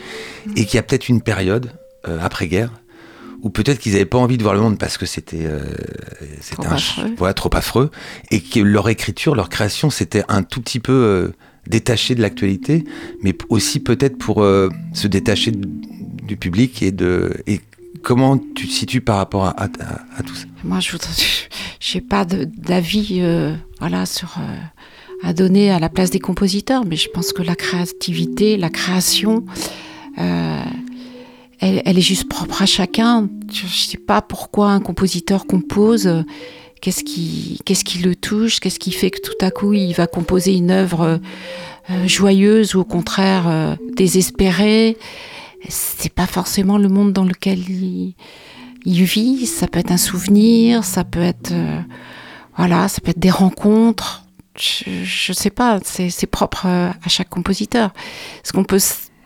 Et 0.58 0.66
qu'il 0.66 0.76
y 0.76 0.78
a 0.80 0.84
peut-être 0.84 1.08
une 1.08 1.22
période 1.22 1.72
euh, 2.08 2.20
après-guerre 2.22 2.72
où 3.42 3.50
peut-être 3.50 3.80
qu'ils 3.80 3.94
n'avaient 3.94 4.06
pas 4.06 4.18
envie 4.18 4.38
de 4.38 4.44
voir 4.44 4.56
le 4.56 4.60
monde 4.62 4.78
parce 4.78 4.98
que 4.98 5.06
c'était 5.06 5.46
euh, 5.46 5.60
c'était 6.42 6.64
Trop 6.64 6.68
un 6.72 6.76
affreux. 6.76 7.04
voilà, 7.18 7.34
trop 7.34 7.50
affreux 7.54 7.92
et 8.32 8.42
que 8.42 8.60
leur 8.60 8.90
écriture, 8.90 9.36
leur 9.36 9.50
création, 9.50 9.90
c'était 9.90 10.24
un 10.28 10.44
tout 10.44 10.62
petit 10.62 10.80
peu 10.80 10.92
euh, 10.92 11.28
détaché 11.68 12.16
de 12.16 12.22
l'actualité, 12.22 12.84
mais 13.22 13.36
aussi 13.50 13.80
peut-être 13.80 14.18
pour 14.18 14.44
euh, 14.44 14.70
se 14.94 15.08
détacher 15.08 15.52
du 15.52 16.38
public 16.38 16.82
et 16.82 16.92
de 16.92 17.34
et 17.48 17.62
comment 18.04 18.38
tu 18.38 18.68
te 18.68 18.72
situes 18.72 19.02
par 19.02 19.18
rapport 19.18 19.46
à, 19.48 19.68
tout 19.68 20.36
ça? 20.36 20.46
Moi, 20.64 20.80
je 20.80 20.96
j'ai 21.80 22.02
pas 22.02 22.26
d'avis, 22.26 23.20
euh, 23.22 23.56
voilà, 23.80 24.04
euh, 24.04 24.58
à 25.24 25.34
donner 25.34 25.72
à 25.72 25.80
la 25.80 25.90
place 25.90 26.12
des 26.12 26.20
compositeurs, 26.20 26.86
mais 26.86 26.98
je 26.98 27.10
pense 27.10 27.34
que 27.34 27.42
la 27.42 27.56
créativité, 27.56 28.58
la 28.58 28.70
création, 28.70 29.46
elle, 30.18 31.98
est 31.98 32.02
juste 32.02 32.30
propre 32.30 32.62
à 32.62 32.66
chacun. 32.66 33.28
Je, 33.52 33.66
je 33.66 33.88
sais 33.88 33.98
pas 33.98 34.22
pourquoi 34.22 34.70
un 34.72 34.80
compositeur 34.80 35.48
compose. 35.48 36.08
Qu'est-ce 36.86 37.04
qui, 37.84 37.98
le 38.04 38.16
touche 38.16 38.60
Qu'est-ce 38.60 38.78
qui 38.78 38.92
fait 38.92 39.10
que 39.10 39.20
tout 39.20 39.44
à 39.44 39.50
coup 39.50 39.74
il 39.74 39.94
va 39.94 40.06
composer 40.06 40.54
une 40.54 40.70
œuvre 40.70 41.02
euh, 41.02 41.18
euh, 41.90 42.08
joyeuse 42.08 42.76
ou 42.76 42.82
au 42.82 42.84
contraire 42.84 43.46
euh, 43.48 43.76
désespérée 43.96 44.96
C'est 45.68 46.14
pas 46.14 46.28
forcément 46.28 46.78
le 46.78 46.88
monde 46.88 47.12
dans 47.12 47.24
lequel 47.24 47.58
il, 47.58 48.14
vit, 48.86 49.48
ça 49.48 49.66
peut 49.66 49.80
être 49.80 49.90
un 49.90 49.98
souvenir, 49.98 50.84
ça 50.84 51.04
peut 51.04 51.24
être 51.24 51.54
voilà, 52.56 52.88
ça 52.88 53.02
peut 53.02 53.10
être 53.10 53.20
des 53.20 53.32
rencontres. 53.32 54.24
Je, 54.56 55.04
je 55.04 55.34
sais 55.34 55.50
pas, 55.50 55.80
c'est 55.84 56.28
propre 56.28 56.68
à 56.68 57.08
chaque 57.08 57.30
compositeur. 57.30 57.94
Ce 58.44 58.52
qu'on 58.54 58.64
peut 58.64 58.80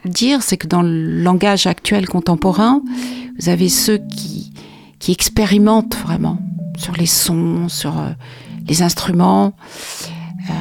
dire, 0.05 0.43
c'est 0.43 0.55
que 0.55 0.67
dans 0.67 0.81
le 0.81 1.21
langage 1.21 1.67
actuel 1.67 2.07
contemporain, 2.07 2.81
vous 3.37 3.49
avez 3.49 3.67
ceux 3.67 3.99
qui 4.17 4.53
expérimentent 5.09 5.97
vraiment 5.97 6.39
sur 6.79 6.93
les 6.93 7.05
sons, 7.05 7.67
sur 7.67 7.97
euh, 7.97 8.09
les 8.67 8.81
instruments. 8.81 9.53
Euh, 10.49 10.53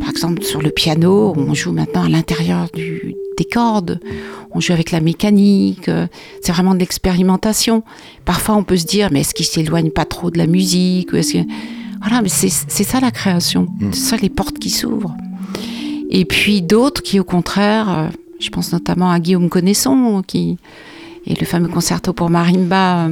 par 0.00 0.10
exemple, 0.10 0.42
sur 0.42 0.60
le 0.60 0.70
piano, 0.70 1.32
on 1.36 1.54
joue 1.54 1.72
maintenant 1.72 2.04
à 2.04 2.08
l'intérieur 2.08 2.68
des 2.74 3.44
cordes, 3.44 4.00
on 4.52 4.60
joue 4.60 4.72
avec 4.72 4.90
la 4.90 5.00
mécanique. 5.00 5.90
c'est 6.42 6.52
vraiment 6.52 6.74
de 6.74 6.78
l'expérimentation. 6.78 7.82
Parfois, 8.24 8.56
on 8.56 8.64
peut 8.64 8.76
se 8.76 8.86
dire, 8.86 9.08
mais 9.12 9.20
est-ce 9.20 9.34
qu'il 9.34 9.46
s'éloigne 9.46 9.90
pas 9.90 10.04
trop 10.04 10.30
de 10.30 10.38
la 10.38 10.46
musique 10.46 11.12
ou 11.12 11.16
est-ce 11.16 11.34
que... 11.34 11.38
Voilà, 12.00 12.22
mais 12.22 12.28
c'est 12.28 12.48
ça 12.48 13.00
la 13.00 13.10
création. 13.10 13.68
Mm. 13.80 13.92
C'est 13.92 14.10
ça 14.10 14.16
les 14.16 14.28
portes 14.28 14.58
qui 14.58 14.70
s'ouvrent. 14.70 15.16
Et 16.10 16.24
puis 16.24 16.62
d'autres 16.62 17.02
qui, 17.02 17.18
au 17.18 17.24
contraire, 17.24 17.88
euh, 17.88 18.08
je 18.38 18.50
pense 18.50 18.72
notamment 18.72 19.10
à 19.10 19.18
Guillaume 19.18 19.48
Connaisson, 19.48 20.22
qui 20.26 20.58
et 21.26 21.34
le 21.34 21.44
fameux 21.44 21.68
concerto 21.68 22.12
pour 22.12 22.30
marimba 22.30 23.10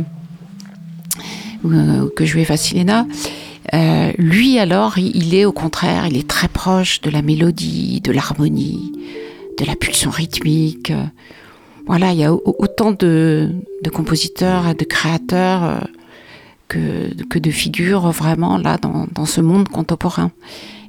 que 2.17 2.25
jouait 2.25 2.45
Vassilena. 2.45 3.07
Euh, 3.73 4.13
lui 4.19 4.59
alors, 4.59 4.99
il, 4.99 5.35
est 5.35 5.45
au 5.47 5.53
contraire, 5.53 6.07
il 6.07 6.17
est 6.17 6.29
très 6.29 6.49
proche 6.49 7.01
de 7.01 7.11
la 7.11 7.23
mélodie, 7.23 8.01
de 8.03 8.13
l'harmonie, 8.13 8.93
de 9.59 9.65
la 9.65 9.75
pulsion 9.75 10.11
rythmique. 10.11 10.91
Euh, 10.91 11.05
Voilà, 11.87 12.13
il 12.13 12.19
y 12.19 12.25
a 12.25 12.33
au- 12.33 12.43
autant 12.59 12.93
de, 12.93 13.51
de 13.83 13.91
compositeurs 13.91 14.69
et 14.69 14.75
de 14.75 14.85
créateurs 14.85 15.65
euh, 15.65 15.79
que, 16.69 17.13
que 17.29 17.39
de 17.39 17.51
figures 17.51 18.11
vraiment 18.11 18.57
là 18.59 18.79
dans, 18.79 19.27
ce 19.27 19.41
monde 19.41 19.69
contemporain. 19.69 20.31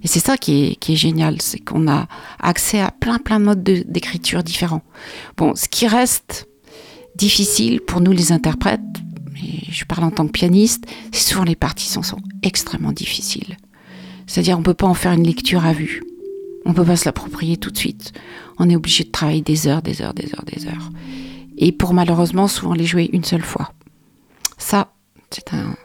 Et 0.03 0.07
c'est 0.07 0.19
ça 0.19 0.38
qui 0.38 0.51
est, 0.65 0.76
qui 0.76 0.93
est 0.93 0.95
génial, 0.97 1.41
c'est 1.41 1.59
qu'on 1.59 1.88
a 1.88 2.07
accès 2.39 2.80
à 2.80 2.91
plein 2.91 3.17
plein 3.17 3.39
de 3.39 3.45
modes 3.45 3.63
de- 3.63 3.84
d'écriture 3.88 4.43
différents. 4.43 4.84
Bon, 5.38 5.53
ce 5.55 5.67
qui 5.67 5.88
reste 5.88 6.47
difficile 7.17 7.82
pour 7.82 7.99
nous 8.01 8.11
les 8.11 8.32
interprètes, 8.32 8.82
je 9.36 9.86
parle 9.86 10.06
en 10.06 10.12
tant 10.12 10.26
que 10.26 10.32
pianiste, 10.32 10.86
souvent 11.12 11.44
les 11.44 11.56
partitions 11.56 12.04
sont 12.04 12.22
extrêmement 12.44 12.92
difficiles. 12.92 13.58
C'est-à-dire 14.28 14.58
on 14.58 14.64
peut 14.64 14.74
pas 14.74 14.88
en 14.88 14.94
faire 14.94 15.12
une 15.12 15.26
lecture 15.26 15.66
à 15.66 15.74
vue. 15.74 16.04
On 16.66 16.74
peut 16.74 16.86
pas 16.86 16.96
se 16.96 17.06
l'approprier 17.06 17.58
tout 17.58 17.70
de 17.70 17.78
suite. 17.78 18.14
On 18.58 18.70
est 18.70 18.76
obligé 18.76 19.04
de 19.04 19.12
travailler 19.12 19.42
des 19.42 19.68
heures, 19.68 19.82
des 19.82 20.02
heures, 20.02 20.14
des 20.14 20.34
heures, 20.34 20.46
des 20.46 20.68
heures. 20.68 20.90
Et 21.58 21.72
pour 21.72 21.94
malheureusement 21.94 22.48
souvent 22.48 22.74
les 22.74 22.86
jouer 22.86 23.10
une 23.14 23.24
seule 23.24 23.44
fois. 23.44 23.72
Ça, 24.58 24.94
c'est 25.30 25.54
un, 25.54 25.76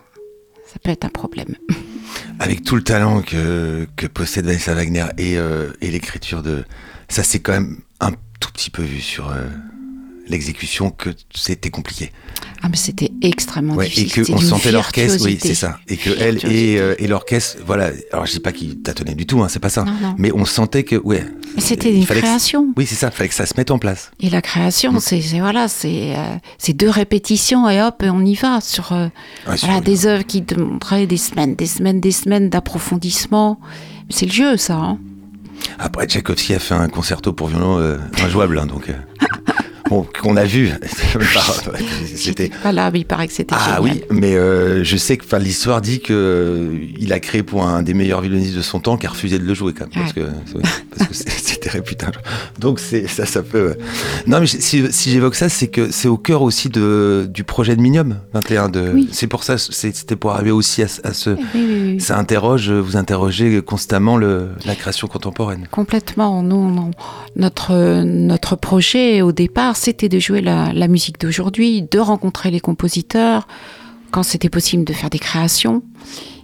ça 0.67 0.79
peut 0.83 0.91
être 0.91 1.05
un 1.05 1.11
problème. 1.11 1.55
Avec 2.39 2.65
tout 2.65 2.77
le 2.77 2.83
talent 2.83 3.23
que, 3.23 3.87
que 3.97 4.07
possède 4.07 4.47
Vanessa 4.47 4.75
Wagner 4.75 5.07
et, 5.19 5.37
euh, 5.37 5.73
et 5.81 5.91
l'écriture 5.91 6.43
de. 6.43 6.65
Ça, 7.09 7.23
c'est 7.23 7.41
quand 7.41 7.53
même 7.53 7.81
un 8.01 8.13
tout 8.41 8.51
petit 8.53 8.71
peu 8.71 8.83
vu 8.83 9.01
sur 9.01 9.31
euh, 9.31 9.49
l'exécution 10.31 10.91
que 10.91 11.11
c'était 11.35 11.70
compliqué. 11.70 12.12
Ah, 12.62 12.68
mais 12.68 12.76
c'était 12.76 13.11
extrêmement 13.22 13.74
Ouais, 13.74 13.87
et 13.87 13.89
difficile. 13.89 14.12
que 14.12 14.24
C'est 14.24 14.33
on 14.35 14.37
d'une 14.39 14.47
sentait 14.49 14.70
l'orchestre, 14.72 15.24
oui, 15.24 15.39
c'est 15.41 15.55
ça. 15.55 15.78
Et 15.89 15.97
que 15.97 16.11
elle 16.18 16.39
et, 16.45 16.78
euh, 16.78 16.95
et 16.99 17.07
l'orchestre, 17.07 17.59
voilà. 17.66 17.91
Alors 18.12 18.26
je 18.26 18.33
dis 18.33 18.41
pas 18.41 18.53
qu'il 18.53 18.81
tâtonnait 18.83 19.14
du 19.14 19.26
tout, 19.26 19.43
hein, 19.43 19.49
c'est 19.49 19.59
pas 19.61 19.70
ça. 19.70 19.85
Non, 19.85 19.93
non. 20.03 20.14
Mais 20.18 20.31
on 20.33 20.45
sentait 20.45 20.85
que, 20.85 20.97
ouais. 20.97 21.24
C'était 21.59 21.91
il 21.91 21.97
une 22.01 22.07
que- 22.07 22.14
création. 22.14 22.68
Oui, 22.76 22.87
c'est 22.87 22.95
ça. 22.97 23.11
Fallait 23.11 23.28
que 23.31 23.35
ça 23.35 23.47
se 23.47 23.55
mette 23.57 23.70
en 23.70 23.78
place. 23.78 24.11
Et 24.20 24.28
la 24.31 24.43
création, 24.43 24.93
Mm. 24.93 25.01
c'est 25.01 25.20
voilà, 25.41 25.68
c'est 25.68 26.14
euh, 26.16 26.72
deux 26.74 26.91
répétitions 26.91 27.68
et 27.68 27.81
hop, 27.83 28.03
et 28.03 28.11
on 28.11 28.24
y 28.24 28.35
va 28.35 28.61
sur 28.61 28.93
euh, 28.93 29.09
Ouais, 29.49 29.57
sur- 29.57 29.66
voilà, 29.68 29.81
des 29.83 30.07
œuvres 30.07 30.24
qui 30.24 30.43
demanderaient 30.43 31.07
des 31.07 31.16
semaines, 31.16 31.55
des 31.55 31.66
semaines, 31.66 32.01
des 32.01 32.12
semaines 32.12 32.51
d'approfondissement. 32.51 33.59
C'est 34.11 34.26
le 34.26 34.33
jeu, 34.33 34.57
ça. 34.59 34.74
hein. 34.74 34.99
Après, 35.78 36.07
Tchaïkovski 36.07 36.55
a 36.55 36.59
fait 36.59 36.74
un 36.74 36.89
concerto 36.89 37.33
pour 37.33 37.49
violon 37.49 37.78
euh, 37.78 37.97
injouable, 38.22 38.59
hein, 38.59 38.66
donc. 38.66 38.91
qu'on 39.91 40.36
a 40.36 40.45
vu. 40.45 40.70
C'était. 42.16 42.51
Pas 42.62 42.72
là, 42.72 42.91
mais 42.91 43.01
il 43.01 43.05
paraît 43.05 43.26
que 43.28 43.32
c'était 43.32 43.55
Ah 43.57 43.76
génial. 43.80 43.82
oui, 43.82 44.03
mais 44.11 44.34
euh, 44.36 44.84
je 44.84 44.97
sais 44.97 45.16
que 45.16 45.36
l'histoire 45.36 45.80
dit 45.80 46.01
que 46.01 46.12
euh, 46.12 46.78
il 46.99 47.12
a 47.12 47.20
créé 47.20 47.43
pour 47.43 47.64
un 47.66 47.82
des 47.82 47.95
meilleurs 47.95 48.20
violonistes 48.20 48.57
de 48.57 48.62
son 48.62 48.80
temps 48.80 48.97
qui 48.97 49.07
a 49.07 49.11
refusé 49.11 49.38
de 49.38 49.45
le 49.45 49.55
jouer 49.55 49.72
quand 49.72 49.86
même 49.95 50.05
parce 50.05 50.14
Ouais. 50.14 50.22
que 50.24 50.99
parce 50.99 51.11
c'était 51.12 51.70
réputé. 51.70 52.07
Donc 52.59 52.78
c'est 52.80 53.07
ça 53.07 53.26
ça 53.26 53.43
peut. 53.43 53.74
Non 54.26 54.41
mais 54.41 54.47
si, 54.47 54.84
si 54.91 55.11
j'évoque 55.11 55.34
ça 55.34 55.49
c'est 55.49 55.68
que 55.68 55.91
c'est 55.91 56.09
au 56.09 56.16
cœur 56.16 56.43
aussi 56.43 56.68
de 56.68 57.28
du 57.28 57.45
projet 57.45 57.76
de 57.76 57.80
Minium 57.82 58.16
21 58.32 58.68
de 58.68 58.91
Oui. 58.95 59.09
c'est 59.12 59.26
pour 59.26 59.45
ça 59.45 59.57
c'était 59.59 60.16
pour 60.16 60.32
arriver 60.32 60.51
aussi 60.51 60.82
à, 60.82 60.88
ce- 60.88 61.01
à 61.07 61.12
ce 61.12 61.30
Oui, 61.30 61.38
oui, 61.55 61.82
oui. 61.95 62.01
ça 62.01 62.18
interroge 62.18 62.70
vous 62.70 62.97
interrogez 62.97 63.61
constamment 63.62 64.16
le 64.16 64.49
la 64.64 64.74
création 64.74 65.07
contemporaine. 65.09 65.66
Complètement. 65.70 66.43
Nous, 66.43 66.91
notre, 67.36 68.03
notre 68.05 68.57
projet 68.57 69.22
au 69.22 69.32
départ, 69.32 69.76
c'était 69.81 70.11
de 70.11 70.18
jouer 70.18 70.43
la, 70.43 70.89
musique 70.89 71.18
d'aujourd'hui, 71.18 71.83
de 71.83 71.99
rencontrer 71.99 72.51
les 72.51 72.61
compositeurs, 72.61 73.49
quand 74.11 74.22
c'était 74.22 74.51
possible 74.51 74.85
de 74.85 74.93
faire 74.93 75.09
des 75.09 75.18
créations, 75.18 75.83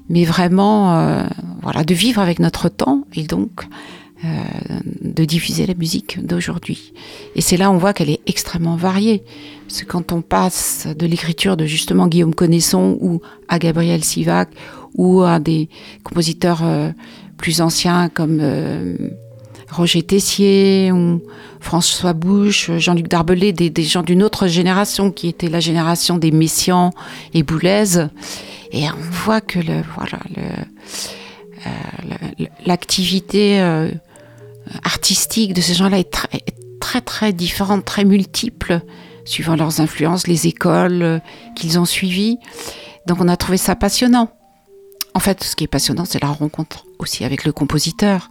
mais 0.09 0.25
vraiment, 0.25 0.99
euh, 0.99 1.25
voilà, 1.61 1.85
de 1.85 1.93
vivre 1.93 2.21
avec 2.21 2.39
notre 2.39 2.71
temps 2.71 3.05
et 3.15 3.25
donc 3.25 3.67
euh, 4.25 4.29
de 5.03 5.25
diffuser 5.27 5.67
la 5.67 5.75
musique 5.75 6.25
d'aujourd'hui. 6.25 6.95
Et 7.35 7.43
c'est 7.43 7.59
là 7.59 7.71
on 7.71 7.77
voit 7.77 7.93
qu'elle 7.93 8.09
est 8.09 8.21
extrêmement 8.27 8.77
variée. 8.77 9.23
Parce 9.69 9.83
que 9.83 9.87
quand 9.87 10.13
on 10.13 10.23
passe 10.23 10.87
de 10.97 11.07
l'écriture 11.07 11.59
de 11.59 11.67
justement 11.67 12.07
Guillaume 12.07 12.35
Connaisson 12.35 12.97
ou 13.03 13.21
à 13.49 13.59
Gabriel 13.59 14.03
Sivac 14.03 14.49
ou 14.95 15.23
à 15.23 15.41
des 15.41 15.69
compositeurs 16.05 16.63
euh, 16.65 16.91
plus 17.37 17.61
anciens 17.61 18.09
comme 18.09 18.41
Roger 19.71 20.03
Tessier 20.03 20.93
François 21.61 22.13
Bouche, 22.13 22.71
Jean-Luc 22.79 23.09
Darbelé, 23.09 23.53
des, 23.53 23.83
gens 23.83 24.03
d'une 24.03 24.23
autre 24.23 24.47
génération 24.47 25.11
qui 25.11 25.29
était 25.29 25.49
la 25.49 25.61
génération 25.61 26.19
des 26.19 26.31
Messians 26.31 26.93
et 27.35 27.43
Boulez. 27.43 28.07
Et 28.73 28.89
on 28.89 29.11
voit 29.11 29.41
que 29.41 29.59
le, 29.59 29.83
voilà, 29.97 30.21
euh, 30.39 31.71
l'activité 32.65 33.61
euh, 33.61 33.91
artistique 34.85 35.55
de 35.55 35.61
ces 35.61 35.75
gens-là 35.75 35.99
est 35.99 36.11
très, 36.11 36.29
est 36.33 36.57
très 36.81 37.01
très 37.01 37.33
différente, 37.33 37.85
très 37.85 38.05
multiple, 38.05 38.81
suivant 39.25 39.57
leurs 39.57 39.81
influences, 39.81 40.27
les 40.27 40.47
écoles 40.47 41.03
euh, 41.03 41.19
qu'ils 41.55 41.79
ont 41.79 41.85
suivies. 41.85 42.39
Donc 43.07 43.21
on 43.21 43.29
a 43.29 43.37
trouvé 43.37 43.57
ça 43.57 43.77
passionnant. 43.77 44.31
En 45.15 45.21
fait, 45.21 45.43
ce 45.43 45.57
qui 45.57 45.65
est 45.65 45.69
passionnant, 45.69 46.05
c'est 46.05 46.23
la 46.23 46.29
rencontre 46.29 46.85
aussi 46.99 47.25
avec 47.25 47.45
le 47.45 47.53
compositeur. 47.53 48.31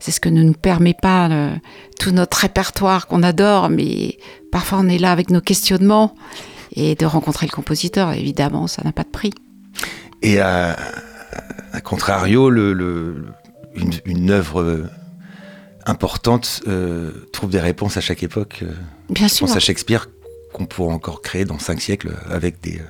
C'est 0.00 0.10
ce 0.12 0.20
que 0.20 0.28
ne 0.28 0.42
nous 0.42 0.52
permet 0.52 0.94
pas 0.94 1.28
le- 1.28 1.50
tout 1.98 2.10
notre 2.10 2.38
répertoire 2.38 3.06
qu'on 3.06 3.22
adore, 3.22 3.68
mais 3.70 4.18
parfois 4.52 4.78
on 4.82 4.88
est 4.88 4.98
là 4.98 5.12
avec 5.12 5.30
nos 5.30 5.40
questionnements 5.40 6.14
et 6.74 6.94
de 6.94 7.06
rencontrer 7.06 7.46
le 7.46 7.52
compositeur, 7.52 8.12
évidemment, 8.12 8.66
ça 8.66 8.82
n'a 8.84 8.92
pas 8.92 9.04
de 9.04 9.08
prix. 9.08 9.32
Et 10.22 10.40
à, 10.40 10.76
à 11.72 11.80
contrario, 11.80 12.50
le, 12.50 12.72
le- 12.72 13.26
une, 13.74 13.92
une 14.04 14.30
œuvre 14.30 14.60
euh, 14.62 14.84
importante 15.86 16.60
euh, 16.66 17.10
trouve 17.32 17.50
des 17.50 17.60
réponses 17.60 17.96
à 17.96 18.00
chaque 18.00 18.22
époque. 18.22 18.60
euh, 18.62 18.72
Bien 19.10 19.28
Je 19.28 19.34
sûr. 19.34 19.46
pense 19.46 19.56
à 19.56 19.60
Shakespeare 19.60 20.08
qu'on 20.52 20.66
pourra 20.66 20.94
encore 20.94 21.22
créer 21.22 21.44
dans 21.44 21.58
cinq 21.58 21.80
siècles 21.80 22.14
avec 22.30 22.60
des 22.62 22.78
euh, 22.78 22.82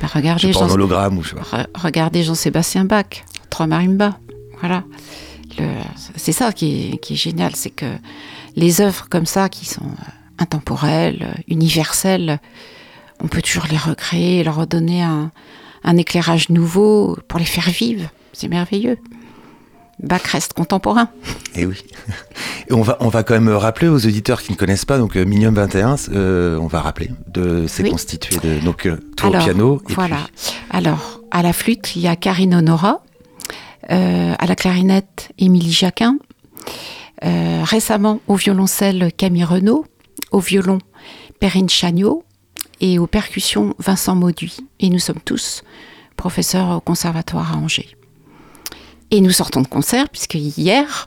Bah, 0.00 0.06
je 0.08 0.14
regardez, 0.18 0.46
sais 0.48 0.52
pas, 0.52 0.64
en 0.64 0.68
Jean- 0.68 0.74
hologramme 0.74 1.18
ou 1.18 1.22
je 1.22 1.30
sais 1.30 1.36
pas. 1.36 1.42
Re- 1.42 1.66
regardez 1.74 2.22
Jean-Sébastien 2.22 2.84
Bach, 2.84 3.24
trois 3.50 3.66
marimbas. 3.66 4.18
Voilà. 4.60 4.84
C'est 6.16 6.32
ça 6.32 6.52
qui 6.52 6.92
est, 6.92 6.96
qui 6.98 7.14
est 7.14 7.16
génial, 7.16 7.54
c'est 7.56 7.70
que 7.70 7.86
les 8.56 8.80
œuvres 8.80 9.06
comme 9.10 9.26
ça, 9.26 9.48
qui 9.48 9.66
sont 9.66 9.82
euh, 9.84 10.04
intemporelles, 10.38 11.34
universelles, 11.48 12.40
on 13.22 13.28
peut 13.28 13.42
toujours 13.42 13.66
les 13.70 13.76
recréer, 13.78 14.42
leur 14.44 14.56
redonner 14.56 15.02
un, 15.02 15.30
un 15.84 15.96
éclairage 15.96 16.48
nouveau 16.50 17.16
pour 17.28 17.38
les 17.38 17.44
faire 17.44 17.68
vivre. 17.70 18.08
C'est 18.32 18.48
merveilleux. 18.48 18.98
Bach 20.02 20.22
reste 20.26 20.54
contemporain. 20.54 21.08
Et 21.54 21.64
oui. 21.66 21.76
Et 22.68 22.72
on 22.72 22.82
va, 22.82 22.96
on 23.00 23.08
va 23.08 23.22
quand 23.22 23.34
même 23.34 23.48
rappeler 23.50 23.86
aux 23.88 24.04
auditeurs 24.06 24.42
qui 24.42 24.50
ne 24.52 24.56
connaissent 24.56 24.84
pas, 24.86 24.98
donc 24.98 25.16
euh, 25.16 25.24
Minium 25.24 25.54
21, 25.54 25.96
euh, 26.12 26.58
on 26.58 26.66
va 26.66 26.80
rappeler, 26.80 27.10
de, 27.28 27.66
c'est 27.68 27.82
Oui. 27.84 27.90
constitué 27.90 28.36
de, 28.42 28.58
donc, 28.64 28.88
toi 29.16 29.28
Alors, 29.28 29.42
au 29.42 29.44
piano. 29.44 29.82
Et 29.88 29.92
voilà. 29.94 30.16
puis- 30.34 30.54
Alors, 30.70 31.20
à 31.30 31.42
la 31.42 31.52
flûte, 31.52 31.94
il 31.94 32.02
y 32.02 32.08
a 32.08 32.16
Karine 32.16 32.54
Honora. 32.54 33.02
Euh, 33.90 34.34
à 34.38 34.46
la 34.46 34.54
clarinette, 34.54 35.30
Émilie 35.38 35.72
Jacquin. 35.72 36.18
Euh, 37.24 37.62
récemment, 37.64 38.20
au 38.26 38.34
violoncelle, 38.34 39.12
Camille 39.16 39.44
Renaud. 39.44 39.84
Au 40.30 40.40
violon, 40.40 40.78
Perrine 41.40 41.68
Chagnot. 41.68 42.24
Et 42.80 42.98
aux 42.98 43.06
percussions, 43.06 43.74
Vincent 43.78 44.14
Mauduit. 44.14 44.56
Et 44.80 44.88
nous 44.88 44.98
sommes 44.98 45.20
tous 45.24 45.62
professeurs 46.16 46.76
au 46.76 46.80
conservatoire 46.80 47.52
à 47.52 47.56
Angers. 47.56 47.96
Et 49.10 49.20
nous 49.20 49.30
sortons 49.30 49.60
de 49.60 49.66
concert, 49.66 50.08
puisque 50.08 50.34
hier, 50.34 51.06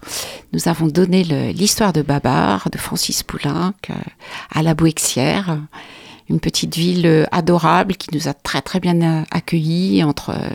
nous 0.53 0.67
avons 0.67 0.87
donné 0.87 1.23
l'histoire 1.53 1.91
de 1.91 2.01
Babar, 2.01 2.69
de 2.71 2.77
Francis 2.77 3.23
Poulenc, 3.23 3.73
euh, 3.89 3.93
à 4.53 4.61
la 4.61 4.75
Bouexière, 4.75 5.59
une 6.29 6.39
petite 6.39 6.75
ville 6.75 7.05
euh, 7.05 7.25
adorable 7.31 7.95
qui 7.95 8.09
nous 8.13 8.27
a 8.27 8.33
très 8.33 8.61
très 8.61 8.79
bien 8.79 9.01
euh, 9.01 9.23
accueillis 9.31 10.03
entre 10.03 10.31
euh, 10.31 10.49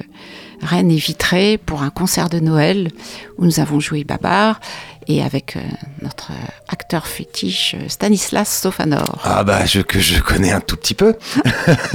Rennes 0.62 0.91
et 0.91 0.97
Vitré 0.97 1.59
pour 1.59 1.83
un 1.83 1.91
concert 1.91 2.29
de 2.29 2.41
Noël 2.41 2.91
où 3.39 3.45
nous 3.45 3.61
avons 3.61 3.81
joué 3.81 4.05
Babar 4.05 4.61
et 5.07 5.23
avec 5.23 5.57
notre 6.03 6.33
acteur 6.68 7.07
fétiche 7.07 7.75
Stanislas 7.89 8.61
Sofanor. 8.61 9.21
Ah 9.25 9.43
bah 9.43 9.64
je, 9.64 9.81
que 9.81 9.99
je 9.99 10.21
connais 10.21 10.53
un 10.53 10.61
tout 10.61 10.77
petit 10.77 10.93
peu. 10.93 11.16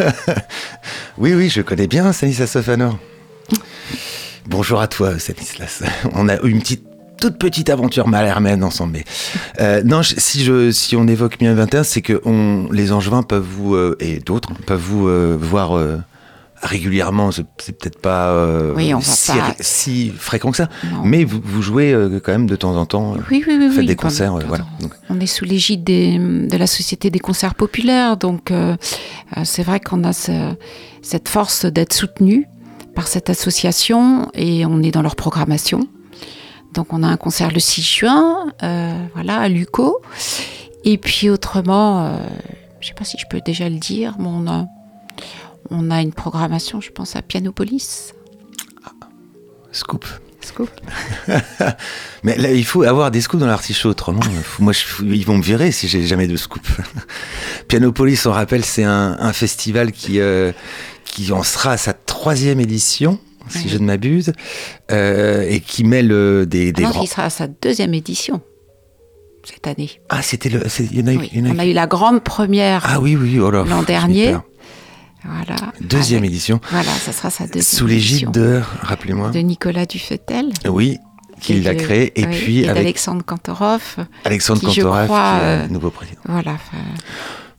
oui, 1.20 1.36
oui, 1.36 1.50
je 1.50 1.62
connais 1.62 1.86
bien 1.86 2.12
Stanislas 2.12 2.52
Sofanor. 2.52 2.98
Bonjour 4.48 4.82
à 4.82 4.88
toi 4.88 5.20
Stanislas. 5.20 5.84
On 6.14 6.28
a 6.28 6.38
eu 6.38 6.50
une 6.50 6.60
petite 6.60 6.95
toute 7.20 7.38
petite 7.38 7.70
aventure 7.70 8.08
malhermaine 8.08 8.64
ensemble. 8.64 8.94
Mais 8.94 9.06
euh, 9.62 9.82
non, 9.84 10.02
je- 10.02 10.16
si 10.18 10.44
je 10.44 10.72
si 10.72 10.96
on 10.96 11.08
évoque 11.08 11.40
Minium 11.40 11.58
21, 11.58 11.84
c'est 11.84 12.02
que 12.02 12.22
on, 12.26 12.68
les 12.72 12.92
Angevins 12.92 13.24
peuvent 13.24 13.46
vous 13.48 13.76
euh, 13.76 13.96
et 14.00 14.20
d'autres 14.20 14.54
peuvent 14.66 14.80
vous 14.82 15.08
euh, 15.08 15.38
voir 15.40 15.78
euh, 15.78 15.98
régulièrement. 16.62 17.32
C'est 17.32 17.44
peut-être 17.44 18.00
pas, 18.00 18.34
Oui, 18.76 18.92
si, 19.02 19.32
pas- 19.32 19.56
si 19.60 20.10
fréquent 20.18 20.52
que 20.52 20.58
ça, 20.58 20.70
Non. 20.92 21.02
mais 21.04 21.24
vous, 21.24 21.40
vous 21.44 21.62
jouez 21.62 21.96
quand 22.24 22.32
même 22.32 22.48
de 22.48 22.56
temps 22.56 22.76
en 22.76 22.86
temps. 22.86 23.14
Oui, 23.30 23.44
oui, 23.48 23.56
oui. 23.60 23.70
faites 23.70 23.80
oui, 23.80 23.86
des 23.86 23.96
concerts, 23.96 24.38
voilà. 24.48 24.66
Donc, 24.80 24.92
On 25.10 25.20
est 25.20 25.28
sous 25.28 25.46
l'égide 25.46 25.84
de 25.84 26.58
la 26.58 26.68
Société 26.68 27.10
des 27.10 27.20
concerts 27.20 27.56
populaires, 27.56 28.18
donc 28.18 28.52
c'est 29.44 29.64
vrai 29.64 29.80
qu'on 29.80 30.04
a 30.06 30.14
ce- 30.14 30.56
cette 31.02 31.28
force 31.30 31.66
d'être 31.66 31.94
soutenu 31.94 32.48
par 32.96 33.08
cette 33.08 33.30
association 33.30 34.32
et 34.34 34.66
on 34.66 34.82
est 34.82 34.92
dans 34.92 35.02
leur 35.02 35.16
programmation. 35.18 35.88
Donc 36.76 36.92
on 36.94 37.02
a 37.04 37.08
un 37.08 37.18
concert 37.18 37.52
le 37.52 37.60
6 37.60 37.82
juin, 37.82 38.52
euh, 38.64 38.94
voilà, 39.14 39.40
à 39.40 39.48
Luco. 39.50 40.02
Et 40.84 40.98
puis 40.98 41.30
autrement, 41.30 42.06
euh, 42.06 42.18
je 42.82 42.88
sais 42.90 42.94
pas 42.94 43.06
si 43.06 43.18
je 43.18 43.26
peux 43.30 43.42
déjà 43.42 43.70
le 43.70 43.78
dire, 43.78 44.16
mais 44.20 44.28
on 44.28 44.46
a, 44.48 44.66
on 45.72 45.90
a 45.90 46.02
une 46.02 46.14
programmation, 46.14 46.82
je 46.82 46.92
pense, 46.92 47.16
à 47.16 47.22
Pianopolis. 47.22 48.14
scoop. 49.72 50.06
Scoop. 50.42 50.70
Mais 52.24 52.38
là, 52.38 52.52
il 52.52 52.64
faut 52.66 52.84
avoir 52.84 53.10
des 53.10 53.20
scoops 53.20 53.42
dans 53.42 53.48
l'artichaut, 53.48 53.90
autrement, 53.90 54.20
euh, 54.24 54.42
moi, 54.60 54.74
je- 54.74 55.04
ils 55.04 55.26
vont 55.26 55.38
me 55.38 55.42
virer 55.44 55.72
si 55.72 55.88
j'ai 55.88 56.06
jamais 56.06 56.28
de 56.28 56.38
scoop. 56.38 56.62
Pianopolis, 57.68 58.26
on 58.28 58.32
rappelle, 58.32 58.64
c'est 58.64 58.84
un, 58.84 59.18
un 59.20 59.34
festival 59.34 59.92
qui, 59.92 60.20
euh, 60.20 60.52
qui 61.04 61.32
en 61.32 61.42
sera 61.42 61.72
à 61.72 61.78
sa 61.78 61.94
troisième 61.94 62.60
édition, 62.60 63.18
si 63.50 63.66
Oui. 63.66 63.70
je 63.70 63.78
ne 63.78 63.86
m'abuse, 63.86 64.34
euh, 64.92 65.46
et 65.50 65.60
qui 65.60 65.84
mêle 65.84 66.10
des, 66.48 66.72
des 66.72 66.84
Non, 66.84 66.90
grands. 66.90 67.02
il 67.04 67.08
sera 67.08 67.24
à 67.26 67.30
sa 67.30 67.48
deuxième 67.48 67.94
édition 67.94 68.42
cette 69.44 69.68
année. 69.68 69.90
Ah, 70.10 70.22
c'était 70.22 70.50
le. 70.50 70.64
Il 70.80 71.00
y 71.00 71.04
en 71.04 71.08
a 71.08 71.14
eu. 71.14 71.18
Oui, 71.18 71.30
y 71.34 71.42
en 71.42 71.46
a 71.46 71.50
eu- 71.50 71.52
on 71.56 71.60
a 71.60 71.66
eu 71.66 71.74
la 71.74 71.88
grande 71.88 72.24
première 72.24 72.84
Ah 72.88 73.00
oui, 73.00 73.16
oui, 73.16 73.40
oh 73.40 73.52
l'an 73.52 73.84
dernier. 73.84 74.36
Voilà. 75.24 75.56
Deuxième 75.82 76.20
Avec- 76.20 76.32
édition. 76.32 76.60
Voilà, 76.72 76.92
ça 76.92 77.12
sera 77.12 77.30
sa 77.32 77.46
deuxième 77.46 77.64
Sous 77.64 77.88
l'égide 77.88 78.32
de. 78.32 78.62
Rappelez-moi. 78.82 79.30
de 79.32 79.40
Nicolas 79.40 79.86
Dufetel. 79.88 80.50
Oui, 80.68 80.98
qui 81.42 81.60
l'a 81.62 81.74
créé. 81.76 82.12
Et 82.20 82.26
oui, 82.26 82.32
puis 82.36 82.60
et 82.62 82.70
avec 82.70 82.84
d'Alexandre 82.84 83.24
Kantorov. 83.26 83.98
Alexandre 84.24 84.60
qui, 84.62 84.72
je 84.74 84.82
Kantorov, 84.82 85.06
crois, 85.06 85.38
qui 85.40 85.46
est 85.46 85.48
euh, 85.48 85.68
nouveau 85.70 85.90
président. 85.90 86.22
Voilà. 86.28 86.52
enfin, 86.54 86.78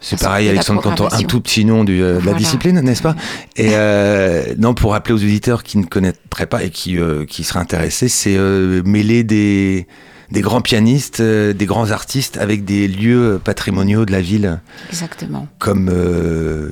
C'est 0.01 0.21
pareil, 0.21 0.49
Alexandre 0.49 0.83
Cantor, 0.83 1.13
un 1.15 1.23
tout 1.23 1.41
petit 1.41 1.65
nom 1.65 1.83
du, 1.83 2.03
euh, 2.03 2.13
de 2.13 2.17
la 2.17 2.21
Voilà. 2.21 2.39
discipline, 2.39 2.81
n'est-ce 2.81 3.03
pas? 3.03 3.17
Et 3.57 3.71
euh, 3.73 4.55
non, 4.59 4.75
pour 4.75 4.93
rappeler 4.93 5.15
aux 5.15 5.19
auditeurs 5.23 5.63
qui 5.63 5.79
ne 5.79 5.85
connaîtraient 5.85 6.47
pas 6.47 6.63
et 6.63 6.71
qui, 6.71 6.99
euh, 6.99 7.25
qui 7.25 7.45
seraient 7.45 7.61
intéressés, 7.61 8.09
c'est 8.09 8.37
euh, 8.37 8.83
mêler 8.85 9.25
des, 9.25 9.87
des 10.31 10.41
grands 10.43 10.61
pianistes, 10.61 11.21
euh, 11.21 11.53
des 11.55 11.65
grands 11.67 11.91
artistes 11.93 12.37
avec 12.37 12.65
des 12.65 12.89
lieux 12.89 13.41
patrimoniaux 13.43 14.05
de 14.05 14.13
la 14.13 14.21
ville, 14.21 14.61
Exactement. 14.91 15.49
comme 15.59 15.89
euh, 15.93 16.71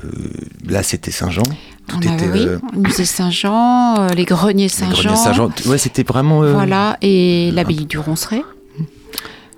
là 0.67 0.83
c'était 0.83 1.11
Saint-Jean. 1.11 1.43
Tout 1.87 1.97
On 1.97 1.99
était 2.01 2.25
avait, 2.25 2.31
oui, 2.31 2.45
euh, 2.47 2.59
le 2.73 2.79
musée 2.81 3.05
Saint-Jean, 3.05 3.95
euh, 4.01 4.07
les 4.09 4.25
greniers 4.25 4.63
les 4.63 4.69
Saint-Jean. 4.69 5.01
greniers 5.09 5.15
Saint-Jean. 5.23 5.49
Ouais, 5.67 5.77
c'était 5.77 6.03
vraiment. 6.03 6.43
euh, 6.43 6.51
Voilà, 6.53 6.97
et 7.01 7.51
l'abbaye 7.53 7.85
du 7.85 7.97
Ronceret. 7.99 8.43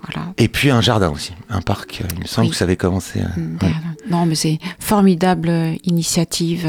Voilà. 0.03 0.33
Et 0.37 0.47
puis 0.47 0.69
un 0.69 0.81
jardin 0.81 1.09
aussi, 1.09 1.33
un 1.49 1.61
parc. 1.61 2.01
euh, 2.03 2.07
Il 2.15 2.21
me 2.21 2.25
semble 2.27 2.45
Oui. 2.47 2.51
que 2.51 2.57
ça 2.57 2.65
avait 2.65 2.77
commencé. 2.77 3.19
euh, 3.21 3.39
Mm. 3.39 3.57
Non, 4.09 4.25
mais 4.25 4.35
c'est 4.35 4.59
formidable 4.79 5.49
euh, 5.49 5.75
initiative 5.83 6.67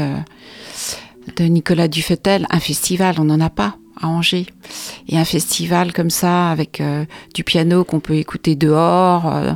de 1.37 1.43
Nicolas 1.45 1.87
Dufetel. 1.87 2.45
Un 2.49 2.59
festival, 2.59 3.15
on 3.19 3.25
n'en 3.25 3.39
a 3.39 3.49
pas 3.49 3.75
à 4.01 4.07
Angers. 4.07 4.47
Et 5.07 5.17
un 5.17 5.25
festival 5.25 5.93
comme 5.93 6.09
ça, 6.09 6.49
avec 6.51 6.81
euh, 6.81 7.05
du 7.33 7.43
piano 7.43 7.83
qu'on 7.83 7.99
peut 7.99 8.15
écouter 8.15 8.55
dehors, 8.55 9.27
euh, 9.33 9.53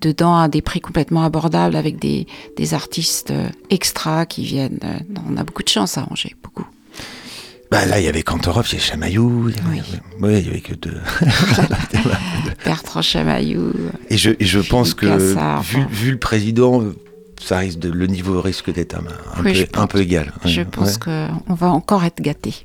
dedans 0.00 0.36
à 0.38 0.48
des 0.48 0.62
prix 0.62 0.80
complètement 0.80 1.22
abordables, 1.24 1.76
avec 1.76 1.98
des, 2.00 2.26
des 2.56 2.72
artistes 2.74 3.30
euh, 3.32 3.48
extra 3.70 4.26
qui 4.26 4.44
viennent. 4.44 4.80
on 5.28 5.36
a 5.36 5.44
beaucoup 5.44 5.62
de 5.62 5.68
chance 5.68 5.98
à 5.98 6.06
Angers, 6.10 6.34
beaucoup. 6.42 6.66
Bah 7.74 7.86
là, 7.86 7.98
il 7.98 8.04
y 8.04 8.08
avait 8.08 8.22
Kantorov, 8.22 8.66
il 8.68 8.74
y 8.74 8.76
avait 8.76 8.84
Chamaillou. 8.84 9.48
Il 9.48 9.56
y 9.56 9.58
avait, 9.58 9.80
Oui. 9.80 9.82
ouais, 10.20 10.40
il 10.40 10.46
y 10.46 10.50
avait 10.50 10.60
que 10.60 10.74
deux. 10.74 10.96
Bertrand 12.64 13.02
Chamaillou. 13.02 13.72
Et 14.10 14.16
je, 14.16 14.30
et 14.38 14.44
je 14.44 14.60
pense 14.60 14.94
que, 14.94 15.06
vu, 15.06 15.32
enfin. 15.36 15.86
vu 15.90 16.12
le 16.12 16.18
président, 16.18 16.84
ça 17.42 17.58
risque 17.58 17.80
de, 17.80 17.90
le 17.90 18.06
niveau 18.06 18.40
risque 18.40 18.72
d'être 18.72 18.94
un, 18.94 19.00
un 19.38 19.42
Oui, 19.42 19.54
je 19.56 19.64
peu, 19.64 19.80
un 19.80 19.86
peu 19.88 20.00
égal. 20.00 20.32
Je 20.44 20.60
Ouais, 20.60 20.64
pense 20.64 20.98
qu'on 20.98 21.54
va 21.54 21.68
encore 21.70 22.04
être 22.04 22.20
gâtés. 22.22 22.64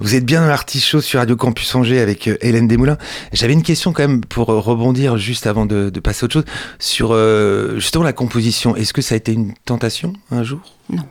Vous 0.00 0.14
êtes 0.14 0.24
bien 0.24 0.40
dans 0.40 0.46
l'artichaut 0.48 1.02
sur 1.02 1.18
Radio 1.20 1.36
Campus 1.36 1.74
Angers 1.74 2.00
avec 2.00 2.26
euh, 2.26 2.38
Hélène 2.40 2.66
Desmoulins. 2.68 2.96
J'avais 3.34 3.52
une 3.52 3.62
question 3.62 3.92
quand 3.92 4.08
même 4.08 4.22
pour 4.22 4.48
euh, 4.48 4.58
rebondir 4.58 5.18
juste 5.18 5.46
avant 5.46 5.66
de, 5.66 5.90
de 5.90 6.00
passer 6.00 6.24
à 6.24 6.24
autre 6.24 6.32
chose 6.32 6.44
sur 6.78 7.10
euh, 7.12 7.74
justement 7.78 8.02
la 8.02 8.14
composition. 8.14 8.74
Est-ce 8.76 8.94
que 8.94 9.02
ça 9.02 9.14
a 9.14 9.18
été 9.18 9.32
une 9.34 9.52
tentation 9.66 10.14
un 10.30 10.42
jour? 10.42 10.60
Non. 10.88 11.04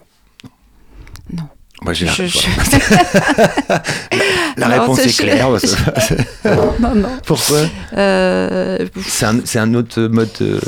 Non. 1.31 1.43
Moi, 1.83 1.93
j'ai 1.93 2.05
la, 2.05 2.11
Je- 2.11 2.27
je- 2.27 2.37
la 4.57 4.67
Non, 4.67 4.81
réponse 4.81 4.99
est 4.99 5.17
claire. 5.17 5.49
non, 6.79 6.95
non. 6.95 7.09
Pourquoi 7.25 7.61
Euh, 7.97 8.85
C'est 9.07 9.25
un, 9.25 9.39
c'est 9.45 9.57
un 9.59 9.73
autre 9.73 10.01
mode 10.03 10.29
euh, 10.41 10.59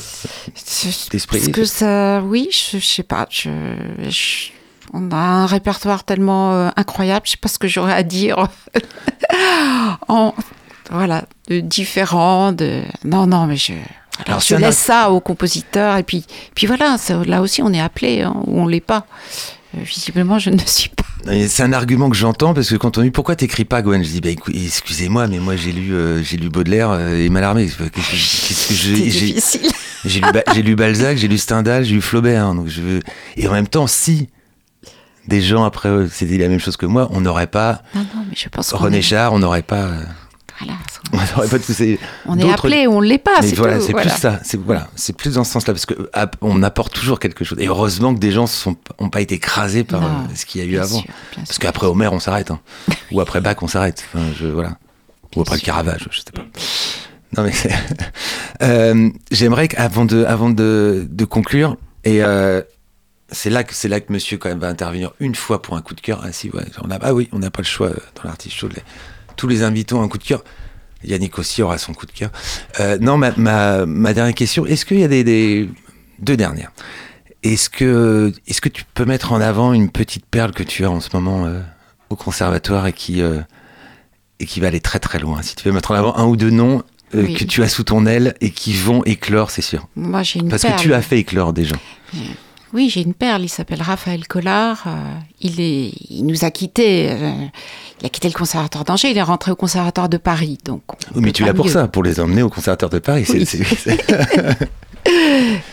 d'esprit. 1.12 1.40
Parce 1.40 1.52
que 1.52 1.66
ça, 1.66 2.22
oui, 2.22 2.50
je, 2.52 2.80
je 2.80 2.86
sais 2.86 3.04
pas. 3.04 3.28
Je, 3.30 3.50
on 4.92 5.12
a 5.12 5.16
un 5.16 5.46
répertoire 5.46 6.04
tellement 6.04 6.54
euh, 6.54 6.70
incroyable. 6.78 7.22
Je 7.26 7.32
sais 7.32 7.38
pas 7.38 7.50
ce 7.50 7.60
que 7.60 7.68
j'aurais 7.68 7.94
à 7.94 8.04
dire. 8.04 8.48
en, 10.08 10.34
voilà, 10.90 11.26
de 11.48 11.60
différent. 11.60 12.54
De 12.54 12.82
non, 13.06 13.28
non, 13.28 13.46
mais 13.46 13.58
je. 13.58 13.74
voilà, 13.74 13.88
Alors, 14.28 14.40
je 14.40 14.56
un 14.56 14.60
laisse 14.60 14.78
ça 14.78 15.12
aux 15.12 15.20
compositeurs 15.20 15.98
et 15.98 16.04
puis, 16.04 16.26
puis 16.56 16.66
voilà. 16.68 16.98
ça- 16.98 17.22
Là 17.26 17.42
aussi, 17.42 17.62
on 17.62 17.72
est 17.72 17.82
appelé 17.82 18.22
hein, 18.24 18.34
ou 18.48 18.62
on 18.62 18.68
l'est 18.68 18.80
pas. 18.82 19.06
Euh, 19.76 19.82
visiblement, 19.84 20.40
je 20.40 20.50
ne 20.52 20.60
suis 20.60 20.90
pas. 20.90 21.04
C'est 21.48 21.64
un 21.64 21.72
argument 21.74 22.10
que 22.10 22.16
j'entends 22.18 22.54
parce 22.54 22.70
que 22.70 22.76
quand 22.76 22.98
on 22.98 23.02
dit 23.02 23.10
pourquoi 23.12 23.36
t'écris 23.38 23.64
pas 23.64 23.82
Gwen, 23.82 24.04
je 24.04 24.10
dis 24.10 24.20
bah 24.20 24.30
excusez-moi 24.54 25.28
mais 25.28 25.40
moi 25.40 25.56
j'ai 25.56 25.72
lu 25.72 25.94
euh, 25.94 26.22
j'ai 26.22 26.36
lu 26.36 26.50
Baudelaire 26.50 26.90
euh, 26.92 27.16
et 27.18 27.30
Mallarmé. 27.30 27.66
Qu'est-ce 27.68 28.68
que, 28.68 28.74
j'ai 28.74 28.96
j'ai- 29.10 29.28
difficile. 29.34 29.62
j'ai 30.06 30.20
lu, 30.20 30.32
Ba- 30.34 30.44
j'ai 30.54 30.62
lu 30.64 30.76
Balzac, 30.76 31.18
j'ai 31.18 31.30
lu 31.30 31.38
Stendhal, 31.38 31.86
j'ai 31.86 31.96
lu 31.96 32.02
Flaubert. 32.02 32.46
hein, 32.48 32.56
donc 32.56 32.68
je 32.68 32.82
veux... 32.82 33.00
Et 33.38 33.48
en 33.48 33.54
même 33.54 33.70
temps, 33.70 33.88
si 33.88 34.28
des 35.30 35.42
gens 35.42 35.64
après 35.64 35.88
eux 35.88 36.10
c'était 36.12 36.38
la 36.38 36.50
même 36.50 36.60
chose 36.60 36.76
que 36.76 36.86
moi, 36.86 37.08
on 37.12 37.22
n'aurait 37.22 37.48
pas 37.48 37.84
Non, 37.96 38.02
non, 38.02 38.26
mais 38.30 38.36
je 38.36 38.50
pense 38.50 38.74
René 38.74 39.02
Char, 39.02 39.32
on 39.32 39.40
n'aurait 39.40 39.62
pas 39.62 39.92
voilà, 40.60 40.78
on 41.12 41.18
n'aurait 41.18 41.48
pas 41.50 41.60
tous 41.60 41.74
ces 41.74 42.00
on 42.26 42.38
est 42.38 42.50
appelé 42.52 42.88
on 42.88 43.02
l'est 43.02 43.18
pas. 43.18 43.42
c'est 43.42 43.56
voilà, 43.56 43.78
voilà. 43.80 44.02
plus 44.12 44.20
ça. 44.20 44.40
C'est 44.44 44.58
voilà, 44.60 44.90
c'est 44.96 45.16
plus 45.16 45.36
dans 45.36 45.44
ce 45.44 45.52
sens-là 45.52 45.74
parce 45.74 45.86
que 45.86 45.94
euh, 46.16 46.26
on 46.42 46.62
apporte 46.64 46.94
toujours 46.94 47.20
quelque 47.20 47.44
chose. 47.44 47.58
Et 47.60 47.68
heureusement 47.68 48.14
que 48.14 48.20
des 48.20 48.32
gens 48.32 48.48
sont 48.48 48.76
ont 49.00 49.10
pas 49.10 49.22
été 49.22 49.36
écrasés 49.36 49.84
par 49.84 50.02
Non, 50.02 50.08
euh, 50.08 50.36
ce 50.36 50.46
qu'il 50.46 50.62
y 50.62 50.64
a 50.64 50.68
eu 50.68 50.78
avant. 50.78 51.00
sûr, 51.00 51.12
Parce 51.36 51.58
qu'après 51.60 51.88
Homer, 51.88 52.08
on 52.12 52.20
s'arrête. 52.20 52.52
hein. 52.52 52.60
Ou 53.12 53.20
après 53.22 53.42
Bach, 53.42 53.58
on 53.62 53.68
s'arrête. 53.68 54.04
Enfin, 54.14 54.26
je, 54.40 54.48
voilà. 54.48 54.78
Ou 55.36 55.42
après 55.42 55.56
le. 55.56 55.62
Caravage, 55.62 56.08
je 56.12 56.18
sais 56.20 56.32
pas. 56.34 56.44
Non, 57.36 57.44
mais 57.44 57.54
Euh, 58.62 59.10
j'aimerais 59.32 59.68
qu'avant 59.68 60.06
de, 60.06 60.24
avant 60.24 60.50
de, 60.50 61.06
de 61.10 61.26
conclure, 61.26 61.76
et 62.06 62.24
euh, 62.24 62.62
c'est 63.32 63.50
là 63.50 63.64
que 63.64 63.74
c'est 63.74 63.88
là 63.88 64.00
que 64.00 64.14
monsieur 64.14 64.38
quand 64.38 64.48
même 64.50 64.60
va 64.60 64.68
intervenir 64.70 65.12
une 65.20 65.36
fois 65.36 65.62
pour 65.62 65.76
un 65.76 65.82
coup 65.82 65.96
de 65.96 66.02
cœur. 66.02 66.22
Ah, 66.24 66.32
si, 66.32 66.50
ouais, 66.52 66.64
on 66.84 66.92
a, 66.92 67.00
ah 67.02 67.14
oui, 67.14 67.28
on 67.32 67.40
n'a 67.40 67.50
pas 67.52 67.62
le 67.62 67.68
choix 67.68 67.90
dans 67.90 68.24
l'artiste 68.24 68.56
Tous 69.36 69.48
les 69.48 69.64
invités 69.64 69.94
ont 69.96 70.02
un 70.04 70.08
coup 70.08 70.18
de 70.18 70.24
cœur. 70.24 70.44
Yannick 71.04 71.38
aussi 71.38 71.62
aura 71.62 71.78
son 71.78 71.94
coup 71.94 72.06
de 72.06 72.12
cœur. 72.12 72.30
Euh, 72.80 72.98
non, 73.00 73.18
ma, 73.18 73.32
ma, 73.36 73.86
ma 73.86 74.14
dernière 74.14 74.34
question, 74.36 74.66
est-ce 74.66 74.86
qu'il 74.86 75.00
y 75.00 75.04
a 75.04 75.08
des, 75.10 75.24
des- 75.24 75.70
deux 76.20 76.38
dernières 76.38 76.72
Est-ce 77.44 77.70
que, 77.70 78.32
est-ce 78.48 78.62
que 78.62 78.70
tu 78.70 78.84
peux 78.94 79.04
mettre 79.06 79.34
en 79.34 79.42
avant 79.42 79.74
une 79.74 79.90
petite 79.90 80.26
perle 80.26 80.52
que 80.54 80.64
tu 80.64 80.86
as 80.86 80.90
en 80.92 81.02
ce 81.02 81.10
moment 81.14 81.46
euh, 81.46 81.60
au 82.10 82.16
conservatoire 82.16 82.88
et 82.88 82.94
qui, 82.94 83.22
euh, 83.22 83.42
et 84.40 84.46
qui 84.46 84.62
va 84.62 84.68
aller 84.68 84.80
très 84.80 85.00
très 85.00 85.20
loin? 85.20 85.42
Si 85.42 85.56
tu 85.56 85.68
veux 85.68 85.74
mettre 85.74 85.92
en 85.92 85.96
avant 85.96 86.16
un 86.16 86.24
ou 86.26 86.38
deux 86.38 86.52
noms 86.52 86.84
Oui. 87.14 87.34
que 87.34 87.44
tu 87.44 87.62
as 87.64 87.68
sous 87.70 87.84
ton 87.84 88.06
aile 88.06 88.36
et 88.40 88.52
qui 88.52 88.72
vont 88.74 89.04
éclore, 89.04 89.52
c'est 89.52 89.62
sûr. 89.62 89.88
Moi, 89.98 90.24
j'ai 90.24 90.40
une 90.40 90.48
Parce 90.48 90.62
perle. 90.62 90.78
que 90.78 90.82
tu 90.82 90.94
as 90.94 91.02
fait 91.02 91.20
éclore 91.20 91.52
des 91.52 91.66
gens. 91.66 91.80
Oui, 92.74 92.90
j'ai 92.90 93.02
une 93.02 93.14
perle. 93.14 93.44
Il 93.44 93.50
s'appelle 93.50 93.82
Raphaël 93.82 94.28
Collard. 94.28 94.84
euh, 94.88 94.92
il, 95.42 95.60
est, 95.62 95.92
il 96.10 96.26
nous 96.26 96.44
a 96.44 96.52
quittés. 96.52 97.12
euh, 97.12 97.32
il 98.02 98.06
a 98.06 98.10
quitté 98.10 98.28
le 98.28 98.34
conservatoire 98.34 98.84
d'Angers. 98.84 99.12
Il 99.12 99.18
est 99.18 99.22
rentré 99.22 99.52
au 99.52 99.56
conservatoire 99.56 100.10
de 100.10 100.18
Paris. 100.18 100.58
Donc, 100.66 100.82
on 100.90 101.18
Oui, 101.18 101.22
mais 101.26 101.32
tu 101.32 101.44
l'as 101.46 101.54
pour 101.54 101.70
ça, 101.70 101.88
pour 101.88 102.04
les 102.04 102.20
emmener 102.20 102.42
au 102.42 102.50
conservatoire 102.50 102.90
de 102.90 103.00
Paris. 103.00 103.26
c'est- 103.26 103.34
Oui. 103.34 103.46
c'est- 103.46 103.64
c'est- 103.76 104.70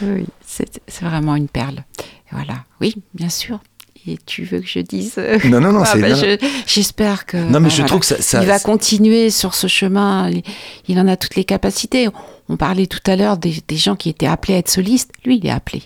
Oui, 0.03 0.27
c'est 0.47 0.81
c'est 0.89 1.05
vraiment 1.05 1.37
une 1.37 1.49
perle. 1.49 1.85
Et 2.01 2.33
voilà. 2.33 2.65
Oui, 2.81 2.95
bien 3.15 3.29
sûr. 3.29 3.61
Et 4.07 4.19
tu 4.25 4.45
veux 4.45 4.61
que 4.61 4.67
je 4.67 4.79
dise 4.81 5.15
euh, 5.19 5.39
Non, 5.45 5.61
non, 5.61 5.73
non, 5.73 5.83
ah, 5.85 5.91
c'est. 5.93 6.01
bah, 6.01 6.09
non. 6.11 6.15
je- 6.17 6.39
J'espère 6.67 7.27
que. 7.27 7.37
Non, 7.37 7.61
mais 7.61 7.69
bah, 7.69 7.69
je 7.69 7.75
voilà. 7.77 7.89
trouve 7.89 8.01
que 8.01 8.07
ça. 8.07 8.21
ça- 8.21 8.41
il 8.43 8.47
va 8.47 8.59
continuer 8.59 9.31
sur 9.31 9.55
ce 9.55 9.67
chemin. 9.67 10.31
Il, 10.31 10.43
il 10.89 10.99
en 10.99 11.07
a 11.07 11.17
toutes 11.17 11.37
les 11.37 11.45
capacités. 11.45 12.09
On 12.49 12.57
parlait 12.57 12.87
tout 12.87 13.01
à 13.07 13.15
l'heure 13.17 13.37
des, 13.37 13.63
des 13.69 13.77
gens 13.77 13.97
qui 13.97 14.09
étaient 14.09 14.27
appelés 14.27 14.55
à 14.55 14.59
être 14.59 14.71
solistes. 14.71 15.13
Lui, 15.25 15.37
il 15.39 15.47
est 15.47 15.51
appelé. 15.51 15.83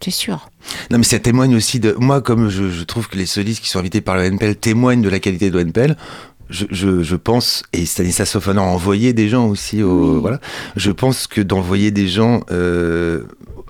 C'est 0.00 0.10
sûr? 0.10 0.50
Non, 0.90 0.98
mais 0.98 1.04
ça 1.04 1.18
témoigne 1.18 1.56
aussi 1.56 1.80
de. 1.80 1.94
Moi, 1.98 2.20
comme 2.20 2.48
je, 2.48 2.70
je 2.70 2.84
trouve 2.84 3.08
que 3.08 3.16
les 3.16 3.26
solistes 3.26 3.62
qui 3.62 3.68
sont 3.68 3.78
invités 3.78 4.00
par 4.00 4.16
l'ONPL 4.16 4.56
témoignent 4.56 5.02
de 5.02 5.08
la 5.08 5.18
qualité 5.18 5.50
de 5.50 5.58
l'ONPL, 5.58 5.96
je, 6.50 6.66
je, 6.70 7.02
je 7.02 7.16
pense, 7.16 7.62
et 7.72 7.86
Stanislas 7.86 8.30
Sofaner 8.30 8.60
a 8.60 8.64
envoyé 8.64 9.12
des 9.12 9.28
gens 9.28 9.46
aussi 9.46 9.82
au. 9.82 10.20
Voilà. 10.20 10.40
Je 10.76 10.90
pense 10.90 11.26
que 11.26 11.40
d'envoyer 11.40 11.90
des 11.90 12.08
gens 12.08 12.42
euh, 12.50 13.24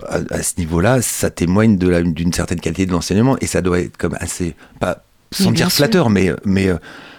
à, 0.07 0.19
à 0.29 0.43
ce 0.43 0.53
niveau-là, 0.57 1.01
ça 1.01 1.29
témoigne 1.29 1.77
d'une 1.77 2.33
certaine 2.33 2.59
qualité 2.59 2.85
de 2.85 2.91
l'enseignement, 2.91 3.37
et 3.39 3.47
ça 3.47 3.61
doit 3.61 3.79
être 3.79 3.97
comme 3.97 4.15
assez. 4.19 4.53
Pas, 4.79 5.03
sûr. 5.31 5.71
flatteur, 5.71 6.09
mais, 6.09 6.31
mais 6.45 6.69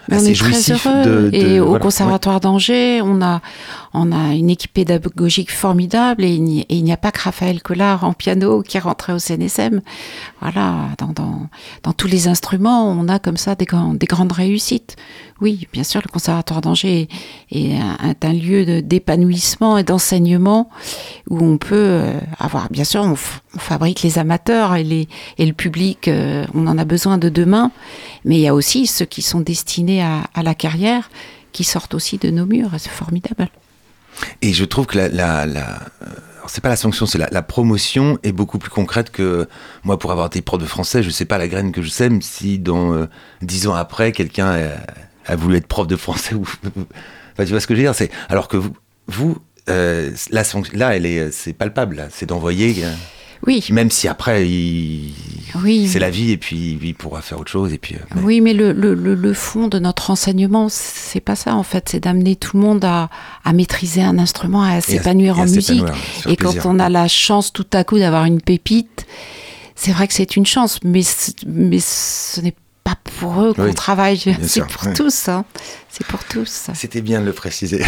Mais 0.09 0.17
on 0.17 0.25
est 0.25 0.35
très 0.35 0.73
heureux. 0.73 1.05
de, 1.05 1.31
de- 1.31 1.35
et 1.35 1.61
au. 1.61 1.79
Conservatoire 1.79 2.41
d'Angers, 2.41 3.01
on 3.03 3.23
a, 3.23 3.41
on 3.95 4.11
a 4.13 4.35
une 4.35 4.51
équipe 4.51 4.73
pédagogique 4.73 5.53
formidable 5.53 6.25
et 6.25 6.35
il 6.35 6.43
n'y 6.43 6.61
et 6.63 6.67
il 6.77 6.83
n'y 6.85 6.93
a 6.93 6.97
pas 6.97 7.13
que 7.13 7.21
Raphaël 7.23 7.63
Collard 7.63 8.05
en 8.05 8.13
piano 8.13 8.63
qui 8.63 8.77
est 8.77 8.81
rentré 8.81 9.13
au 9.13 9.19
CNSM. 9.19 9.81
Voilà, 10.41 10.75
dans, 10.99 11.09
dans, 11.09 11.49
dans 11.83 11.93
tous 11.93 12.09
les 12.09 12.29
instruments, 12.29 12.89
on 12.91 13.09
a 13.09 13.19
comme 13.19 13.37
ça 13.37 13.55
des, 13.55 13.65
grands- 13.65 13.95
des 13.95 14.07
grandes 14.07 14.33
réussites. 14.33 14.97
Oui, 15.41 15.69
bien 15.73 15.85
sûr, 15.85 16.01
le 16.05 16.11
Conservatoire 16.11 16.61
d'Angers 16.61 17.09
est, 17.53 17.79
un, 18.23 18.33
lieu 18.33 18.83
d'épanouissement 18.83 19.79
et 19.79 19.85
d'enseignement 19.85 20.69
où 21.31 21.39
on 21.45 21.59
peut 21.59 21.77
euh, 21.77 22.19
avoir, 22.39 22.71
bien 22.71 22.85
sûr, 22.85 23.03
on, 23.03 23.15
fabrique 23.59 24.03
les 24.03 24.19
amateurs 24.19 24.75
et, 24.75 25.09
le 25.39 25.53
public, 25.53 26.09
euh, 26.09 26.45
on 26.55 26.67
en 26.67 26.77
a 26.77 26.85
besoin 26.85 27.19
de 27.19 27.29
demain, 27.29 27.71
mais 28.25 28.37
il 28.37 28.41
y 28.41 28.49
a 28.49 28.55
aussi 28.55 28.87
ceux 28.87 29.05
qui 29.05 29.23
sont 29.23 29.41
destinés 29.41 30.03
à, 30.03 30.43
la 30.43 30.55
carrière 30.55 31.09
qui 31.53 31.65
sortent 31.65 31.95
aussi 31.95 32.19
de 32.19 32.31
nos 32.31 32.47
murs, 32.47 32.71
c'est 32.79 32.91
formidable. 32.91 33.49
Et 34.43 34.53
je 34.53 34.65
trouve 34.65 34.87
que 34.87 34.99
la, 34.99 35.09
la, 35.09 35.47
la 35.47 35.81
euh, 36.03 36.07
c'est 36.49 36.61
pas 36.61 36.69
la 36.69 36.77
sanction, 36.77 37.07
c'est 37.07 37.19
la, 37.19 37.43
promotion 37.43 38.19
est 38.23 38.33
beaucoup 38.33 38.59
plus 38.59 38.71
concrète 38.71 39.11
que 39.11 39.49
moi 39.85 39.99
pour 39.99 40.11
avoir 40.13 40.27
été 40.27 40.43
prof 40.43 40.61
de 40.61 40.67
français, 40.67 41.03
je 41.03 41.11
sais 41.11 41.25
pas 41.25 41.39
la 41.39 41.47
graine 41.47 41.73
que 41.73 41.83
je 41.83 41.89
sème 41.89 42.23
si 42.23 42.59
dans 42.59 42.93
euh, 42.95 43.07
dix 43.43 43.69
ans 43.69 43.75
après 43.75 44.13
quelqu'un 44.13 44.71
a 45.29 45.37
voulu 45.37 45.57
être 45.57 45.67
prof 45.69 45.87
de 45.87 45.97
français 45.97 46.35
ou 46.35 46.43
enfin, 47.33 47.45
tu 47.45 47.51
vois 47.51 47.61
ce 47.61 47.67
que 47.67 47.75
je 47.75 47.79
veux 47.81 47.85
dire, 47.85 47.95
c'est 47.95 48.11
alors 48.29 48.49
que 48.49 48.57
vous 48.57 48.73
vous 49.07 49.39
euh, 49.69 50.11
là 50.31 50.97
elle 50.97 51.07
est 51.07 51.31
c'est 51.31 51.53
palpable 51.53 52.09
c'est 52.11 52.27
d'envoyer 52.27 52.85
euh, 52.85 52.93
Oui. 53.47 53.65
Même 53.71 53.91
si 53.91 54.09
après, 54.09 54.49
il... 54.49 55.13
Oui. 55.63 55.87
c'est 55.89 55.99
la 56.01 56.11
vie 56.11 56.33
et 56.33 56.37
puis 56.37 56.79
il 56.83 56.95
pourra 56.95 57.21
faire 57.23 57.39
autre 57.39 57.51
chose. 57.51 57.73
Et 57.73 57.79
puis, 57.79 57.95
euh, 57.95 57.99
mais- 58.17 58.23
Oui, 58.23 58.41
mais 58.41 58.53
le, 58.53 58.73
le, 58.73 58.95
le, 58.95 59.33
fond 59.35 59.69
de 59.69 59.79
notre 59.79 60.11
enseignement, 60.11 60.69
c'est 60.69 61.21
pas 61.21 61.37
ça 61.37 61.55
en 61.55 61.63
fait, 61.63 61.89
c'est 61.91 62.01
d'amener 62.01 62.35
tout 62.37 62.57
le 62.57 62.63
monde 62.65 62.85
à, 62.85 63.09
à 63.45 63.53
maîtriser 63.53 64.03
un 64.03 64.19
instrument, 64.19 64.63
à 64.63 64.81
s'épanouir 64.81 65.39
en 65.39 65.45
musique. 65.47 65.87
faire 65.87 66.33
Et 66.33 66.37
quand 66.37 66.51
plaisir. 66.51 66.67
on 66.67 66.79
a 66.81 66.89
la 66.89 67.07
chance 67.09 67.53
tout 67.53 67.67
à 67.73 67.85
coup 67.85 67.99
d'avoir 67.99 68.25
une 68.25 68.41
pépite, 68.41 69.07
c'est 69.77 69.93
vrai 69.93 70.09
que 70.09 70.15
c'est 70.15 70.35
une 70.37 70.45
chance, 70.47 70.81
mais, 70.83 71.03
mais 71.47 71.79
ce 71.81 72.41
n'est 72.41 72.53
pas 72.53 72.59
pour 72.97 73.41
eux 73.43 73.55
qu'on 73.55 73.65
Oui, 73.65 73.75
travaille, 73.75 74.19
c'est 74.43 74.65
pour 74.67 74.87
ouais. 74.87 74.93
tous. 74.95 75.29
hein. 75.29 75.45
C'est 75.89 76.07
pour 76.07 76.25
tous. 76.25 76.69
C'était 76.75 77.01
bien 77.01 77.21
de 77.21 77.27
le 77.27 77.33
préciser. 77.33 77.83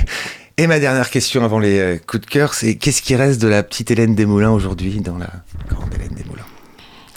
et 0.58 0.66
ma 0.66 0.78
dernière 0.80 1.10
question 1.10 1.44
avant 1.44 1.58
les 1.58 1.78
euh, 1.78 1.98
coups 1.98 2.22
de 2.26 2.30
cœur, 2.30 2.54
c'est 2.54 2.76
qu'est-ce 2.76 3.02
qui 3.02 3.16
reste 3.16 3.40
de 3.40 3.48
la 3.48 3.62
petite 3.62 3.90
Hélène 3.90 4.14
Desmoulins 4.14 4.50
aujourd'hui 4.52 5.00
dans 5.00 5.18
la 5.18 5.30
grande 5.68 5.92
Hélène 5.94 6.14
Desmoulins? 6.14 6.42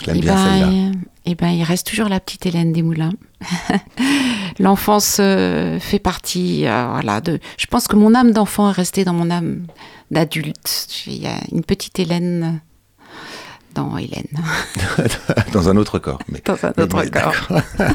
Je 0.02 0.06
l'aime 0.08 0.16
Eh 0.18 0.22
bien 0.22 0.36
ben, 0.36 0.60
celle-là. 0.60 0.92
eh 1.26 1.36
ben, 1.36 1.50
il 1.50 1.64
reste 1.64 1.88
toujours 1.88 2.08
la 2.10 2.20
petite 2.20 2.46
Hélène 2.46 2.72
Desmoulins. 2.72 3.14
L'enfance 4.60 5.18
euh, 5.20 5.80
fait 5.80 6.00
partie, 6.00 6.66
euh, 6.68 6.88
voilà, 6.92 7.22
de. 7.22 7.40
Je 7.58 7.66
pense 7.68 7.88
que 7.88 7.96
mon 7.96 8.16
âme 8.16 8.32
d'enfant 8.32 8.70
est 8.70 8.74
restée 8.74 9.06
dans 9.06 9.14
mon 9.14 9.30
âme 9.30 9.66
d'adulte. 10.12 10.88
Il 11.08 11.22
y 11.22 11.28
a 11.28 11.36
une 11.52 11.64
petite 11.64 12.00
Hélène 12.00 12.60
dans 13.78 13.98
Hélène, 13.98 14.28
dans 15.54 15.70
un 15.70 15.78
autre 15.78 16.00
corps. 16.00 16.20
Mais, 16.30 16.42
dans 16.44 16.66
un 16.66 16.74
autre 16.78 17.04
mais 17.04 17.10
corps. 17.10 17.36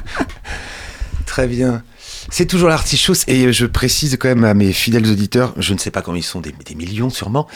Très 1.27 1.47
bien. 1.47 1.83
C'est 2.31 2.47
toujours 2.47 2.69
l'artichaut 2.69 3.15
et 3.27 3.53
je 3.53 3.67
précise 3.67 4.17
quand 4.19 4.29
même 4.29 4.45
à 4.45 4.55
mes 4.55 4.73
fidèles 4.73 5.07
auditeurs, 5.07 5.55
je 5.57 5.75
ne 5.75 5.79
sais 5.79 5.91
pas 5.91 6.03
combien 6.03 6.21
ils 6.21 6.25
sont, 6.25 6.41
des, 6.41 6.53
des 6.53 6.75
millions 6.75 7.11
sûrement, 7.11 7.49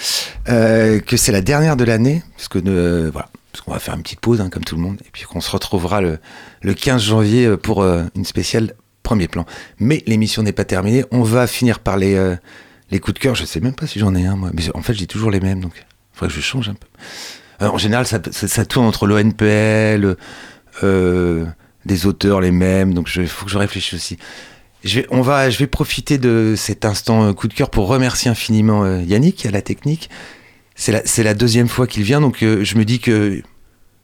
euh, 0.49 0.99
que 0.99 1.17
c'est 1.17 1.31
la 1.31 1.41
dernière 1.41 1.77
de 1.77 1.85
l'année, 1.85 2.23
parce 2.37 2.49
que 2.49 2.59
euh, 2.67 3.11
voilà, 3.13 3.29
parce 3.53 3.65
qu'on 3.65 3.73
va 3.73 3.79
faire 3.79 3.95
une 3.95 4.03
petite 4.03 4.21
pause 4.21 4.41
hein, 4.41 4.51
comme 4.51 4.65
tout 4.65 4.75
le 4.75 4.83
monde, 4.83 4.99
et 5.07 5.09
puis 5.13 5.23
qu'on 5.23 5.41
se 5.41 5.51
retrouvera 5.51 6.01
le, 6.01 6.19
le 6.63 6.75
15 6.75 7.03
janvier 7.03 7.47
euh, 7.47 7.57
pour 7.57 7.83
euh, 7.83 8.03
une 8.17 8.25
spéciale 8.25 8.75
premier 9.03 9.29
plan. 9.29 9.47
Mais 9.79 10.03
l'émission 10.07 10.43
n'est 10.43 10.53
pas 10.53 10.65
terminée, 10.65 11.05
on 11.13 11.23
va 11.23 11.47
finir 11.47 11.79
par 11.79 11.97
les, 11.97 12.17
euh, 12.17 12.35
les 12.91 12.99
coups 12.99 13.15
de 13.15 13.19
cœur. 13.21 13.35
Je 13.37 13.45
sais 13.45 13.61
même 13.61 13.75
pas 13.75 13.87
si 13.87 13.99
j'en 14.01 14.15
ai 14.15 14.27
un 14.27 14.37
moi, 14.37 14.51
mais 14.53 14.65
en 14.75 14.83
fait 14.83 14.95
j'ai 14.95 15.07
toujours 15.07 15.31
les 15.31 15.41
mêmes, 15.41 15.61
donc 15.61 15.73
il 15.77 16.19
faudrait 16.19 16.35
que 16.35 16.41
je 16.41 16.45
change 16.45 16.69
un 16.69 16.75
peu. 16.75 16.89
Euh, 17.63 17.69
en 17.69 17.79
général, 17.79 18.07
ça, 18.07 18.65
tourne 18.65 18.87
entre 18.87 19.07
l'ONPL, 19.07 20.17
euh, 20.83 21.47
des 21.85 22.07
auteurs 22.07 22.41
les 22.41 22.51
mêmes, 22.51 22.95
donc 22.95 23.09
il 23.17 23.29
faut 23.29 23.47
que 23.47 23.51
je 23.51 23.59
réfléchisse 23.59 23.95
aussi. 23.95 24.19
Je 24.85 25.01
vais, 25.01 25.07
on 25.11 25.23
va, 25.23 25.51
je 25.51 25.59
vais 25.59 25.67
profiter 25.67 26.19
de 26.19 26.55
cet 26.57 26.85
instant 26.85 27.25
euh, 27.25 27.33
coup 27.33 27.49
de 27.49 27.55
cœur 27.55 27.71
pour 27.71 27.87
remercier 27.89 28.31
infiniment 28.31 28.85
euh, 28.85 29.01
Yannick 29.03 29.47
à 29.47 29.51
la 29.51 29.63
technique. 29.63 30.11
C'est 30.75 31.23
la, 31.23 31.35
deuxième 31.35 31.69
fois 31.69 31.87
qu'il 31.87 32.03
vient, 32.03 32.21
donc 32.21 32.41
je 32.41 32.77
me 32.77 32.85
dis 32.85 33.01
que 33.01 33.41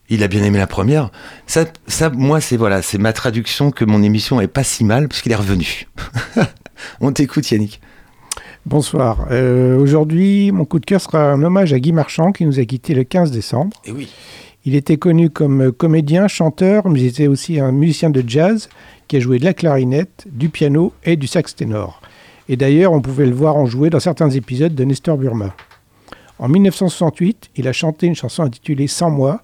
il 0.09 0.23
a 0.23 0.29
bien 0.29 0.43
aimé 0.43 0.57
la 0.57 0.67
première. 0.67 1.11
Ça, 1.47 1.67
ça 1.87 2.09
moi, 2.09 2.41
c'est 2.41 2.57
voilà, 2.57 2.81
c'est 2.81 2.97
ma 2.97 3.13
traduction 3.13 3.71
que 3.71 3.85
mon 3.85 4.03
émission 4.03 4.41
est 4.41 4.49
pas 4.49 4.65
si 4.65 4.83
mal 4.83 5.07
puisqu'il 5.07 5.33
est 5.33 5.37
revenu. 5.37 5.87
on 7.03 7.13
t'écoute, 7.13 7.51
Yannick. 7.51 7.83
Bonsoir. 8.65 9.27
Euh, 9.33 9.77
Aujourd'hui, 9.77 10.53
mon 10.53 10.65
coup 10.65 10.79
de 10.79 10.87
cœur 10.87 11.01
sera 11.01 11.33
un 11.33 11.43
hommage 11.43 11.73
à 11.73 11.81
Guy 11.81 11.93
Marchand 11.93 12.31
qui 12.31 12.47
nous 12.47 12.61
a 12.61 12.65
quittés 12.65 12.95
le 12.95 13.03
15 13.03 13.33
décembre. 13.33 13.77
Et 13.85 13.91
oui. 13.91 14.09
Il 14.65 14.77
était 14.77 14.99
connu 14.99 15.31
comme 15.31 15.73
comédien, 15.73 16.29
chanteur, 16.29 16.89
mais 16.89 17.01
il 17.01 17.07
était 17.07 17.27
aussi 17.27 17.59
un 17.59 17.73
musicien 17.73 18.11
de 18.11 18.23
jazz 18.25 18.69
qui 19.09 19.17
a 19.17 19.21
joué 19.21 19.41
de 19.41 19.45
la 19.45 19.53
clarinette, 19.53 20.27
du 20.31 20.49
piano 20.49 20.93
et 21.03 21.17
du 21.17 21.27
sax 21.27 21.57
ténor. 21.57 22.01
Et 22.49 22.57
d'ailleurs, 22.57 22.93
on 22.93 23.01
pouvait 23.01 23.27
le 23.27 23.35
voir 23.35 23.57
en 23.57 23.67
jouer 23.67 23.91
dans 23.91 23.99
certains 23.99 24.31
épisodes 24.31 24.77
de 24.77 24.85
Nestor 24.85 25.17
Burma. 25.17 25.57
En 26.39 26.49
1968, 26.49 27.51
il 27.57 27.67
a 27.67 27.73
chanté 27.73 28.07
une 28.07 28.15
chanson 28.15 28.45
intitulée 28.45 28.87
Sans 28.87 29.11
moi, 29.11 29.43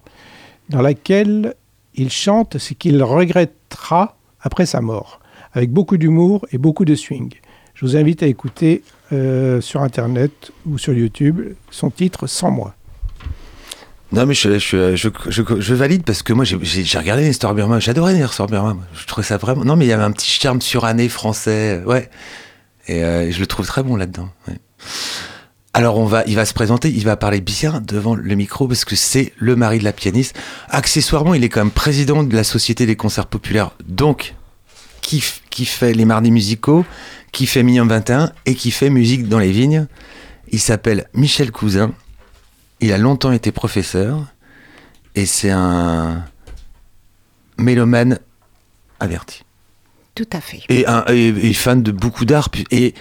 dans 0.69 0.83
laquelle 0.83 1.55
il 1.97 2.11
chante 2.11 2.59
ce 2.59 2.75
qu'il 2.75 3.03
regrettera 3.03 4.16
après 4.41 4.66
sa 4.66 4.81
mort, 4.81 5.19
avec 5.53 5.73
beaucoup 5.73 5.97
d'humour 5.97 6.47
et 6.53 6.59
beaucoup 6.59 6.85
de 6.85 6.95
swing. 6.95 7.35
Je 7.75 7.85
vous 7.85 7.97
invite 7.97 8.23
à 8.23 8.27
écouter 8.27 8.83
euh, 9.12 9.61
sur 9.61 9.82
Internet 9.82 10.52
ou 10.66 10.78
sur 10.78 10.92
YouTube 10.92 11.40
son 11.70 11.90
titre 11.90 12.26
Sans 12.26 12.50
moi. 12.50 12.74
Non, 14.11 14.24
mais 14.24 14.32
je, 14.34 15.74
valide 15.74 16.02
parce 16.02 16.22
que 16.22 16.32
moi, 16.32 16.44
j'ai- 16.44 16.98
regardé 16.98 17.24
Nestor 17.24 17.54
Burma. 17.54 17.78
J'adorais 17.78 18.14
Nestor 18.14 18.46
Burma. 18.46 18.72
moi. 18.74 18.84
Je 18.94 19.06
trouvais 19.06 19.26
ça 19.26 19.36
vraiment. 19.36 19.64
Non, 19.64 19.76
mais 19.76 19.84
il 19.84 19.88
y 19.88 19.92
avait 19.92 20.02
un 20.02 20.12
petit 20.12 20.30
charme 20.30 20.62
suranné 20.62 21.09
français. 21.11 21.82
Ouais. 21.84 22.09
Et 22.86 23.04
euh, 23.04 23.30
je 23.30 23.38
le 23.38 23.46
trouve 23.46 23.66
très 23.66 23.82
bon 23.82 23.96
là-dedans. 23.96 24.30
ouais. 24.48 24.59
Alors, 25.74 25.98
on 25.98 26.06
va, 26.06 26.24
il 26.26 26.34
va 26.34 26.46
se 26.46 26.54
présenter. 26.54 26.88
Il 26.88 27.04
va 27.04 27.16
parler 27.16 27.42
bien 27.42 27.82
devant 27.86 28.14
le 28.14 28.34
micro 28.34 28.66
parce 28.66 28.86
que 28.86 28.96
c'est 28.96 29.32
le 29.36 29.54
mari 29.56 29.78
de 29.78 29.84
la 29.84 29.92
pianiste. 29.92 30.34
Accessoirement, 30.70 31.34
il 31.34 31.44
est 31.44 31.50
quand 31.50 31.61
même 31.61 31.70
président 31.70 32.22
de 32.24 32.34
la 32.34 32.44
Société 32.44 32.86
des 32.86 32.96
concerts 32.96 33.26
populaires. 33.26 33.72
Donc, 33.86 34.34
qui, 35.02 35.22
qui 35.50 35.66
fait 35.66 35.92
les 35.92 36.06
mardis 36.06 36.30
musicaux, 36.30 36.86
qui 37.33 37.47
fait 37.47 37.62
Million 37.62 37.87
21 37.87 38.33
et 38.47 38.55
qui 38.55 38.70
fait 38.70 38.91
Musique 38.91 39.29
dans 39.29 39.39
les 39.39 39.51
vignes. 39.53 39.87
Il 40.51 40.61
s'appelle 40.61 41.09
Michel 41.14 41.51
Cousin. 41.53 41.93
Il 42.81 42.93
a 42.93 42.99
longtemps 42.99 43.33
été 43.33 43.53
professeur 43.53 44.24
et 45.14 45.26
c'est 45.26 45.51
un 45.51 46.24
mélomane 47.59 48.18
averti 49.01 49.45
Tout 50.14 50.26
à 50.33 50.41
fait. 50.41 50.61
et, 50.68 50.87
un, 50.87 51.05
et, 51.09 51.29
et 51.29 51.53
fan 51.53 51.83
de 51.83 51.91
beaucoup 51.93 52.24
d'art. 52.24 52.49
Et, 52.70 52.95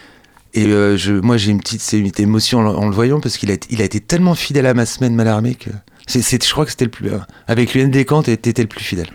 et 0.54 0.66
euh, 0.66 0.98
je, 0.98 1.14
moi, 1.14 1.38
j'ai 1.38 1.52
une 1.52 1.60
petite, 1.60 2.20
émotion 2.20 2.60
en, 2.60 2.64
le- 2.64 2.70
en 2.70 2.88
le 2.88 2.96
voyant 2.96 3.20
parce 3.20 3.38
qu'il 3.38 3.52
a, 3.52 3.54
été- 3.54 3.68
il 3.72 3.82
a 3.82 3.86
été 3.86 4.00
tellement 4.00 4.36
fidèle 4.36 4.66
à 4.66 4.74
ma 4.74 4.86
semaine 4.86 5.14
Malarmé 5.16 5.56
que 5.56 5.70
c'est, 6.08 6.44
je 6.44 6.52
crois 6.52 6.66
que 6.66 6.72
c'était 6.72 6.86
le 6.86 6.92
plus. 6.92 7.12
euh, 7.12 7.20
avec 7.48 7.74
l'UN 7.74 7.88
Descamps, 7.90 8.24
t'étais 8.24 8.62
le 8.62 8.68
plus 8.68 8.84
fidèle. 8.84 9.10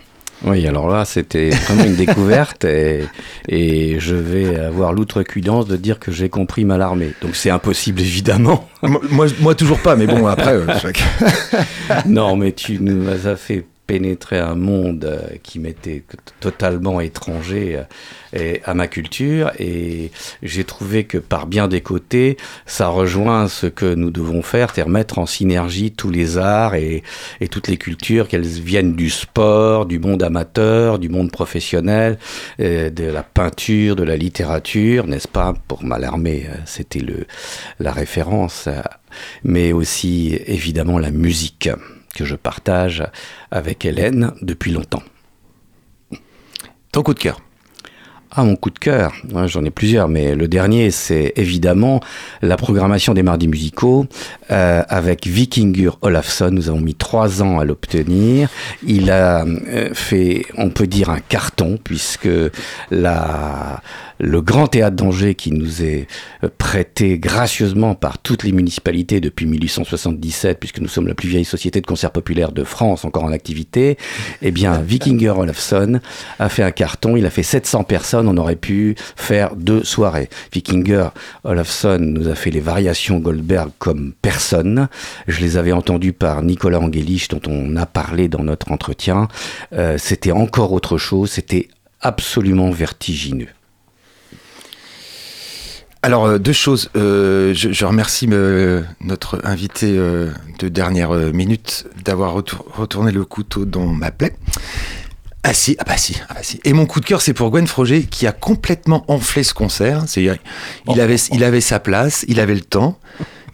Oui, 0.45 0.67
alors 0.67 0.89
là, 0.89 1.05
c'était 1.05 1.49
vraiment 1.51 1.85
une 1.85 1.95
découverte 1.95 2.65
et, 2.65 3.05
et 3.47 3.99
je 3.99 4.15
vais 4.15 4.57
avoir 4.59 4.91
l'outrecuidance 4.91 5.67
de 5.67 5.77
dire 5.77 5.99
que 5.99 6.11
j'ai 6.11 6.27
compris 6.29 6.65
Malarmé. 6.65 7.13
Donc 7.21 7.35
c'est 7.35 7.49
impossible, 7.49 8.01
évidemment. 8.01 8.67
moi, 8.83 9.27
moi, 9.39 9.55
toujours 9.55 9.79
pas, 9.79 9.95
mais 9.95 10.05
bon, 10.05 10.27
après. 10.27 10.53
euh, 10.53 10.67
non, 12.05 12.35
mais 12.35 12.51
tu 12.51 12.79
nous 12.81 13.07
as 13.25 13.35
fait 13.37 13.65
pénétrer 13.85 14.39
un 14.39 14.55
monde 14.55 15.05
euh, 15.05 15.37
qui 15.43 15.59
m'était 15.59 16.03
totalement 16.39 17.01
étranger 17.01 17.81
euh, 18.35 18.55
à 18.63 18.73
ma 18.73 18.87
culture. 18.87 19.51
Et 19.59 20.11
j'ai 20.41 20.63
trouvé 20.63 21.03
que 21.03 21.17
par 21.17 21.47
bien 21.47 21.67
des 21.67 21.81
côtés 21.81 22.37
ça 22.65 22.87
rejoint 22.87 23.47
ce 23.47 23.67
que 23.67 23.93
nous 23.93 24.11
devons 24.11 24.41
faire 24.41 24.71
c'est 24.73 24.83
remettre 24.83 25.19
en 25.19 25.25
synergie 25.25 25.91
tous 25.91 26.09
les 26.09 26.37
arts 26.37 26.75
et, 26.75 27.03
et 27.41 27.47
toutes 27.47 27.67
les 27.67 27.77
cultures 27.77 28.27
qu'elles 28.27 28.41
viennent 28.41 28.95
du 28.95 29.09
sport 29.09 29.85
du 29.85 29.99
monde 29.99 30.23
amateur 30.23 30.97
du 30.99 31.09
monde 31.09 31.31
professionnel 31.31 32.17
euh, 32.59 32.89
de 32.89 33.05
la 33.05 33.23
peinture 33.23 33.95
de 33.95 34.03
la 34.03 34.15
littérature 34.15 35.07
n'est-ce 35.07 35.27
pas? 35.27 35.53
Pour 35.67 35.83
Mallarmé 35.83 36.47
c'était 36.65 36.99
le 36.99 37.25
la 37.79 37.91
référence 37.91 38.69
mais 39.43 39.73
aussi 39.73 40.39
évidemment 40.47 40.99
la 40.99 41.11
musique 41.11 41.69
que 42.13 42.25
je 42.25 42.35
partage 42.35 43.03
avec 43.51 43.85
Hélène 43.85 44.33
depuis 44.41 44.71
longtemps. 44.71 45.03
Ton 46.91 47.03
coup 47.03 47.13
de 47.13 47.19
cœur. 47.19 47.41
Ah, 48.35 48.43
mon 48.43 48.55
coup 48.55 48.71
de 48.71 48.79
cœur, 48.79 49.13
j'en 49.45 49.63
ai 49.63 49.69
plusieurs, 49.69 50.07
mais 50.07 50.33
le 50.33 50.47
dernier, 50.47 50.89
c'est 50.89 51.33
évidemment 51.35 51.99
la 52.41 52.57
programmation 52.57 53.13
des 53.13 53.21
mardis 53.21 53.47
musicaux 53.47 54.07
euh, 54.49 54.81
avec 54.89 55.27
Vikingur 55.27 55.99
Olafsson. 56.01 56.49
Nous 56.51 56.67
avons 56.67 56.81
mis 56.81 56.95
trois 56.95 57.43
ans 57.43 57.59
à 57.59 57.63
l'obtenir. 57.63 58.49
Il 58.87 59.11
a 59.11 59.45
euh, 59.45 59.93
fait, 59.93 60.47
on 60.57 60.71
peut 60.71 60.87
dire, 60.87 61.11
un 61.11 61.19
carton, 61.19 61.77
puisque 61.83 62.27
le 64.19 64.41
grand 64.41 64.67
théâtre 64.67 64.95
d'Angers 64.95 65.35
qui 65.35 65.51
nous 65.51 65.83
est 65.83 66.07
euh, 66.43 66.49
prêté 66.57 67.19
gracieusement 67.19 67.93
par 67.93 68.17
toutes 68.17 68.43
les 68.43 68.51
municipalités 68.51 69.19
depuis 69.19 69.45
1877, 69.45 70.59
puisque 70.59 70.79
nous 70.79 70.87
sommes 70.87 71.07
la 71.07 71.13
plus 71.13 71.29
vieille 71.29 71.45
société 71.45 71.81
de 71.81 71.85
concert 71.85 72.11
populaire 72.11 72.51
de 72.51 72.63
France 72.63 73.05
encore 73.05 73.25
en 73.25 73.31
activité, 73.31 73.97
eh 74.41 74.51
bien, 74.51 74.79
Vikinger 74.81 75.29
Olafsson 75.31 75.99
a 76.39 76.49
fait 76.49 76.63
un 76.63 76.71
carton, 76.71 77.15
il 77.15 77.25
a 77.25 77.29
fait 77.29 77.43
700 77.43 77.83
personnes, 77.83 78.22
on 78.27 78.37
aurait 78.37 78.55
pu 78.55 78.95
faire 79.15 79.55
deux 79.55 79.83
soirées. 79.83 80.29
Vikinger 80.51 81.09
Olafsson 81.43 81.99
nous 81.99 82.27
a 82.27 82.35
fait 82.35 82.51
les 82.51 82.59
variations 82.59 83.19
Goldberg 83.19 83.69
comme 83.79 84.13
personne. 84.21 84.87
Je 85.27 85.41
les 85.41 85.57
avais 85.57 85.71
entendues 85.71 86.13
par 86.13 86.41
Nicolas 86.43 86.79
Angelich, 86.79 87.27
dont 87.29 87.41
on 87.47 87.75
a 87.75 87.85
parlé 87.85 88.27
dans 88.27 88.43
notre 88.43 88.71
entretien. 88.71 89.27
Euh, 89.73 89.97
c'était 89.97 90.31
encore 90.31 90.73
autre 90.73 90.97
chose, 90.97 91.31
c'était 91.31 91.67
absolument 92.01 92.69
vertigineux. 92.71 93.47
Alors, 96.01 96.25
euh, 96.25 96.37
deux 96.37 96.51
choses. 96.51 96.89
Euh, 96.97 97.53
je, 97.53 97.85
remercie 97.85 98.27
notre 98.27 99.39
invité 99.45 99.91
de 99.93 100.69
dernière 100.69 101.11
minute 101.11 101.85
d'avoir 102.03 102.33
retour- 102.33 102.65
retourné 102.73 103.11
le 103.11 103.23
couteau 103.23 103.65
dans 103.65 103.85
ma 103.85 104.11
plaie. 104.11 104.35
Ah 105.43 105.53
si, 105.53 105.75
ah 105.79 105.83
bah 105.85 105.97
si, 105.97 106.15
ah 106.29 106.33
bah 106.35 106.39
si. 106.41 106.59
Et 106.63 106.71
mon 106.71 106.85
coup 106.85 107.01
de 107.01 107.05
cœur, 107.05 107.21
c'est 107.21 107.33
pour 107.33 107.51
Gwen 107.51 107.67
Froger 107.67 108.03
qui 108.03 108.25
a 108.27 108.31
complètement 108.31 109.03
enflé 109.09 109.43
ce 109.43 109.53
concert. 109.53 110.03
C'est-à-dire, 110.07 110.37
il 110.89 111.01
avait, 111.01 111.17
il 111.31 111.43
avait 111.43 111.61
sa 111.61 111.79
place, 111.79 112.23
il 112.29 112.39
avait 112.39 112.55
le 112.55 112.61
temps. 112.61 112.97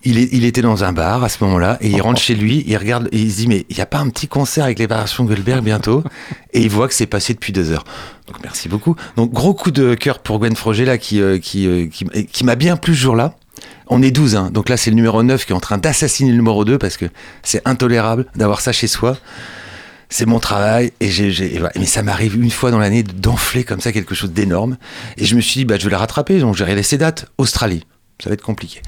il, 0.04 0.18
est, 0.18 0.30
il 0.32 0.46
était 0.46 0.62
dans 0.62 0.84
un 0.84 0.94
bar 0.94 1.24
à 1.24 1.30
ce 1.30 1.44
moment-là 1.44 1.78
et 1.82 1.90
il 1.90 2.02
rentre 2.02 2.22
chez 2.22 2.36
lui, 2.36 2.64
il 2.68 2.78
regarde 2.78 3.10
et 3.12 3.20
il 3.20 3.32
se 3.32 3.38
dit 3.38 3.48
mais 3.48 3.66
il 3.70 3.76
n'y 3.76 3.82
a 3.82 3.86
pas 3.86 3.98
un 4.00 4.10
petit 4.10 4.28
concert 4.28 4.66
avec 4.66 4.80
les 4.80 4.88
variations 4.88 5.26
Goldberg 5.26 5.64
bientôt? 5.64 6.04
Et 6.54 6.62
il 6.62 6.70
voit 6.70 6.88
que 6.88 6.96
c'est 6.96 7.06
passé 7.06 7.36
depuis 7.36 7.54
deux 7.54 7.72
heures. 7.72 7.84
Donc 8.28 8.38
merci 8.42 8.70
beaucoup. 8.70 8.96
Donc 9.18 9.32
gros 9.32 9.54
coup 9.54 9.70
de 9.70 9.94
cœur 9.94 10.20
pour 10.20 10.40
Gwen 10.40 10.56
Froger 10.56 10.86
là 10.86 10.98
qui, 10.98 11.22
euh, 11.22 11.38
qui, 11.38 11.68
euh, 11.68 11.88
qui, 11.88 12.06
qui 12.06 12.44
m'a 12.44 12.56
bien 12.56 12.76
plu 12.76 12.96
ce 12.96 13.02
jour-là. 13.02 13.36
On 13.88 14.02
est 14.02 14.12
12, 14.12 14.36
hein. 14.36 14.50
donc 14.52 14.70
là 14.70 14.78
c'est 14.78 14.90
le 14.90 14.96
numéro 14.96 15.22
9 15.22 15.46
qui 15.46 15.52
est 15.52 15.56
en 15.56 15.60
train 15.60 15.78
d'assassiner 15.78 16.30
le 16.30 16.38
numéro 16.38 16.64
2 16.64 16.78
parce 16.78 16.98
que 16.98 17.06
c'est 17.44 17.68
intolérable 17.68 18.26
d'avoir 18.36 18.62
ça 18.62 18.72
chez 18.72 18.88
soi. 18.88 19.18
C'est 20.10 20.26
mon 20.26 20.40
travail 20.40 20.92
et 21.00 21.10
j'ai, 21.10 21.62
mais 21.78 21.86
ça 21.86 22.02
m'arrive 22.02 22.36
une 22.42 22.50
fois 22.50 22.72
dans 22.72 22.80
l'année 22.80 23.04
d'enfler 23.04 23.64
comme 23.64 23.80
ça 23.80 23.92
quelque 23.92 24.16
chose 24.16 24.32
d'énorme. 24.32 24.78
Et 25.18 25.26
je 25.26 25.36
me 25.36 25.42
suis 25.42 25.60
dit 25.60 25.66
bah 25.66 25.76
je 25.78 25.86
vais 25.86 25.92
la 25.92 26.00
rattraper. 26.00 26.40
Donc 26.40 26.56
j'ai 26.56 26.64
regardé 26.64 26.84
ces 26.84 26.98
dates. 26.98 27.28
Australie. 27.38 27.86
Ça 28.22 28.30
va 28.30 28.34
être 28.34 28.42
compliqué. 28.42 28.82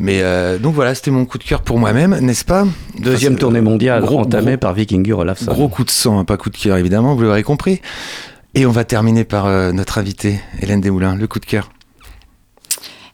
Mais 0.00 0.22
euh, 0.22 0.58
donc 0.58 0.74
voilà 0.74 0.94
c'était 0.96 1.12
mon 1.12 1.24
coup 1.24 1.38
de 1.38 1.44
cœur 1.44 1.62
pour 1.62 1.78
moi-même 1.78 2.18
n'est-ce 2.18 2.44
pas? 2.44 2.66
Deuxième 2.98 3.34
Enfin, 3.34 3.40
tournée 3.40 3.60
mondiale 3.60 4.02
gros- 4.02 4.20
entamée 4.20 4.52
gros- 4.52 4.56
par 4.60 4.72
Vikingur 4.74 5.18
Olafsson. 5.20 5.52
Gros 5.52 5.68
coup 5.68 5.84
de 5.84 5.90
sang, 5.90 6.18
hein, 6.18 6.24
pas 6.24 6.36
coup 6.36 6.50
de 6.50 6.56
cœur 6.56 6.76
évidemment, 6.76 7.14
vous 7.14 7.22
l'aurez 7.22 7.44
compris. 7.44 7.80
Et 8.54 8.64
on 8.66 8.72
va 8.72 8.84
terminer 8.84 9.24
par 9.24 9.46
euh, 9.46 9.70
notre 9.72 9.98
invitée, 9.98 10.40
Hélène 10.62 10.80
Desmoulins, 10.80 11.14
le 11.14 11.26
coup 11.28 11.38
de 11.38 11.44
cœur. 11.46 11.70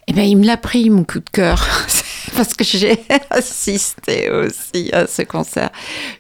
Eh 0.09 0.12
bien, 0.12 0.22
il 0.24 0.36
me 0.36 0.45
l'a 0.47 0.57
pris, 0.57 0.88
mon 0.90 1.05
coup 1.05 1.18
de 1.20 1.28
cœur, 1.30 1.66
parce 2.37 2.55
que 2.55 2.64
j'ai 2.64 2.99
assisté 3.30 4.30
aussi 4.30 4.91
à 4.93 5.07
ce 5.07 5.22
concert. 5.22 5.70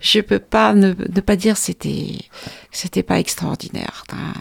Je 0.00 0.20
peux 0.20 0.38
pas 0.38 0.74
ne, 0.74 0.92
pas 0.92 1.36
dire 1.36 1.56
c'était 1.56 2.18
c'était 2.70 3.02
pas 3.02 3.18
extraordinaire. 3.18 4.04
hein. 4.12 4.32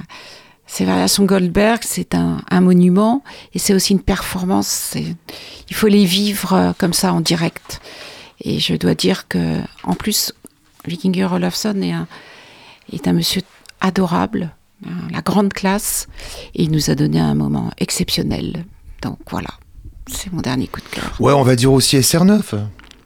Ces 0.73 0.85
variations 0.85 1.25
Goldberg, 1.25 1.81
c'est 1.83 2.15
un, 2.15 2.61
monument 2.61 3.25
et 3.53 3.59
c'est 3.59 3.73
aussi 3.73 3.91
une 3.91 4.01
performance. 4.01 4.95
Il 5.69 5.75
faut 5.75 5.87
les 5.87 6.05
vivre 6.05 6.53
euh, 6.53 6.71
comme 6.77 6.93
ça 6.93 7.11
en 7.11 7.19
direct. 7.19 7.81
Et 8.39 8.57
je 8.61 8.75
dois 8.75 8.95
dire 8.95 9.27
que, 9.27 9.59
en 9.83 9.95
plus, 9.95 10.31
Vikinger 10.85 11.25
Olafsson 11.25 11.81
est 11.81 11.91
un, 11.91 12.07
est 12.93 13.05
un 13.05 13.11
monsieur 13.11 13.41
adorable, 13.81 14.51
hein, 14.85 15.09
la 15.11 15.19
grande 15.19 15.51
classe, 15.51 16.07
et 16.55 16.63
il 16.63 16.71
nous 16.71 16.89
a 16.89 16.95
donné 16.95 17.19
un 17.19 17.35
moment 17.35 17.71
exceptionnel. 17.77 18.63
Donc 19.01 19.19
voilà, 19.29 19.49
c'est 20.13 20.31
mon 20.31 20.41
dernier 20.41 20.67
coup 20.67 20.79
de 20.81 20.85
cœur. 20.95 21.11
Ouais, 21.19 21.33
on 21.33 21.43
va 21.43 21.55
dire 21.55 21.71
aussi 21.71 21.97
SR9. 21.97 22.41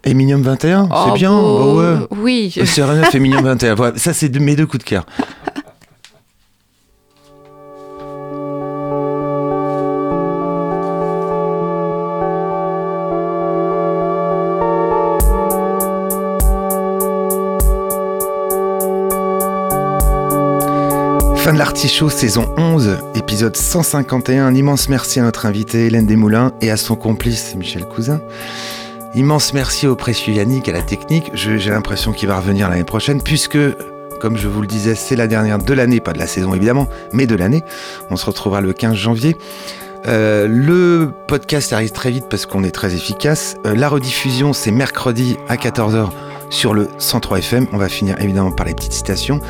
Eminium 0.03 0.41
21, 0.43 0.87
Oh, 0.91 1.03
c'est 1.07 1.13
bien. 1.19 1.31
beau, 1.31 1.77
bah 1.77 1.81
ouais. 1.99 2.07
Oui, 2.21 2.53
SR9, 2.55 3.15
Eminium 3.15 3.43
21. 3.43 3.73
Voilà, 3.75 3.97
ça, 3.97 4.13
c'est 4.13 4.33
mes 4.39 4.55
deux 4.55 4.67
coups 4.67 4.83
de 4.83 4.89
cœur. 4.89 5.05
Fin 21.45 21.53
de 21.53 21.59
l'artichaut 21.59 22.09
saison 22.09 22.51
11, 22.57 22.97
épisode 23.13 23.55
151. 23.55 24.47
Un 24.47 24.55
immense 24.55 24.89
merci 24.89 25.19
à 25.19 25.21
notre 25.21 25.45
invité 25.45 25.85
Hélène 25.85 26.07
Desmoulins 26.07 26.53
et 26.59 26.71
à 26.71 26.75
son 26.75 26.95
complice 26.95 27.53
Michel 27.53 27.85
Cousin. 27.85 28.19
Immense 29.13 29.53
merci 29.53 29.85
au 29.85 29.95
précieux 29.95 30.33
Yannick 30.33 30.67
à 30.69 30.71
la 30.71 30.81
technique. 30.81 31.29
J'ai 31.35 31.69
l'impression 31.69 32.13
qu'il 32.13 32.29
va 32.29 32.37
revenir 32.37 32.67
l'année 32.67 32.83
prochaine 32.83 33.21
puisque, 33.21 33.59
comme 34.19 34.37
je 34.37 34.47
vous 34.47 34.59
le 34.59 34.65
disais, 34.65 34.95
c'est 34.95 35.15
la 35.15 35.27
dernière 35.27 35.59
de 35.59 35.71
l'année, 35.75 35.99
pas 35.99 36.13
de 36.13 36.17
la 36.17 36.25
saison 36.25 36.55
évidemment, 36.55 36.87
mais 37.13 37.27
de 37.27 37.35
l'année. 37.35 37.61
On 38.09 38.15
se 38.15 38.25
retrouvera 38.25 38.59
le 38.59 38.73
15 38.73 38.95
janvier. 38.95 39.37
Euh, 40.07 40.47
le 40.47 41.11
podcast 41.27 41.73
arrive 41.73 41.91
très 41.91 42.09
vite 42.09 42.25
parce 42.27 42.47
qu'on 42.47 42.63
est 42.63 42.71
très 42.71 42.95
efficace. 42.95 43.55
Euh, 43.67 43.75
la 43.75 43.87
rediffusion, 43.87 44.51
c'est 44.53 44.71
mercredi 44.71 45.37
à 45.47 45.57
14h 45.57 46.09
sur 46.55 46.73
le 46.73 46.87
103 46.97 47.39
FM. 47.39 47.67
On 47.73 47.77
va 47.77 47.89
finir 47.89 48.19
évidemment 48.21 48.51
par 48.51 48.65
les 48.65 48.73
petites 48.73 48.93
citations. 48.93 49.41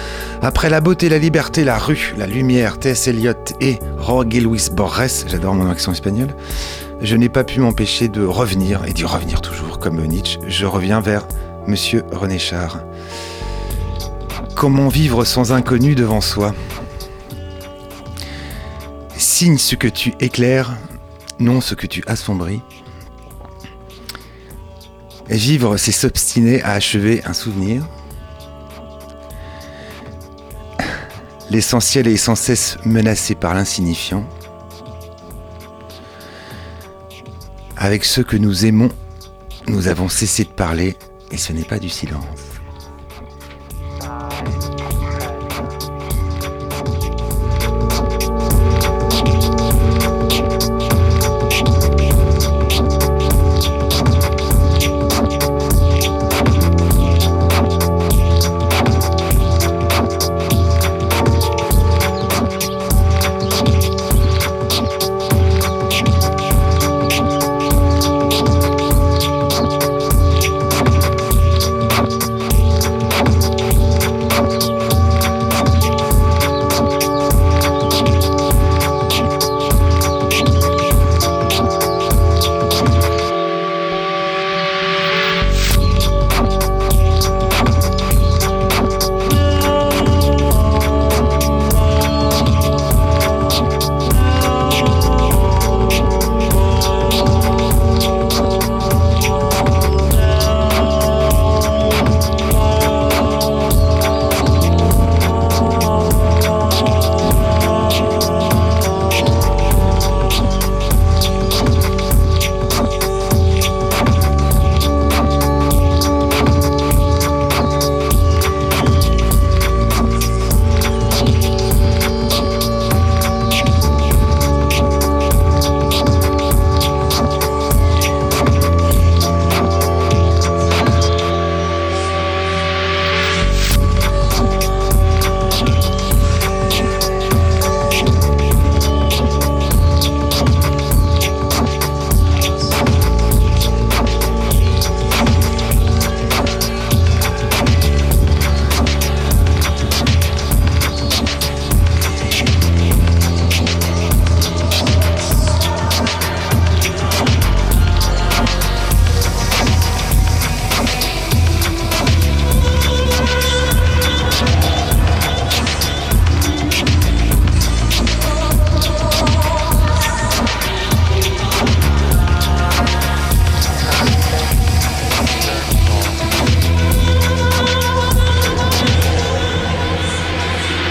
Après 0.42 0.70
la 0.70 0.82
beauté, 0.82 1.08
la 1.08 1.20
liberté, 1.20 1.64
la 1.64 1.78
rue, 1.78 2.16
la 2.18 2.26
lumière, 2.26 2.80
T.S. 2.80 3.08
Eliot 3.08 3.34
et 3.62 3.78
Jorge 4.00 4.34
Luis 4.34 4.70
Borges, 4.74 5.26
j'adore 5.28 5.54
mon 5.54 5.70
accent 5.70 5.92
espagnol, 5.92 6.30
je 7.02 7.16
n'ai 7.16 7.30
pas 7.30 7.44
pu 7.44 7.60
m'empêcher 7.60 8.08
de 8.08 8.26
revenir, 8.26 8.84
et 8.88 8.94
d'y 8.94 9.06
revenir 9.06 9.42
toujours 9.42 9.78
comme 9.78 10.04
Nietzsche, 10.04 10.40
je 10.48 10.66
reviens 10.66 11.00
vers 11.00 11.28
Monsieur 11.68 12.04
René 12.12 12.40
Char. 12.40 12.80
Comment 14.56 14.88
vivre 14.88 15.26
sans 15.26 15.52
inconnu 15.52 15.94
devant 15.94 16.22
soi? 16.22 16.56
Signe 19.16 19.60
ce 19.60 19.76
que 19.76 19.88
tu 19.88 20.14
éclaires, 20.20 20.76
non 21.40 21.62
ce 21.62 21.76
que 21.76 21.86
tu 21.86 22.04
assombris. 22.08 22.62
Vivre, 25.30 25.78
c'est 25.78 25.92
s'obstiner 25.92 26.62
à 26.62 26.74
achever 26.74 27.24
un 27.26 27.34
souvenir. 27.34 27.88
L'essentiel 31.50 32.08
est 32.08 32.18
sans 32.18 32.36
cesse 32.36 32.78
menacé 32.86 33.36
par 33.36 33.54
l'insignifiant. 33.54 34.28
Avec 37.78 38.06
ceux 38.06 38.24
que 38.24 38.38
nous 38.38 38.66
aimons, 38.66 38.90
nous 39.68 39.88
avons 39.88 40.10
cessé 40.10 40.44
de 40.44 40.50
parler 40.50 40.96
et 41.32 41.38
ce 41.38 41.54
n'est 41.54 41.64
pas 41.64 41.80
du 41.80 41.90
silence. 41.90 42.55